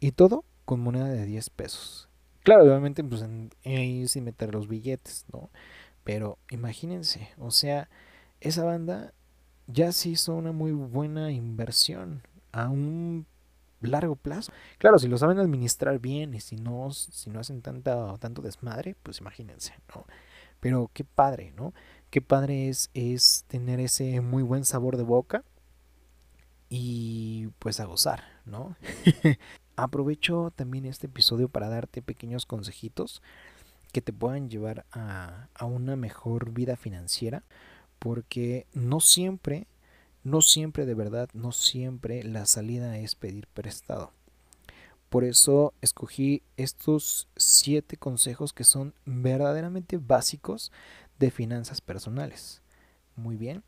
y 0.00 0.12
todo 0.12 0.42
con 0.64 0.80
moneda 0.80 1.08
de 1.08 1.26
10 1.26 1.50
pesos. 1.50 2.08
Claro, 2.42 2.64
obviamente, 2.64 3.04
pues 3.04 3.20
en, 3.20 3.50
ahí 3.66 4.08
sin 4.08 4.24
meter 4.24 4.54
los 4.54 4.68
billetes, 4.68 5.26
¿no? 5.30 5.50
Pero 6.02 6.38
imagínense, 6.48 7.28
o 7.36 7.50
sea, 7.50 7.90
esa 8.40 8.64
banda 8.64 9.12
ya 9.66 9.92
se 9.92 10.08
hizo 10.08 10.34
una 10.34 10.52
muy 10.52 10.72
buena 10.72 11.30
inversión 11.30 12.22
a 12.52 12.70
un 12.70 13.26
largo 13.86 14.16
plazo. 14.16 14.52
Claro, 14.78 14.98
si 14.98 15.08
lo 15.08 15.18
saben 15.18 15.38
administrar 15.38 15.98
bien 15.98 16.34
y 16.34 16.40
si 16.40 16.56
no, 16.56 16.90
si 16.92 17.30
no 17.30 17.40
hacen 17.40 17.62
tanta, 17.62 18.16
tanto 18.18 18.42
desmadre, 18.42 18.96
pues 19.02 19.20
imagínense, 19.20 19.74
¿no? 19.94 20.04
Pero 20.60 20.90
qué 20.92 21.04
padre, 21.04 21.52
¿no? 21.56 21.72
Qué 22.10 22.22
padre 22.22 22.68
es, 22.68 22.90
es 22.94 23.44
tener 23.48 23.80
ese 23.80 24.20
muy 24.20 24.42
buen 24.42 24.64
sabor 24.64 24.96
de 24.96 25.02
boca 25.02 25.44
y 26.68 27.48
pues 27.58 27.80
a 27.80 27.84
gozar, 27.84 28.24
¿no? 28.44 28.76
Aprovecho 29.76 30.52
también 30.56 30.86
este 30.86 31.06
episodio 31.06 31.48
para 31.48 31.68
darte 31.68 32.02
pequeños 32.02 32.46
consejitos 32.46 33.22
que 33.92 34.00
te 34.00 34.12
puedan 34.12 34.48
llevar 34.48 34.86
a, 34.92 35.48
a 35.54 35.64
una 35.64 35.96
mejor 35.96 36.50
vida 36.52 36.76
financiera, 36.76 37.44
porque 37.98 38.66
no 38.72 39.00
siempre, 39.00 39.66
no 40.26 40.40
siempre 40.40 40.86
de 40.86 40.94
verdad, 40.94 41.28
no 41.34 41.52
siempre 41.52 42.24
la 42.24 42.46
salida 42.46 42.98
es 42.98 43.14
pedir 43.14 43.46
prestado. 43.46 44.10
Por 45.08 45.22
eso 45.22 45.72
escogí 45.82 46.42
estos 46.56 47.28
siete 47.36 47.96
consejos 47.96 48.52
que 48.52 48.64
son 48.64 48.92
verdaderamente 49.04 49.98
básicos 49.98 50.72
de 51.20 51.30
finanzas 51.30 51.80
personales. 51.80 52.60
Muy 53.14 53.36
bien. 53.36 53.62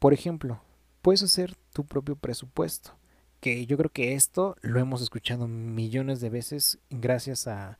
Por 0.00 0.12
ejemplo, 0.12 0.60
puedes 1.00 1.22
hacer 1.22 1.54
tu 1.72 1.86
propio 1.86 2.16
presupuesto. 2.16 2.90
Que 3.38 3.64
yo 3.64 3.76
creo 3.76 3.92
que 3.92 4.14
esto 4.14 4.56
lo 4.62 4.80
hemos 4.80 5.00
escuchado 5.00 5.46
millones 5.46 6.20
de 6.20 6.28
veces 6.28 6.78
gracias 6.90 7.46
a, 7.46 7.78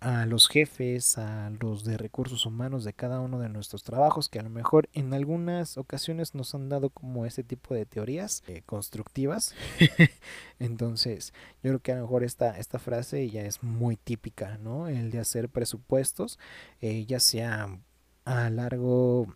a 0.00 0.26
los 0.26 0.48
jefes, 0.48 1.16
a 1.16 1.50
los 1.60 1.84
de 1.84 1.96
recursos 1.96 2.44
humanos 2.44 2.84
de 2.84 2.92
cada 2.92 3.20
uno 3.20 3.38
de 3.38 3.48
nuestros 3.48 3.82
trabajos, 3.82 4.28
que 4.28 4.38
a 4.38 4.42
lo 4.42 4.50
mejor 4.50 4.88
en 4.92 5.14
algunas 5.14 5.78
ocasiones 5.78 6.34
nos 6.34 6.54
han 6.54 6.68
dado 6.68 6.90
como 6.90 7.24
este 7.24 7.42
tipo 7.42 7.74
de 7.74 7.86
teorías 7.86 8.42
eh, 8.46 8.62
constructivas. 8.66 9.54
Entonces, 10.58 11.32
yo 11.62 11.70
creo 11.70 11.80
que 11.80 11.92
a 11.92 11.96
lo 11.96 12.02
mejor 12.02 12.24
esta, 12.24 12.58
esta 12.58 12.78
frase 12.78 13.30
ya 13.30 13.42
es 13.42 13.62
muy 13.62 13.96
típica, 13.96 14.58
¿no? 14.58 14.88
El 14.88 15.10
de 15.10 15.20
hacer 15.20 15.48
presupuestos, 15.48 16.38
eh, 16.80 17.06
ya 17.06 17.20
sea 17.20 17.78
a 18.24 18.50
largo, 18.50 19.34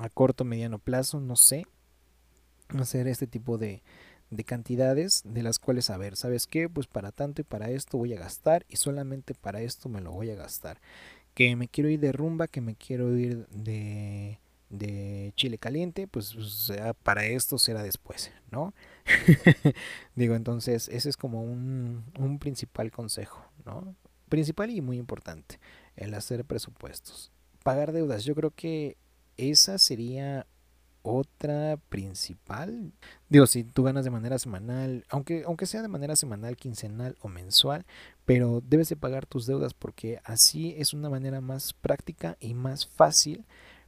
a 0.00 0.08
corto, 0.08 0.44
mediano 0.44 0.78
plazo, 0.78 1.20
no 1.20 1.36
sé, 1.36 1.66
hacer 2.68 3.06
este 3.06 3.26
tipo 3.26 3.58
de, 3.58 3.82
de 4.36 4.44
cantidades 4.44 5.22
de 5.24 5.42
las 5.42 5.58
cuales, 5.58 5.90
a 5.90 5.96
ver, 5.96 6.16
¿sabes 6.16 6.46
qué? 6.46 6.68
Pues 6.68 6.86
para 6.86 7.12
tanto 7.12 7.40
y 7.40 7.44
para 7.44 7.70
esto 7.70 7.98
voy 7.98 8.12
a 8.12 8.18
gastar 8.18 8.64
y 8.68 8.76
solamente 8.76 9.34
para 9.34 9.60
esto 9.60 9.88
me 9.88 10.00
lo 10.00 10.12
voy 10.12 10.30
a 10.30 10.34
gastar. 10.34 10.80
Que 11.34 11.56
me 11.56 11.68
quiero 11.68 11.90
ir 11.90 12.00
de 12.00 12.12
rumba, 12.12 12.48
que 12.48 12.60
me 12.60 12.76
quiero 12.76 13.16
ir 13.16 13.46
de, 13.48 14.38
de 14.70 15.32
chile 15.36 15.58
caliente, 15.58 16.06
pues, 16.06 16.26
sea, 16.26 16.94
para 16.94 17.24
esto 17.26 17.58
será 17.58 17.82
después, 17.82 18.32
¿no? 18.50 18.74
Digo, 20.14 20.34
entonces, 20.34 20.88
ese 20.88 21.08
es 21.08 21.16
como 21.16 21.42
un, 21.42 22.04
un 22.18 22.38
principal 22.38 22.90
consejo, 22.90 23.44
¿no? 23.64 23.94
Principal 24.28 24.70
y 24.70 24.80
muy 24.80 24.98
importante, 24.98 25.58
el 25.96 26.14
hacer 26.14 26.44
presupuestos. 26.44 27.30
Pagar 27.62 27.92
deudas, 27.92 28.24
yo 28.24 28.34
creo 28.34 28.50
que 28.50 28.96
esa 29.36 29.78
sería 29.78 30.46
otra 31.04 31.78
principal. 31.90 32.92
Digo, 33.28 33.46
si 33.46 33.64
tú 33.64 33.84
ganas 33.84 34.04
de 34.04 34.10
manera 34.10 34.38
semanal, 34.40 35.04
aunque, 35.10 35.44
aunque 35.46 35.66
sea 35.66 35.82
de 35.82 35.88
manera 35.88 36.16
semanal, 36.16 36.56
quincenal 36.56 37.16
o 37.20 37.28
mensual, 37.28 37.86
pero 38.24 38.62
debes 38.66 38.88
de 38.88 38.96
pagar 38.96 39.26
tus 39.26 39.46
deudas 39.46 39.74
porque 39.74 40.20
así 40.24 40.74
es 40.78 40.94
una 40.94 41.10
manera 41.10 41.40
más 41.42 41.74
práctica 41.74 42.36
y 42.40 42.54
más 42.54 42.86
fácil, 42.86 43.44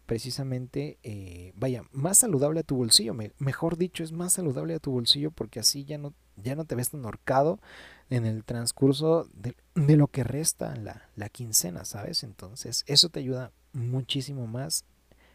precisamente, 0.07 0.99
eh, 1.03 1.53
vaya, 1.57 1.83
más 1.91 2.19
saludable 2.19 2.61
a 2.61 2.64
tu 2.64 2.77
bolsillo. 2.77 3.14
Me- 3.14 3.33
mejor 3.39 3.77
dicho, 3.77 4.05
es 4.05 4.12
más 4.12 4.35
saludable 4.35 4.75
a 4.75 4.79
tu 4.79 4.93
bolsillo 4.93 5.31
porque 5.33 5.59
así 5.61 5.85
ya 5.85 5.99
no, 5.99 6.14
ya 6.37 6.55
no 6.55 6.64
te 6.64 6.75
ves 6.77 6.91
tan 6.91 7.05
ahorcado 7.05 7.59
en 8.11 8.25
el 8.27 8.45
transcurso 8.45 9.29
de, 9.35 9.57
de 9.75 9.97
lo 9.97 10.07
que 10.09 10.23
resta 10.23 10.77
la, 10.77 11.09
la 11.17 11.29
quincena, 11.29 11.85
¿sabes? 11.85 12.23
Entonces, 12.23 12.85
eso 12.87 13.09
te 13.09 13.21
ayuda 13.21 13.53
muchísimo 13.73 14.47
más 14.47 14.85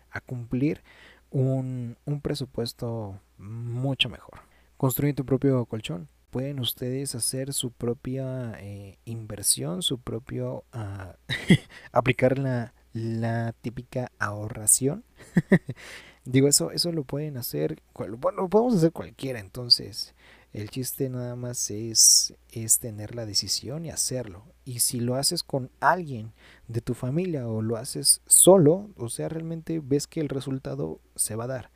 a 0.10 0.22
cumplir 0.22 0.84
un, 1.32 1.98
un 2.06 2.22
presupuesto 2.22 3.20
mucho 3.38 4.10
mejor. 4.10 4.42
Construir 4.78 5.16
tu 5.16 5.26
propio 5.26 5.66
colchón. 5.66 6.08
Pueden 6.30 6.60
ustedes 6.60 7.14
hacer 7.16 7.52
su 7.52 7.72
propia 7.72 8.54
eh, 8.60 8.98
inversión, 9.06 9.82
su 9.82 10.00
propio... 10.00 10.64
ah, 10.72 11.16
aplicar 11.92 12.38
la, 12.38 12.74
la 12.94 13.54
típica 13.62 14.12
ahorración. 14.20 15.04
Digo, 16.24 16.48
eso, 16.48 16.72
eso 16.72 16.92
lo 16.92 17.04
pueden 17.04 17.38
hacer, 17.38 17.82
lo 17.98 18.20
podemos 18.20 18.76
hacer 18.76 18.92
cualquiera, 18.92 19.40
entonces 19.40 20.14
el 20.54 20.70
chiste 20.70 21.10
nada 21.10 21.36
más 21.36 21.72
es, 21.72 22.34
es 22.52 22.80
tener 22.80 23.16
la 23.16 23.26
decisión 23.26 23.86
y 23.86 23.90
hacerlo. 23.90 24.44
Y 24.66 24.80
si 24.80 25.00
lo 25.00 25.16
haces 25.16 25.44
con 25.44 25.70
alguien 25.80 26.34
de 26.68 26.82
tu 26.82 26.94
familia 26.94 27.48
o 27.48 27.62
lo 27.62 27.78
haces 27.78 28.22
solo, 28.26 28.90
o 28.98 29.08
sea, 29.08 29.30
realmente 29.30 29.82
ves 29.82 30.08
que 30.08 30.20
el 30.20 30.30
resultado 30.30 31.00
se 31.16 31.36
va 31.36 31.46
a 31.46 31.48
dar. 31.48 31.72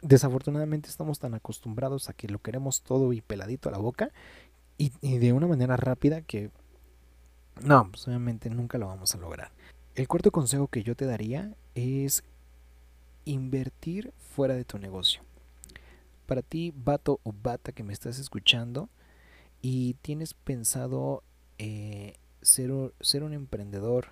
Desafortunadamente 0.00 0.88
estamos 0.88 1.20
tan 1.20 1.34
acostumbrados 1.34 2.08
a 2.08 2.12
que 2.12 2.26
lo 2.26 2.40
queremos 2.40 2.82
todo 2.82 3.12
y 3.12 3.20
peladito 3.20 3.68
a 3.68 3.72
la 3.72 3.78
boca 3.78 4.10
y, 4.76 5.18
de 5.18 5.32
una 5.32 5.46
manera 5.46 5.76
rápida 5.76 6.22
que 6.22 6.50
no, 7.60 7.88
pues 7.88 8.08
obviamente 8.08 8.50
nunca 8.50 8.78
lo 8.78 8.88
vamos 8.88 9.14
a 9.14 9.18
lograr. 9.18 9.52
El 9.94 10.08
cuarto 10.08 10.32
consejo 10.32 10.66
que 10.66 10.82
yo 10.82 10.96
te 10.96 11.04
daría 11.04 11.54
es 11.76 12.24
invertir 13.24 14.12
fuera 14.16 14.54
de 14.54 14.64
tu 14.64 14.78
negocio. 14.78 15.22
Para 16.26 16.42
ti, 16.42 16.72
vato 16.74 17.20
o 17.24 17.32
bata 17.32 17.72
que 17.72 17.82
me 17.82 17.92
estás 17.92 18.18
escuchando 18.18 18.88
y 19.62 19.94
tienes 20.02 20.34
pensado 20.34 21.22
eh, 21.58 22.14
ser, 22.42 22.72
un- 22.72 22.92
ser 23.00 23.24
un 23.24 23.32
emprendedor, 23.34 24.08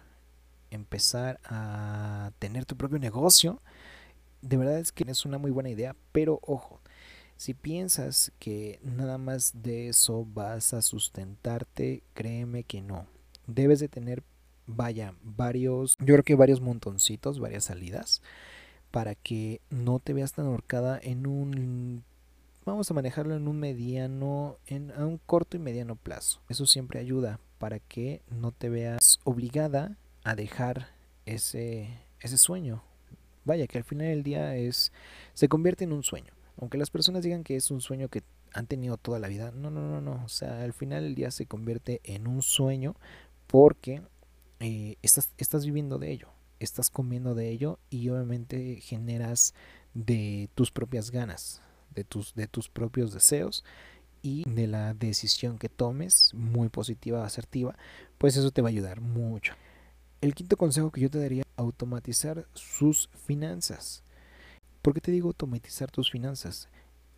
empezar 0.71 1.41
a 1.45 2.33
tener 2.39 2.67
tu 2.67 2.77
propio 2.77 2.99
negocio, 2.99 3.63
de 4.43 4.57
verdad 4.57 4.79
es 4.79 4.93
que 4.93 5.05
es 5.11 5.25
una 5.27 5.39
muy 5.39 5.51
buena 5.51 5.71
idea, 5.71 5.97
pero 6.13 6.41
ojo, 6.43 6.81
si 7.37 7.55
piensas 7.55 8.33
que 8.39 8.81
nada 8.83 9.19
más 9.19 9.53
de 9.63 9.89
eso 9.89 10.27
vas 10.35 10.75
a 10.75 10.83
sustentarte, 10.83 12.03
créeme 12.15 12.65
que 12.65 12.83
no. 12.83 13.07
Debes 13.47 13.81
de 13.81 13.89
tener, 13.89 14.23
vaya, 14.67 15.15
varios, 15.23 15.97
yo 16.01 16.07
creo 16.15 16.25
que 16.25 16.35
varios 16.37 16.61
montoncitos, 16.61 17.41
varias 17.41 17.65
salidas, 17.65 18.23
para 18.91 19.15
que 19.15 19.61
no 19.71 19.99
te 19.99 20.13
veas 20.13 20.33
tan 20.33 20.47
ahorcada 20.47 20.99
en 21.03 21.27
un, 21.27 22.05
vamos 22.65 22.91
a 22.91 22.95
manejarlo 22.95 23.37
en 23.37 23.49
un 23.49 23.59
mediano, 23.59 24.57
en 24.67 24.93
a 24.93 25.07
un 25.07 25.19
corto 25.19 25.57
y 25.57 25.61
mediano 25.61 25.97
plazo. 25.97 26.41
Eso 26.49 26.67
siempre 26.67 27.01
ayuda 27.01 27.41
para 27.59 27.79
que 27.79 28.23
no 28.31 28.53
te 28.53 28.69
veas 28.69 29.21
obligada 29.25 29.97
a 30.25 30.35
dejar 30.35 30.89
ese, 31.27 31.89
ese 32.21 32.39
sueño. 32.39 32.83
Vaya, 33.45 33.67
que 33.67 33.79
al 33.79 33.85
final 33.85 34.09
del 34.09 34.23
día 34.23 34.57
es, 34.57 34.93
se 35.35 35.49
convierte 35.49 35.85
en 35.85 35.93
un 35.93 36.03
sueño. 36.03 36.33
Aunque 36.61 36.79
las 36.79 36.91
personas 36.91 37.23
digan 37.23 37.45
que 37.45 37.57
es 37.57 37.71
un 37.71 37.81
sueño 37.81 38.09
que 38.09 38.23
han 38.53 38.67
tenido 38.67 38.97
toda 38.97 39.19
la 39.19 39.29
vida, 39.29 39.53
no, 39.53 39.71
no, 39.71 39.81
no, 39.83 40.01
no. 40.01 40.25
O 40.25 40.29
sea, 40.29 40.63
al 40.63 40.73
final 40.73 41.05
del 41.05 41.15
día 41.15 41.31
se 41.31 41.47
convierte 41.47 42.01
en 42.05 42.27
un 42.27 42.43
sueño 42.43 42.97
porque 43.47 44.03
eh, 44.61 44.97
estás, 45.03 45.33
estás 45.39 45.65
viviendo 45.65 45.99
de 45.99 46.13
ello, 46.13 46.29
estás 46.61 46.91
comiendo 46.91 47.35
de 47.35 47.51
ello 47.51 47.79
y 47.91 48.09
obviamente 48.11 48.81
generas 48.81 49.55
de 49.95 50.49
tus 50.55 50.71
propias 50.71 51.11
ganas, 51.11 51.63
de 51.95 52.05
tus, 52.05 52.35
de 52.35 52.47
tus 52.47 52.69
propios 52.69 53.13
deseos 53.13 53.65
y 54.23 54.49
de 54.49 54.67
la 54.67 54.95
decisión 54.95 55.59
que 55.59 55.69
tomes, 55.69 56.33
muy 56.35 56.69
positiva, 56.69 57.25
asertiva, 57.25 57.77
pues 58.19 58.37
eso 58.37 58.51
te 58.51 58.63
va 58.63 58.69
a 58.69 58.71
ayudar 58.71 59.01
mucho. 59.01 59.55
El 60.21 60.35
quinto 60.35 60.57
consejo 60.57 60.91
que 60.93 61.01
yo 61.01 61.11
te 61.11 61.19
daría, 61.19 61.45
automatizar 61.57 62.47
sus 62.55 63.09
finanzas. 63.27 64.03
¿Por 64.83 64.95
qué 64.95 65.01
te 65.01 65.13
digo 65.13 65.29
automatizar 65.29 65.91
tus 65.91 66.11
finanzas? 66.11 66.69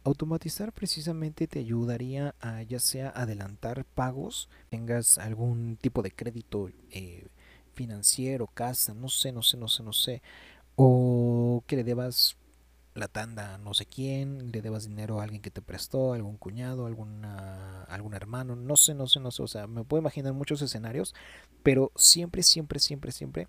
Automatizar 0.04 0.72
precisamente 0.72 1.46
te 1.46 1.60
ayudaría 1.60 2.34
a 2.40 2.62
ya 2.62 2.80
sea 2.80 3.10
adelantar 3.10 3.84
pagos, 3.84 4.48
tengas 4.68 5.18
algún 5.18 5.76
tipo 5.80 6.02
de 6.02 6.10
crédito 6.10 6.70
eh, 6.90 7.26
financiero, 7.74 8.46
casa, 8.46 8.94
no 8.94 9.08
sé, 9.08 9.32
no 9.32 9.42
sé, 9.42 9.56
no 9.56 9.68
sé, 9.68 9.82
no 9.82 9.92
sé, 9.92 10.22
o 10.76 11.62
que 11.66 11.76
le 11.76 11.84
debas 11.84 12.36
la 12.94 13.08
tanda 13.08 13.54
a 13.54 13.58
no 13.58 13.72
sé 13.74 13.86
quién, 13.86 14.52
le 14.52 14.60
debas 14.60 14.86
dinero 14.86 15.20
a 15.20 15.24
alguien 15.24 15.40
que 15.40 15.50
te 15.50 15.62
prestó, 15.62 16.12
algún 16.12 16.36
cuñado, 16.36 16.86
alguna, 16.86 17.84
algún 17.84 18.14
hermano, 18.14 18.54
no 18.54 18.76
sé, 18.76 18.94
no 18.94 19.06
sé, 19.06 19.20
no 19.20 19.30
sé, 19.30 19.42
o 19.42 19.48
sea, 19.48 19.66
me 19.66 19.84
puedo 19.84 20.00
imaginar 20.00 20.34
muchos 20.34 20.60
escenarios, 20.62 21.14
pero 21.62 21.90
siempre, 21.96 22.42
siempre, 22.42 22.78
siempre, 22.80 23.12
siempre 23.12 23.48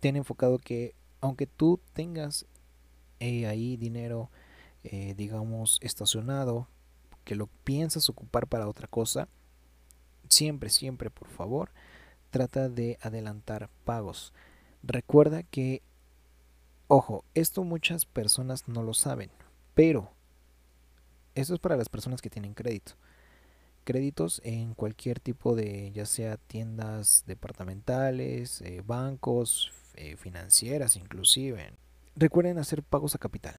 ten 0.00 0.16
enfocado 0.16 0.58
que 0.58 0.94
aunque 1.20 1.46
tú 1.46 1.80
tengas 1.94 2.44
eh, 3.20 3.46
ahí 3.46 3.76
dinero, 3.76 4.30
eh, 4.82 5.14
digamos, 5.16 5.78
estacionado, 5.80 6.66
que 7.24 7.36
lo 7.36 7.46
piensas 7.46 8.10
ocupar 8.10 8.48
para 8.48 8.68
otra 8.68 8.88
cosa, 8.88 9.28
siempre, 10.28 10.70
siempre, 10.70 11.08
por 11.08 11.28
favor, 11.28 11.70
trata 12.32 12.68
de 12.68 12.98
adelantar 13.02 13.68
pagos. 13.84 14.32
Recuerda 14.82 15.44
que, 15.44 15.82
ojo, 16.88 17.24
esto 17.34 17.62
muchas 17.62 18.06
personas 18.06 18.66
no 18.66 18.82
lo 18.82 18.94
saben, 18.94 19.30
pero 19.74 20.10
esto 21.36 21.54
es 21.54 21.60
para 21.60 21.76
las 21.76 21.88
personas 21.88 22.20
que 22.20 22.30
tienen 22.30 22.54
crédito. 22.54 22.94
Créditos 23.84 24.40
en 24.44 24.74
cualquier 24.74 25.20
tipo 25.20 25.54
de, 25.54 25.92
ya 25.92 26.06
sea 26.06 26.38
tiendas 26.38 27.24
departamentales, 27.26 28.62
eh, 28.62 28.82
bancos, 28.84 29.70
eh, 29.94 30.16
financieras 30.16 30.96
inclusive. 30.96 31.74
Recuerden 32.16 32.58
hacer 32.58 32.82
pagos 32.82 33.14
a 33.14 33.18
capital. 33.18 33.56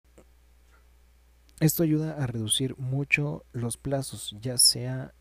Esto 1.59 1.83
ayuda 1.83 2.21
a 2.21 2.25
reducir 2.25 2.75
mucho 2.77 3.45
los 3.53 3.77
plazos, 3.77 4.35
ya 4.41 4.57
sea 4.57 5.13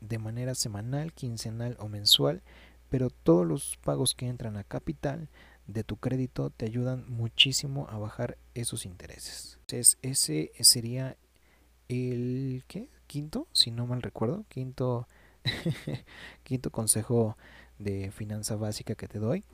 de 0.00 0.18
manera 0.18 0.54
semanal, 0.54 1.12
quincenal 1.12 1.76
o 1.80 1.88
mensual, 1.88 2.42
pero 2.88 3.10
todos 3.10 3.46
los 3.46 3.76
pagos 3.78 4.14
que 4.14 4.26
entran 4.26 4.56
a 4.56 4.64
capital 4.64 5.28
de 5.66 5.84
tu 5.84 5.96
crédito 5.96 6.50
te 6.50 6.64
ayudan 6.64 7.04
muchísimo 7.08 7.86
a 7.90 7.98
bajar 7.98 8.38
esos 8.54 8.86
intereses. 8.86 9.58
Entonces, 9.60 9.98
ese 10.02 10.52
sería 10.60 11.16
el 11.88 12.64
¿qué? 12.66 12.88
quinto, 13.06 13.46
si 13.52 13.70
no 13.70 13.86
mal 13.86 14.02
recuerdo, 14.02 14.44
quinto 14.48 15.06
quinto 16.42 16.70
consejo 16.70 17.36
de 17.78 18.10
finanza 18.10 18.56
básica 18.56 18.94
que 18.94 19.08
te 19.08 19.18
doy. 19.18 19.44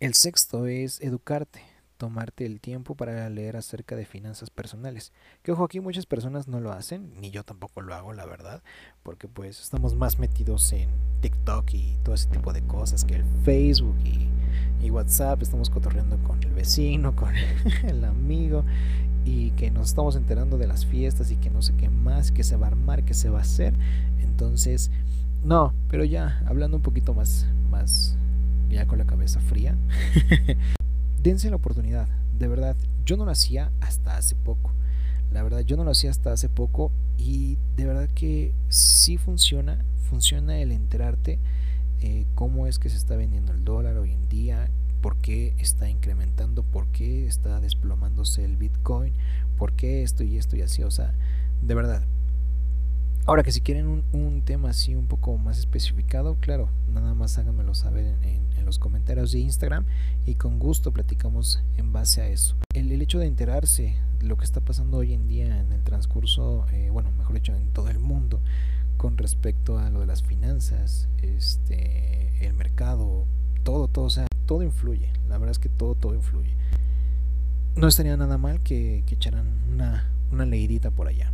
El 0.00 0.14
sexto 0.14 0.66
es 0.66 1.00
educarte, 1.00 1.62
tomarte 1.98 2.46
el 2.46 2.60
tiempo 2.60 2.94
para 2.94 3.28
leer 3.28 3.56
acerca 3.56 3.96
de 3.96 4.06
finanzas 4.06 4.50
personales. 4.50 5.12
Que 5.42 5.52
ojo, 5.52 5.64
aquí 5.64 5.80
muchas 5.80 6.06
personas 6.06 6.48
no 6.48 6.60
lo 6.60 6.72
hacen, 6.72 7.12
ni 7.20 7.30
yo 7.30 7.44
tampoco 7.44 7.82
lo 7.82 7.94
hago, 7.94 8.12
la 8.14 8.24
verdad, 8.24 8.62
porque 9.02 9.28
pues 9.28 9.60
estamos 9.60 9.94
más 9.94 10.18
metidos 10.18 10.72
en 10.72 10.88
TikTok 11.20 11.74
y 11.74 11.96
todo 12.04 12.14
ese 12.14 12.28
tipo 12.28 12.52
de 12.52 12.62
cosas 12.62 13.04
que 13.04 13.16
el 13.16 13.24
Facebook 13.44 13.96
y, 14.04 14.28
WhatsApp, 14.90 15.42
estamos 15.42 15.68
cotorreando 15.68 16.16
con 16.22 16.42
el 16.42 16.50
vecino, 16.54 17.14
con 17.14 17.34
el 17.84 18.04
amigo 18.06 18.64
y 19.26 19.50
que 19.50 19.70
nos 19.70 19.88
estamos 19.88 20.16
enterando 20.16 20.56
de 20.56 20.66
las 20.66 20.86
fiestas 20.86 21.30
y 21.30 21.36
que 21.36 21.50
no 21.50 21.60
sé 21.60 21.74
qué 21.76 21.90
más, 21.90 22.32
que 22.32 22.42
se 22.42 22.56
va 22.56 22.68
a 22.68 22.70
armar, 22.70 23.04
que 23.04 23.12
se 23.12 23.28
va 23.28 23.40
a 23.40 23.42
hacer. 23.42 23.74
Entonces, 24.22 24.90
no, 25.44 25.74
pero 25.90 26.04
ya 26.04 26.42
hablando 26.46 26.78
un 26.78 26.82
poquito 26.82 27.12
más, 27.12 27.46
más 27.70 28.16
ya 28.70 28.86
con 28.86 28.96
la 28.98 29.04
cabeza 29.04 29.40
fría, 29.40 29.76
dense 31.22 31.50
la 31.50 31.56
oportunidad, 31.56 32.08
de 32.32 32.48
verdad. 32.48 32.76
Yo 33.04 33.16
no 33.16 33.24
lo 33.24 33.30
hacía 33.30 33.72
hasta 33.80 34.16
hace 34.16 34.34
poco. 34.36 34.72
La 35.30 35.42
verdad, 35.42 35.60
yo 35.60 35.76
no 35.76 35.84
lo 35.84 35.90
hacía 35.90 36.10
hasta 36.10 36.32
hace 36.32 36.48
poco 36.48 36.90
y 37.16 37.58
de 37.76 37.84
verdad 37.84 38.08
que 38.14 38.54
sí 38.68 39.18
funciona, 39.18 39.84
funciona 40.08 40.58
el 40.58 40.72
enterarte 40.72 41.38
eh, 42.00 42.26
cómo 42.34 42.66
es 42.66 42.78
que 42.78 42.88
se 42.88 42.96
está 42.96 43.16
vendiendo 43.16 43.52
el 43.52 43.64
dólar 43.64 43.96
hoy 43.98 44.12
en 44.12 44.28
día, 44.28 44.70
por 45.00 45.16
qué 45.16 45.54
está 45.58 45.88
incrementando, 45.90 46.62
por 46.62 46.86
qué 46.88 47.26
está 47.26 47.60
desplomándose 47.60 48.44
el 48.44 48.56
Bitcoin, 48.56 49.12
por 49.56 49.72
qué 49.72 50.02
esto 50.02 50.22
y 50.22 50.38
esto 50.38 50.56
y 50.56 50.62
así, 50.62 50.82
o 50.82 50.90
sea, 50.90 51.14
de 51.60 51.74
verdad. 51.74 52.04
Ahora 53.28 53.42
que 53.42 53.52
si 53.52 53.60
quieren 53.60 53.86
un, 53.88 54.04
un 54.12 54.40
tema 54.40 54.70
así 54.70 54.94
un 54.94 55.06
poco 55.06 55.36
más 55.36 55.58
especificado, 55.58 56.36
claro, 56.40 56.70
nada 56.90 57.12
más 57.12 57.36
háganmelo 57.36 57.74
saber 57.74 58.06
en, 58.06 58.24
en- 58.24 58.48
los 58.64 58.78
comentarios 58.78 59.32
de 59.32 59.38
Instagram 59.38 59.86
y 60.26 60.34
con 60.34 60.58
gusto 60.58 60.92
platicamos 60.92 61.62
en 61.78 61.90
base 61.90 62.20
a 62.22 62.28
eso. 62.28 62.54
El, 62.74 62.90
el 62.92 63.00
hecho 63.00 63.18
de 63.18 63.26
enterarse 63.26 63.96
de 64.18 64.26
lo 64.26 64.36
que 64.36 64.44
está 64.44 64.60
pasando 64.60 64.98
hoy 64.98 65.14
en 65.14 65.26
día 65.26 65.60
en 65.60 65.72
el 65.72 65.82
transcurso, 65.82 66.66
eh, 66.72 66.90
bueno, 66.90 67.10
mejor 67.16 67.34
dicho, 67.34 67.54
en 67.54 67.70
todo 67.70 67.88
el 67.88 67.98
mundo, 67.98 68.40
con 68.98 69.16
respecto 69.16 69.78
a 69.78 69.88
lo 69.88 70.00
de 70.00 70.06
las 70.06 70.22
finanzas, 70.22 71.08
este, 71.22 72.46
el 72.46 72.52
mercado, 72.52 73.24
todo, 73.62 73.88
todo, 73.88 74.04
o 74.06 74.10
sea, 74.10 74.26
todo 74.44 74.62
influye. 74.62 75.10
La 75.26 75.38
verdad 75.38 75.52
es 75.52 75.58
que 75.58 75.70
todo, 75.70 75.94
todo 75.94 76.14
influye. 76.14 76.54
No 77.74 77.88
estaría 77.88 78.16
nada 78.18 78.36
mal 78.36 78.60
que, 78.60 79.02
que 79.06 79.14
echaran 79.14 79.46
una, 79.72 80.10
una 80.30 80.44
leidita 80.44 80.90
por 80.90 81.08
allá. 81.08 81.32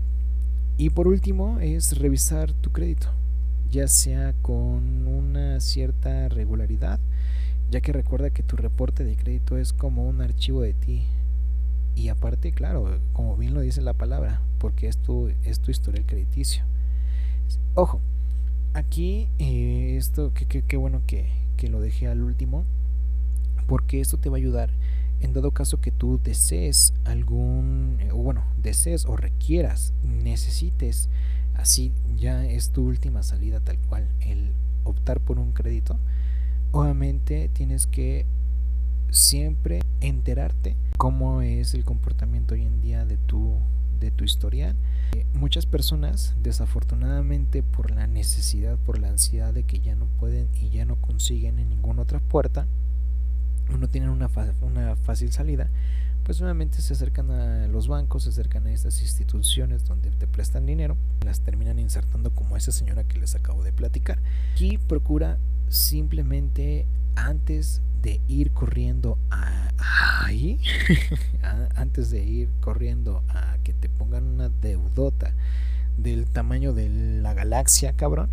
Y 0.77 0.91
por 0.91 1.07
último 1.09 1.59
es 1.61 1.99
revisar 1.99 2.53
tu 2.53 2.71
crédito, 2.73 3.09
ya 3.71 3.87
sea 3.89 4.35
con 4.43 5.07
una 5.07 5.61
cierta 5.61 6.29
regularidad, 6.29 6.99
ya 7.71 7.81
que 7.81 7.93
recuerda 7.93 8.31
que 8.31 8.43
tu 8.43 8.57
reporte 8.57 9.05
de 9.05 9.17
crédito 9.17 9.57
es 9.57 9.73
como 9.73 10.07
un 10.09 10.21
archivo 10.21 10.63
de 10.63 10.75
ti. 10.75 11.05
Y 11.97 12.09
aparte, 12.09 12.53
claro, 12.53 12.99
como 13.13 13.37
bien 13.37 13.55
lo 13.55 13.61
dice 13.61 13.83
la 13.83 13.95
palabra, 13.95 14.41
porque 14.59 14.89
es 14.89 14.99
tu, 14.99 15.31
es 15.45 15.61
tu 15.61 15.71
historial 15.71 16.07
crediticio. 16.07 16.65
Ojo, 17.75 18.01
aquí 18.75 19.29
eh, 19.39 19.97
esto, 19.99 20.33
que, 20.35 20.47
que- 20.47 20.63
qué 20.63 20.77
bueno 20.77 21.03
que, 21.07 21.29
que 21.57 21.69
lo 21.69 21.81
dejé 21.81 22.09
al 22.09 22.23
último, 22.23 22.65
porque 23.67 24.01
esto 24.01 24.19
te 24.19 24.29
va 24.29 24.37
a 24.37 24.39
ayudar 24.41 24.71
en 25.25 25.33
dado 25.33 25.51
caso 25.53 25.81
que 25.81 25.91
tú 25.91 26.21
desees 26.23 26.93
algún, 27.05 27.97
eh, 28.01 28.13
bueno, 28.13 28.45
desees 28.63 29.07
o 29.07 29.17
requieras, 29.17 29.95
necesites, 30.03 31.09
así 31.55 31.93
ya 32.15 32.45
es 32.45 32.71
tu 32.71 32.87
última 32.87 33.23
salida 33.23 33.61
tal 33.61 33.79
cual, 33.79 34.09
el 34.21 34.53
optar 34.85 35.21
por 35.21 35.39
un 35.39 35.53
crédito, 35.53 35.99
obviamente 36.73 37.49
tienes 37.49 37.87
que 37.87 38.27
siempre 39.11 39.81
enterarte 40.01 40.77
cómo 40.99 41.41
es 41.41 41.75
el 41.75 41.85
comportamiento 41.85 42.55
hoy 42.55 42.63
en 42.63 42.81
día 42.83 43.07
de 43.07 43.17
tu, 43.17 43.57
de 44.01 44.11
tu 44.11 44.25
historial. 44.25 44.77
Eh, 45.15 45.25
Muchas 45.33 45.65
personas, 45.65 46.35
desafortunadamente 46.43 47.63
por 47.63 47.91
la 47.91 48.07
necesidad, 48.07 48.77
por 48.79 48.99
la 48.99 49.09
ansiedad 49.09 49.55
de 49.55 49.63
que 49.63 49.81
ya 49.81 49.95
no 49.95 50.07
pueden 50.19 50.49
y 50.61 50.69
ya 50.69 50.85
no 50.85 50.97
consiguen 50.97 51.59
en 51.59 51.71
ninguna 51.71 52.03
otra 52.03 52.21
puerta, 52.21 52.67
no 53.79 53.89
tienen 53.89 54.11
una, 54.11 54.31
una 54.63 54.97
fácil 54.97 55.33
salida, 55.33 55.71
pues 56.25 56.41
nuevamente 56.41 56.81
se 56.81 56.95
acercan 56.95 57.31
a 57.31 57.67
los 57.69 57.87
bancos, 57.87 58.25
se 58.25 58.31
acercan 58.31 58.67
a 58.67 58.73
estas 58.73 59.01
instituciones 59.03 59.85
donde 59.85 60.11
te 60.11 60.27
prestan 60.27 60.65
dinero, 60.65 60.97
las 61.25 61.41
terminan 61.41 61.79
insertando 61.79 62.31
como 62.31 62.57
esa 62.57 62.73
señora 62.73 63.05
que 63.05 63.19
les 63.19 63.35
acabo 63.35 63.63
de 63.63 63.73
platicar. 63.73 64.19
Y 64.59 64.79
procura 64.79 65.39
simplemente 65.69 66.87
antes 67.15 67.83
de 68.01 68.21
ir 68.27 68.53
corriendo 68.53 69.19
a 69.31 69.71
ahí, 70.25 70.59
antes 71.75 72.11
de 72.11 72.25
ir 72.25 72.51
corriendo 72.61 73.23
a 73.29 73.57
que 73.63 73.73
te 73.73 73.89
pongan 73.89 74.25
una 74.25 74.49
deudota 74.49 75.35
del 75.99 76.27
tamaño 76.27 76.73
de 76.73 76.89
la 76.89 77.35
galaxia, 77.35 77.93
cabrón, 77.93 78.31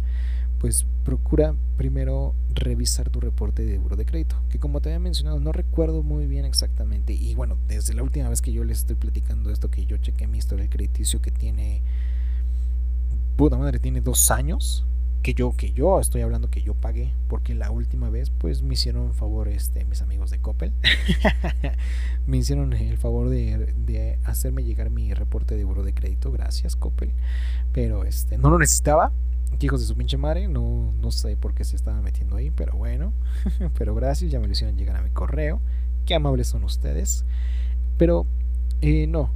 pues 0.61 0.85
procura 1.03 1.55
primero 1.75 2.35
revisar 2.53 3.09
tu 3.09 3.19
reporte 3.19 3.65
de 3.65 3.79
buro 3.79 3.95
de 3.95 4.05
crédito, 4.05 4.35
que 4.47 4.59
como 4.59 4.79
te 4.79 4.89
había 4.89 4.99
mencionado, 4.99 5.39
no 5.39 5.51
recuerdo 5.51 6.03
muy 6.03 6.27
bien 6.27 6.45
exactamente, 6.45 7.13
y 7.13 7.33
bueno, 7.33 7.57
desde 7.67 7.95
la 7.95 8.03
última 8.03 8.29
vez 8.29 8.43
que 8.43 8.53
yo 8.53 8.63
les 8.63 8.77
estoy 8.77 8.95
platicando 8.95 9.49
esto, 9.49 9.71
que 9.71 9.87
yo 9.87 9.97
chequé 9.97 10.27
mi 10.27 10.37
historial 10.37 10.69
crediticio 10.69 11.19
que 11.19 11.31
tiene, 11.31 11.81
puta 13.37 13.57
madre, 13.57 13.79
tiene 13.79 14.01
dos 14.01 14.29
años, 14.29 14.85
que 15.23 15.33
yo, 15.33 15.51
que 15.57 15.71
yo 15.73 15.99
estoy 15.99 16.21
hablando 16.21 16.51
que 16.51 16.61
yo 16.61 16.75
pagué, 16.75 17.11
porque 17.27 17.55
la 17.55 17.71
última 17.71 18.11
vez 18.11 18.29
pues 18.29 18.61
me 18.61 18.75
hicieron 18.75 19.15
favor 19.15 19.47
este, 19.47 19.83
mis 19.85 20.03
amigos 20.03 20.29
de 20.29 20.41
Coppel, 20.41 20.73
me 22.27 22.37
hicieron 22.37 22.73
el 22.73 22.99
favor 22.99 23.29
de, 23.29 23.73
de 23.77 24.19
hacerme 24.25 24.63
llegar 24.63 24.91
mi 24.91 25.11
reporte 25.15 25.57
de 25.57 25.63
buro 25.63 25.81
de 25.81 25.95
crédito, 25.95 26.31
gracias 26.31 26.75
Coppel, 26.75 27.13
pero 27.71 28.03
este, 28.03 28.37
no 28.37 28.51
lo 28.51 28.59
necesitaba, 28.59 29.11
hijos 29.59 29.79
de 29.79 29.85
su 29.85 29.95
pinche 29.95 30.17
madre, 30.17 30.47
no, 30.47 30.93
no 30.99 31.11
sé 31.11 31.35
por 31.37 31.53
qué 31.53 31.63
se 31.63 31.75
estaba 31.75 32.01
metiendo 32.01 32.35
ahí, 32.35 32.51
pero 32.51 32.73
bueno, 32.73 33.13
pero 33.77 33.93
gracias, 33.95 34.31
ya 34.31 34.39
me 34.39 34.47
lo 34.47 34.53
hicieron 34.53 34.77
llegar 34.77 34.95
a 34.95 35.01
mi 35.01 35.09
correo, 35.09 35.61
qué 36.05 36.15
amables 36.15 36.47
son 36.47 36.63
ustedes, 36.63 37.25
pero 37.97 38.25
eh, 38.81 39.07
no, 39.07 39.31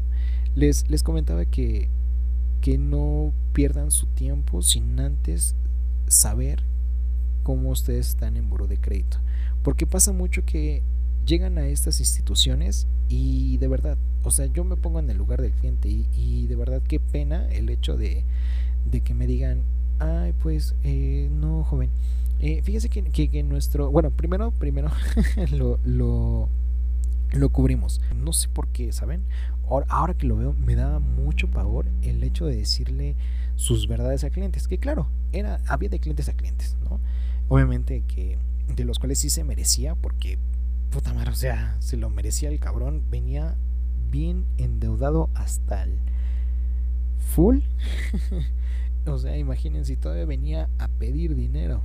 les, 0.56 0.90
les 0.90 1.04
comentaba 1.04 1.46
que, 1.46 1.90
que 2.62 2.78
no 2.78 3.34
pierdan 3.54 3.92
su 3.92 4.08
tiempo 4.08 4.62
sin 4.62 5.00
antes 5.00 5.56
saber 6.08 6.64
cómo 7.44 7.70
ustedes 7.70 8.08
están 8.08 8.38
en 8.38 8.50
buro 8.50 8.68
de 8.68 8.80
crédito, 8.80 9.18
porque 9.64 9.86
pasa 9.86 10.12
mucho 10.12 10.46
que 10.46 10.82
llegan 11.26 11.58
a 11.58 11.68
estas 11.68 12.00
instituciones 12.00 12.88
y 13.08 13.58
de 13.58 13.68
verdad, 13.68 13.98
o 14.24 14.32
sea, 14.32 14.48
yo 14.48 14.64
me 14.64 14.76
pongo 14.76 15.00
en 15.00 15.10
el 15.10 15.18
lugar 15.18 15.42
del 15.42 15.52
cliente 15.52 15.90
y, 15.90 16.08
y 16.14 16.48
de 16.48 16.56
verdad 16.56 16.82
qué 16.88 17.00
pena 17.00 17.48
el 17.50 17.70
hecho 17.70 17.98
de, 17.98 18.26
de 18.86 19.02
que 19.02 19.14
me 19.14 19.28
digan, 19.28 19.64
ay, 20.00 20.34
pues 20.42 20.76
eh, 20.84 21.30
no, 21.32 21.64
joven. 21.64 21.90
Eh, 22.40 22.62
fíjese 22.64 22.90
que, 22.90 23.04
que- 23.04 23.30
que 23.30 23.44
nuestro, 23.44 23.90
bueno, 23.92 24.12
primero, 24.12 24.52
primero 24.52 24.92
lo, 25.52 25.80
lo, 25.84 26.50
lo 27.32 27.50
cubrimos. 27.50 28.02
No 28.16 28.34
sé 28.34 28.48
por 28.50 28.68
qué, 28.70 28.92
¿saben? 28.92 29.24
Ahora, 29.70 29.86
ahora 29.90 30.14
que 30.14 30.28
lo 30.28 30.38
veo, 30.38 30.54
me 30.54 30.76
da 30.76 31.00
mucho 31.00 31.50
pavor 31.50 31.88
el 32.02 32.24
hecho 32.24 32.46
de 32.46 32.56
decirle 32.58 33.16
sus 33.56 33.88
verdades 33.88 34.24
a 34.24 34.30
clientes. 34.30 34.68
Que 34.68 34.78
claro, 34.78 35.08
era, 35.32 35.60
había 35.68 35.90
de 35.90 36.00
clientes 36.00 36.30
a 36.30 36.34
clientes, 36.34 36.76
¿no? 36.90 37.00
Obviamente 37.48 38.04
que 38.08 38.38
de 38.76 38.84
los 38.86 39.00
cuales 39.00 39.20
sí 39.20 39.30
se 39.30 39.44
merecía, 39.44 39.96
porque 39.96 40.38
puta 40.92 41.14
madre, 41.14 41.32
o 41.32 41.36
sea, 41.36 41.76
se 41.80 41.98
lo 41.98 42.10
merecía 42.10 42.50
el 42.50 42.60
cabrón. 42.60 43.04
Venía 43.10 43.56
bien 44.12 44.46
endeudado 44.58 45.30
hasta 45.36 45.84
el 45.84 46.00
full. 47.34 47.60
o 49.06 49.18
sea, 49.18 49.38
imagínense, 49.38 49.96
todavía 49.96 50.26
venía 50.26 50.70
a 50.80 50.88
pedir 50.88 51.36
dinero. 51.36 51.82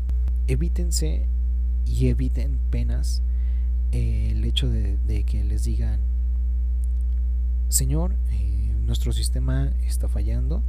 Evítense 0.47 1.27
y 1.87 2.09
eviten 2.09 2.59
penas 2.71 3.23
eh, 3.93 4.31
el 4.33 4.45
hecho 4.45 4.69
de, 4.69 5.25
que 5.25 5.45
les 5.45 5.65
digan, 5.65 6.01
señor, 7.69 8.15
eh, 8.31 8.73
nuestro 8.85 9.13
sistema 9.13 9.73
está 9.85 10.09
fallando, 10.09 10.63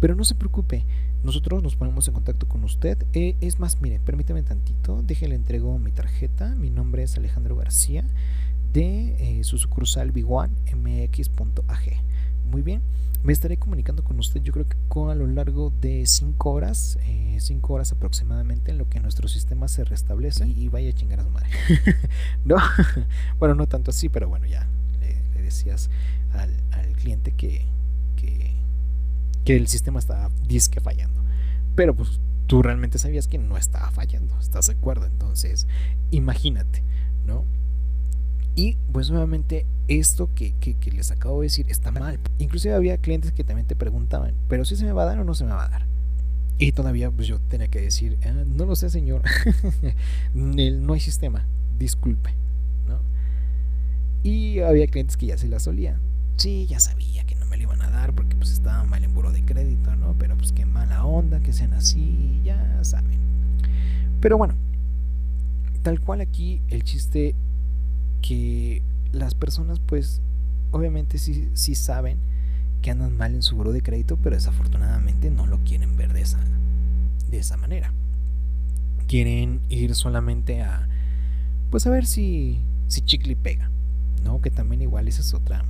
pero 0.00 0.14
no 0.14 0.24
se 0.24 0.34
preocupe, 0.34 0.84
nosotros 1.22 1.62
nos 1.62 1.76
ponemos 1.76 2.08
en 2.08 2.14
contacto 2.14 2.48
con 2.48 2.64
usted. 2.64 3.06
Eh, 3.12 3.36
es 3.40 3.58
más, 3.58 3.80
mire, 3.80 4.00
permítame 4.00 4.42
tantito, 4.42 5.02
déjele 5.02 5.34
entrego 5.34 5.78
mi 5.78 5.92
tarjeta, 5.92 6.54
mi 6.54 6.70
nombre 6.70 7.02
es 7.02 7.16
Alejandro 7.16 7.56
García 7.56 8.04
de 8.72 9.40
su 9.44 9.58
sucursal 9.58 10.12
B1 10.12 10.50
mx.ag. 10.74 12.02
muy 12.44 12.62
bien. 12.62 12.82
Me 13.22 13.32
estaré 13.32 13.56
comunicando 13.56 14.04
con 14.04 14.18
usted, 14.18 14.42
yo 14.42 14.52
creo 14.52 14.68
que 14.68 14.76
con, 14.88 15.10
a 15.10 15.14
lo 15.14 15.26
largo 15.26 15.72
de 15.80 16.04
5 16.04 16.50
horas, 16.50 16.98
5 17.38 17.72
horas 17.72 17.90
aproximadamente, 17.92 18.70
en 18.70 18.78
lo 18.78 18.88
que 18.88 19.00
nuestro 19.00 19.28
sistema 19.28 19.66
se 19.66 19.84
restablece 19.84 20.46
y, 20.46 20.64
y 20.64 20.68
vaya 20.68 20.90
a 20.90 20.92
chingar 20.92 21.20
a 21.20 21.24
su 21.24 21.30
madre. 21.30 21.48
no, 22.44 22.56
bueno, 23.38 23.54
no 23.54 23.66
tanto 23.66 23.92
así, 23.92 24.10
pero 24.10 24.28
bueno, 24.28 24.46
ya 24.46 24.68
le, 25.00 25.22
le 25.34 25.42
decías 25.42 25.88
al, 26.34 26.52
al 26.72 26.92
cliente 26.96 27.32
que, 27.32 27.64
que, 28.16 28.52
que 29.44 29.56
el 29.56 29.68
sistema 29.68 29.98
estaba 29.98 30.30
disque 30.46 30.80
fallando. 30.80 31.22
Pero 31.74 31.94
pues 31.94 32.20
tú 32.46 32.62
realmente 32.62 32.98
sabías 32.98 33.26
que 33.26 33.38
no 33.38 33.56
estaba 33.56 33.90
fallando, 33.90 34.38
¿estás 34.38 34.66
de 34.66 34.74
acuerdo? 34.74 35.06
Entonces, 35.06 35.66
imagínate, 36.10 36.82
¿no? 37.24 37.44
Y 38.56 38.76
pues 38.92 39.10
nuevamente 39.10 39.66
esto 39.88 40.30
que, 40.34 40.54
que, 40.60 40.90
les 40.92 41.10
acabo 41.10 41.40
de 41.40 41.46
decir 41.46 41.66
está 41.68 41.90
mal. 41.90 42.20
Inclusive 42.38 42.74
había 42.74 42.98
clientes 42.98 43.32
que 43.32 43.44
también 43.44 43.66
te 43.66 43.74
preguntaban, 43.74 44.34
pero 44.48 44.64
si 44.64 44.76
se 44.76 44.84
me 44.84 44.92
va 44.92 45.02
a 45.02 45.06
dar 45.06 45.18
o 45.18 45.24
no 45.24 45.34
se 45.34 45.44
me 45.44 45.50
va 45.50 45.64
a 45.64 45.68
dar. 45.68 45.86
Y 46.56 46.72
todavía 46.72 47.10
pues 47.10 47.26
yo 47.26 47.40
tenía 47.40 47.66
que 47.68 47.80
decir, 47.80 48.16
"Ah, 48.24 48.44
no 48.46 48.64
lo 48.64 48.76
sé 48.76 48.90
señor, 48.90 49.22
no 50.34 50.92
hay 50.92 51.00
sistema, 51.00 51.46
disculpe, 51.78 52.30
¿no? 52.86 53.00
Y 54.22 54.60
había 54.60 54.86
clientes 54.86 55.16
que 55.16 55.26
ya 55.26 55.36
se 55.36 55.48
la 55.48 55.58
solían. 55.58 56.00
Sí, 56.36 56.66
ya 56.66 56.78
sabía 56.78 57.24
que 57.24 57.34
no 57.34 57.46
me 57.46 57.56
lo 57.56 57.64
iban 57.64 57.82
a 57.82 57.90
dar 57.90 58.14
porque 58.14 58.36
pues 58.36 58.50
estaba 58.50 58.84
mal 58.84 59.02
en 59.02 59.14
buro 59.14 59.32
de 59.32 59.44
crédito, 59.44 59.94
¿no? 59.96 60.14
Pero 60.18 60.36
pues 60.36 60.52
qué 60.52 60.64
mala 60.64 61.04
onda 61.04 61.40
que 61.40 61.52
sean 61.52 61.74
así, 61.74 62.40
ya 62.44 62.78
saben. 62.82 63.18
Pero 64.20 64.38
bueno, 64.38 64.54
tal 65.82 66.00
cual 66.00 66.20
aquí 66.20 66.62
el 66.68 66.84
chiste 66.84 67.34
que 68.26 68.82
las 69.12 69.34
personas 69.34 69.80
pues 69.80 70.22
obviamente 70.70 71.18
sí, 71.18 71.50
sí 71.52 71.74
saben 71.74 72.16
que 72.80 72.90
andan 72.90 73.14
mal 73.14 73.34
en 73.34 73.42
su 73.42 73.54
buro 73.54 73.72
de 73.72 73.82
crédito, 73.82 74.16
pero 74.16 74.34
desafortunadamente 74.34 75.30
no 75.30 75.46
lo 75.46 75.58
quieren 75.58 75.96
ver 75.98 76.14
de 76.14 76.22
esa, 76.22 76.38
de 77.30 77.38
esa 77.38 77.58
manera. 77.58 77.92
Quieren 79.06 79.60
ir 79.68 79.94
solamente 79.94 80.62
a 80.62 80.88
pues 81.70 81.86
a 81.86 81.90
ver 81.90 82.06
si, 82.06 82.60
si 82.88 83.02
chicle 83.02 83.36
pega, 83.36 83.70
¿no? 84.24 84.40
Que 84.40 84.50
también 84.50 84.80
igual 84.80 85.06
esa 85.06 85.20
es 85.20 85.34
otra 85.34 85.62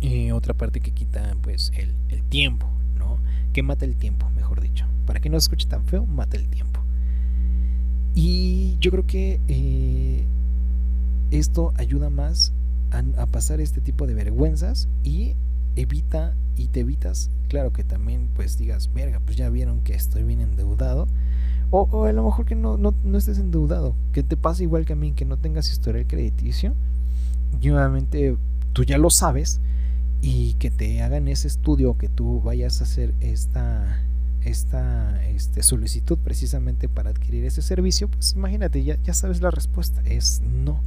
eh, 0.00 0.32
otra 0.32 0.54
parte 0.54 0.80
que 0.80 0.92
quita 0.92 1.36
pues 1.42 1.72
el, 1.76 1.94
el 2.08 2.22
tiempo, 2.22 2.70
¿no? 2.98 3.18
Que 3.52 3.62
mata 3.62 3.84
el 3.84 3.96
tiempo, 3.96 4.30
mejor 4.30 4.62
dicho. 4.62 4.86
Para 5.04 5.20
que 5.20 5.28
no 5.28 5.38
se 5.38 5.44
escuche 5.44 5.68
tan 5.68 5.84
feo, 5.84 6.06
mata 6.06 6.38
el 6.38 6.48
tiempo. 6.48 6.80
Y 8.14 8.76
yo 8.80 8.90
creo 8.90 9.06
que 9.06 9.40
eh, 9.48 10.26
esto 11.38 11.72
ayuda 11.76 12.10
más 12.10 12.52
a, 12.90 13.26
pasar 13.26 13.60
este 13.60 13.80
tipo 13.80 14.06
de 14.06 14.14
vergüenzas 14.14 14.88
y 15.02 15.34
evita 15.76 16.34
y 16.56 16.68
te 16.68 16.80
evitas, 16.80 17.30
claro 17.48 17.72
que 17.72 17.84
también 17.84 18.28
pues 18.34 18.58
digas, 18.58 18.92
verga, 18.92 19.20
pues 19.24 19.36
ya 19.36 19.48
vieron 19.48 19.80
que 19.80 19.94
estoy 19.94 20.22
bien 20.22 20.40
endeudado. 20.40 21.08
O, 21.70 21.88
o 21.90 22.04
a 22.04 22.12
lo 22.12 22.22
mejor 22.22 22.44
que 22.44 22.54
no, 22.54 22.76
no, 22.76 22.94
no 23.02 23.16
estés 23.16 23.38
endeudado, 23.38 23.96
que 24.12 24.22
te 24.22 24.36
pase 24.36 24.64
igual 24.64 24.84
que 24.84 24.92
a 24.92 24.96
mí, 24.96 25.12
que 25.12 25.24
no 25.24 25.38
tengas 25.38 25.70
historial 25.70 26.06
crediticio. 26.06 26.74
Y 27.62 27.70
obviamente 27.70 28.36
tú 28.74 28.84
ya 28.84 28.98
lo 28.98 29.08
sabes 29.08 29.60
y 30.20 30.54
que 30.54 30.70
te 30.70 31.00
hagan 31.02 31.28
ese 31.28 31.48
estudio, 31.48 31.96
que 31.96 32.08
tú 32.08 32.42
vayas 32.42 32.80
a 32.80 32.84
hacer 32.84 33.14
esta, 33.20 34.02
esta 34.42 35.24
este, 35.28 35.62
solicitud 35.62 36.18
precisamente 36.18 36.90
para 36.90 37.08
adquirir 37.08 37.44
ese 37.46 37.62
servicio, 37.62 38.08
pues 38.08 38.34
imagínate, 38.34 38.84
ya, 38.84 38.98
ya 39.02 39.14
sabes 39.14 39.40
la 39.40 39.50
respuesta, 39.50 40.02
es 40.04 40.42
no. 40.42 40.80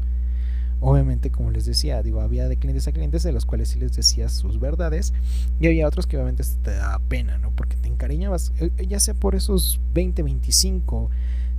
Obviamente, 0.81 1.31
como 1.31 1.51
les 1.51 1.65
decía, 1.65 2.03
digo, 2.03 2.21
había 2.21 2.47
de 2.47 2.57
clientes 2.57 2.87
a 2.87 2.91
clientes 2.91 3.23
de 3.23 3.31
los 3.31 3.45
cuales 3.45 3.69
sí 3.69 3.79
les 3.79 3.95
decías 3.95 4.33
sus 4.33 4.59
verdades 4.59 5.13
y 5.59 5.67
había 5.67 5.87
otros 5.87 6.05
que 6.05 6.17
obviamente 6.17 6.43
te 6.63 6.71
da 6.71 6.99
pena, 7.07 7.37
¿no? 7.37 7.51
Porque 7.51 7.75
te 7.77 7.87
encariñabas, 7.87 8.51
eh, 8.59 8.71
ya 8.87 8.99
sea 8.99 9.13
por 9.13 9.35
esos 9.35 9.79
20, 9.93 10.21
25, 10.23 11.09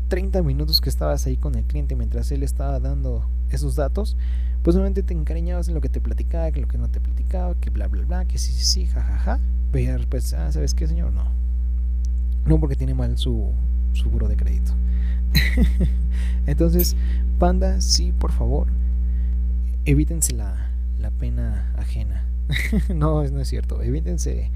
30 0.08 0.42
minutos 0.42 0.80
que 0.80 0.88
estabas 0.88 1.26
ahí 1.26 1.36
con 1.36 1.54
el 1.56 1.64
cliente 1.64 1.96
mientras 1.96 2.30
él 2.30 2.42
estaba 2.42 2.78
dando 2.78 3.28
esos 3.50 3.74
datos, 3.74 4.16
pues 4.62 4.76
obviamente 4.76 5.02
te 5.02 5.14
encariñabas 5.14 5.68
en 5.68 5.74
lo 5.74 5.80
que 5.80 5.88
te 5.88 6.00
platicaba, 6.00 6.50
que 6.50 6.60
lo 6.60 6.68
que 6.68 6.78
no 6.78 6.88
te 6.88 7.00
platicaba, 7.00 7.54
que 7.54 7.70
bla, 7.70 7.88
bla, 7.88 8.04
bla, 8.04 8.24
que 8.26 8.38
sí, 8.38 8.52
sí, 8.52 8.64
sí, 8.64 8.86
jajaja. 8.86 9.18
Ja, 9.18 9.36
ja. 9.36 9.40
Pero 9.72 10.04
pues, 10.08 10.32
ah, 10.32 10.50
¿sabes 10.52 10.74
qué, 10.74 10.86
señor? 10.86 11.12
No. 11.12 11.24
No 12.46 12.60
porque 12.60 12.76
tiene 12.76 12.94
mal 12.94 13.18
su, 13.18 13.52
su 13.92 14.10
buro 14.10 14.28
de 14.28 14.36
crédito. 14.36 14.72
Entonces, 16.46 16.96
panda, 17.38 17.80
sí, 17.80 18.12
por 18.12 18.32
favor, 18.32 18.68
evítense 19.86 20.34
la, 20.34 20.70
la 20.98 21.10
pena 21.10 21.72
ajena. 21.76 22.26
no, 22.94 23.24
no 23.24 23.40
es 23.40 23.48
cierto. 23.48 23.82
Evítense 23.82 24.50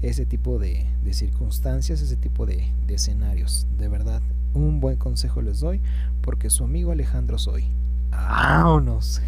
ese 0.00 0.24
tipo 0.24 0.58
de, 0.58 0.86
de 1.04 1.12
circunstancias, 1.12 2.00
ese 2.00 2.16
tipo 2.16 2.46
de, 2.46 2.72
de 2.86 2.94
escenarios. 2.94 3.66
De 3.78 3.88
verdad, 3.88 4.22
un 4.54 4.80
buen 4.80 4.96
consejo 4.96 5.42
les 5.42 5.60
doy 5.60 5.80
porque 6.22 6.50
su 6.50 6.64
amigo 6.64 6.92
Alejandro 6.92 7.38
soy. 7.38 7.66
¡Vámonos! 8.10 9.20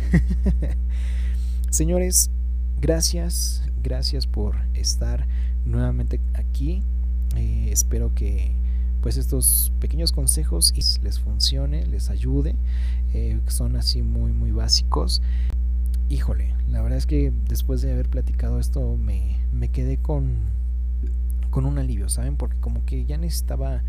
Señores, 1.71 2.31
gracias, 2.81 3.63
gracias 3.83 4.27
por 4.27 4.57
estar 4.75 5.27
nuevamente 5.67 6.21
aquí. 6.35 6.83
Eh, 7.37 7.69
espero 7.71 8.15
que 8.15 8.53
pues 9.03 9.17
estos 9.17 9.73
pequeños 9.81 10.13
consejos 10.13 10.75
les 11.03 11.19
funcione, 11.21 11.87
les 11.87 12.11
ayude. 12.11 12.57
Eh, 13.15 13.41
son 13.47 13.77
así 13.77 14.03
muy, 14.03 14.33
muy 14.33 14.53
básicos. 14.53 15.23
Híjole, 16.09 16.55
la 16.69 16.83
verdad 16.83 16.99
es 16.99 17.07
que 17.07 17.33
después 17.49 17.83
de 17.83 17.93
haber 17.93 18.09
platicado 18.09 18.59
esto 18.59 18.97
me, 18.97 19.39
me 19.53 19.69
quedé 19.69 19.99
con, 19.99 20.39
con 21.51 21.67
un 21.67 21.79
alivio, 21.79 22.09
¿saben? 22.09 22.37
Porque 22.37 22.59
como 22.61 22.85
que 22.85 23.05
ya 23.05 23.19
necesitaba 23.19 23.83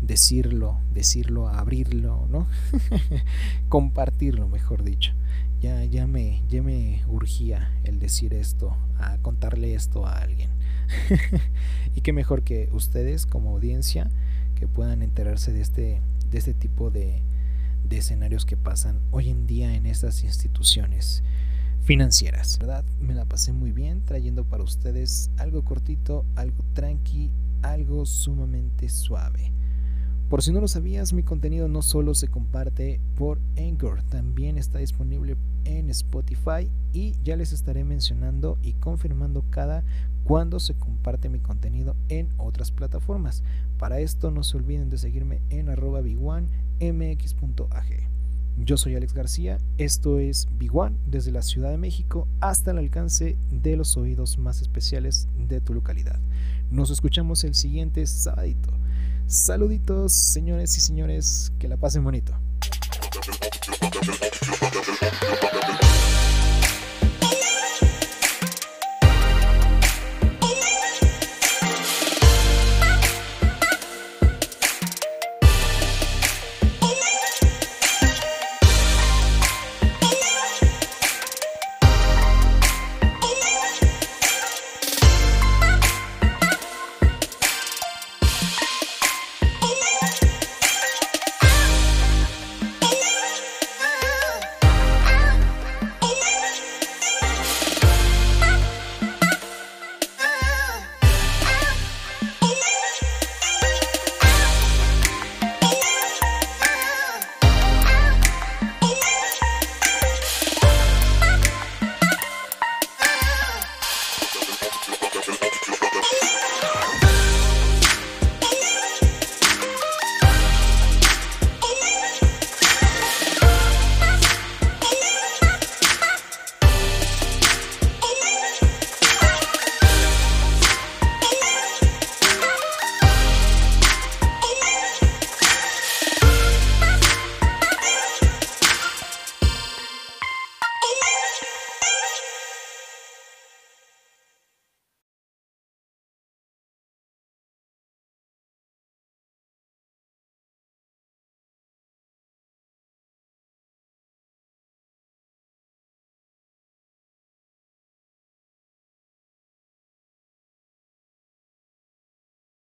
decirlo, 0.00 0.78
decirlo, 0.92 1.48
abrirlo, 1.48 2.26
¿no? 2.30 2.46
Compartirlo, 3.68 4.48
mejor 4.48 4.82
dicho. 4.82 5.12
Ya, 5.60 5.84
ya, 5.84 6.06
me, 6.06 6.42
ya 6.48 6.62
me 6.62 7.02
urgía 7.06 7.70
el 7.84 7.98
decir 7.98 8.32
esto, 8.32 8.76
a 8.98 9.18
contarle 9.18 9.74
esto 9.74 10.06
a 10.06 10.18
alguien. 10.18 10.50
y 11.94 12.00
qué 12.00 12.12
mejor 12.12 12.42
que 12.42 12.68
ustedes 12.72 13.26
como 13.26 13.50
audiencia 13.50 14.10
que 14.54 14.66
puedan 14.66 15.02
enterarse 15.02 15.52
de 15.52 15.60
este, 15.60 16.00
de 16.30 16.38
este 16.38 16.54
tipo 16.54 16.90
de, 16.90 17.22
de 17.84 17.98
escenarios 17.98 18.44
que 18.46 18.56
pasan 18.56 19.00
hoy 19.10 19.30
en 19.30 19.46
día 19.46 19.74
en 19.74 19.86
estas 19.86 20.24
instituciones 20.24 21.22
financieras. 21.82 22.58
¿Verdad? 22.58 22.84
Me 23.00 23.14
la 23.14 23.24
pasé 23.24 23.52
muy 23.52 23.72
bien 23.72 24.04
trayendo 24.04 24.44
para 24.44 24.62
ustedes 24.62 25.30
algo 25.36 25.64
cortito, 25.64 26.24
algo 26.36 26.64
tranqui, 26.74 27.30
algo 27.62 28.06
sumamente 28.06 28.88
suave. 28.88 29.52
Por 30.28 30.42
si 30.42 30.52
no 30.52 30.60
lo 30.60 30.68
sabías, 30.68 31.12
mi 31.12 31.24
contenido 31.24 31.66
no 31.66 31.82
solo 31.82 32.14
se 32.14 32.28
comparte 32.28 33.00
por 33.16 33.40
Anchor, 33.58 34.04
también 34.04 34.58
está 34.58 34.78
disponible 34.78 35.36
en 35.64 35.90
Spotify 35.90 36.70
y 36.92 37.16
ya 37.24 37.36
les 37.36 37.52
estaré 37.52 37.82
mencionando 37.82 38.56
y 38.62 38.74
confirmando 38.74 39.44
cada 39.50 39.82
cuando 40.22 40.60
se 40.60 40.74
comparte 40.74 41.28
mi 41.28 41.40
contenido 41.40 41.96
en 42.08 42.28
otras 42.36 42.70
plataformas. 42.70 43.42
Para 43.76 43.98
esto 43.98 44.30
no 44.30 44.44
se 44.44 44.56
olviden 44.56 44.88
de 44.88 44.98
seguirme 44.98 45.42
en 45.50 45.68
arroba 45.68 46.00
mx.ag. 46.80 48.08
Yo 48.56 48.76
soy 48.76 48.94
Alex 48.96 49.14
García, 49.14 49.58
esto 49.78 50.18
es 50.18 50.48
Big 50.58 50.72
desde 51.06 51.30
la 51.30 51.42
Ciudad 51.42 51.70
de 51.70 51.78
México 51.78 52.28
hasta 52.40 52.72
el 52.72 52.78
alcance 52.78 53.36
de 53.50 53.76
los 53.76 53.96
oídos 53.96 54.38
más 54.38 54.60
especiales 54.60 55.28
de 55.48 55.60
tu 55.60 55.72
localidad. 55.72 56.18
Nos 56.70 56.90
escuchamos 56.90 57.44
el 57.44 57.54
siguiente 57.54 58.06
sabadito. 58.06 58.70
Saluditos, 59.26 60.12
señores 60.12 60.76
y 60.76 60.80
señores, 60.80 61.52
que 61.58 61.68
la 61.68 61.76
pasen 61.76 62.04
bonito. 62.04 62.34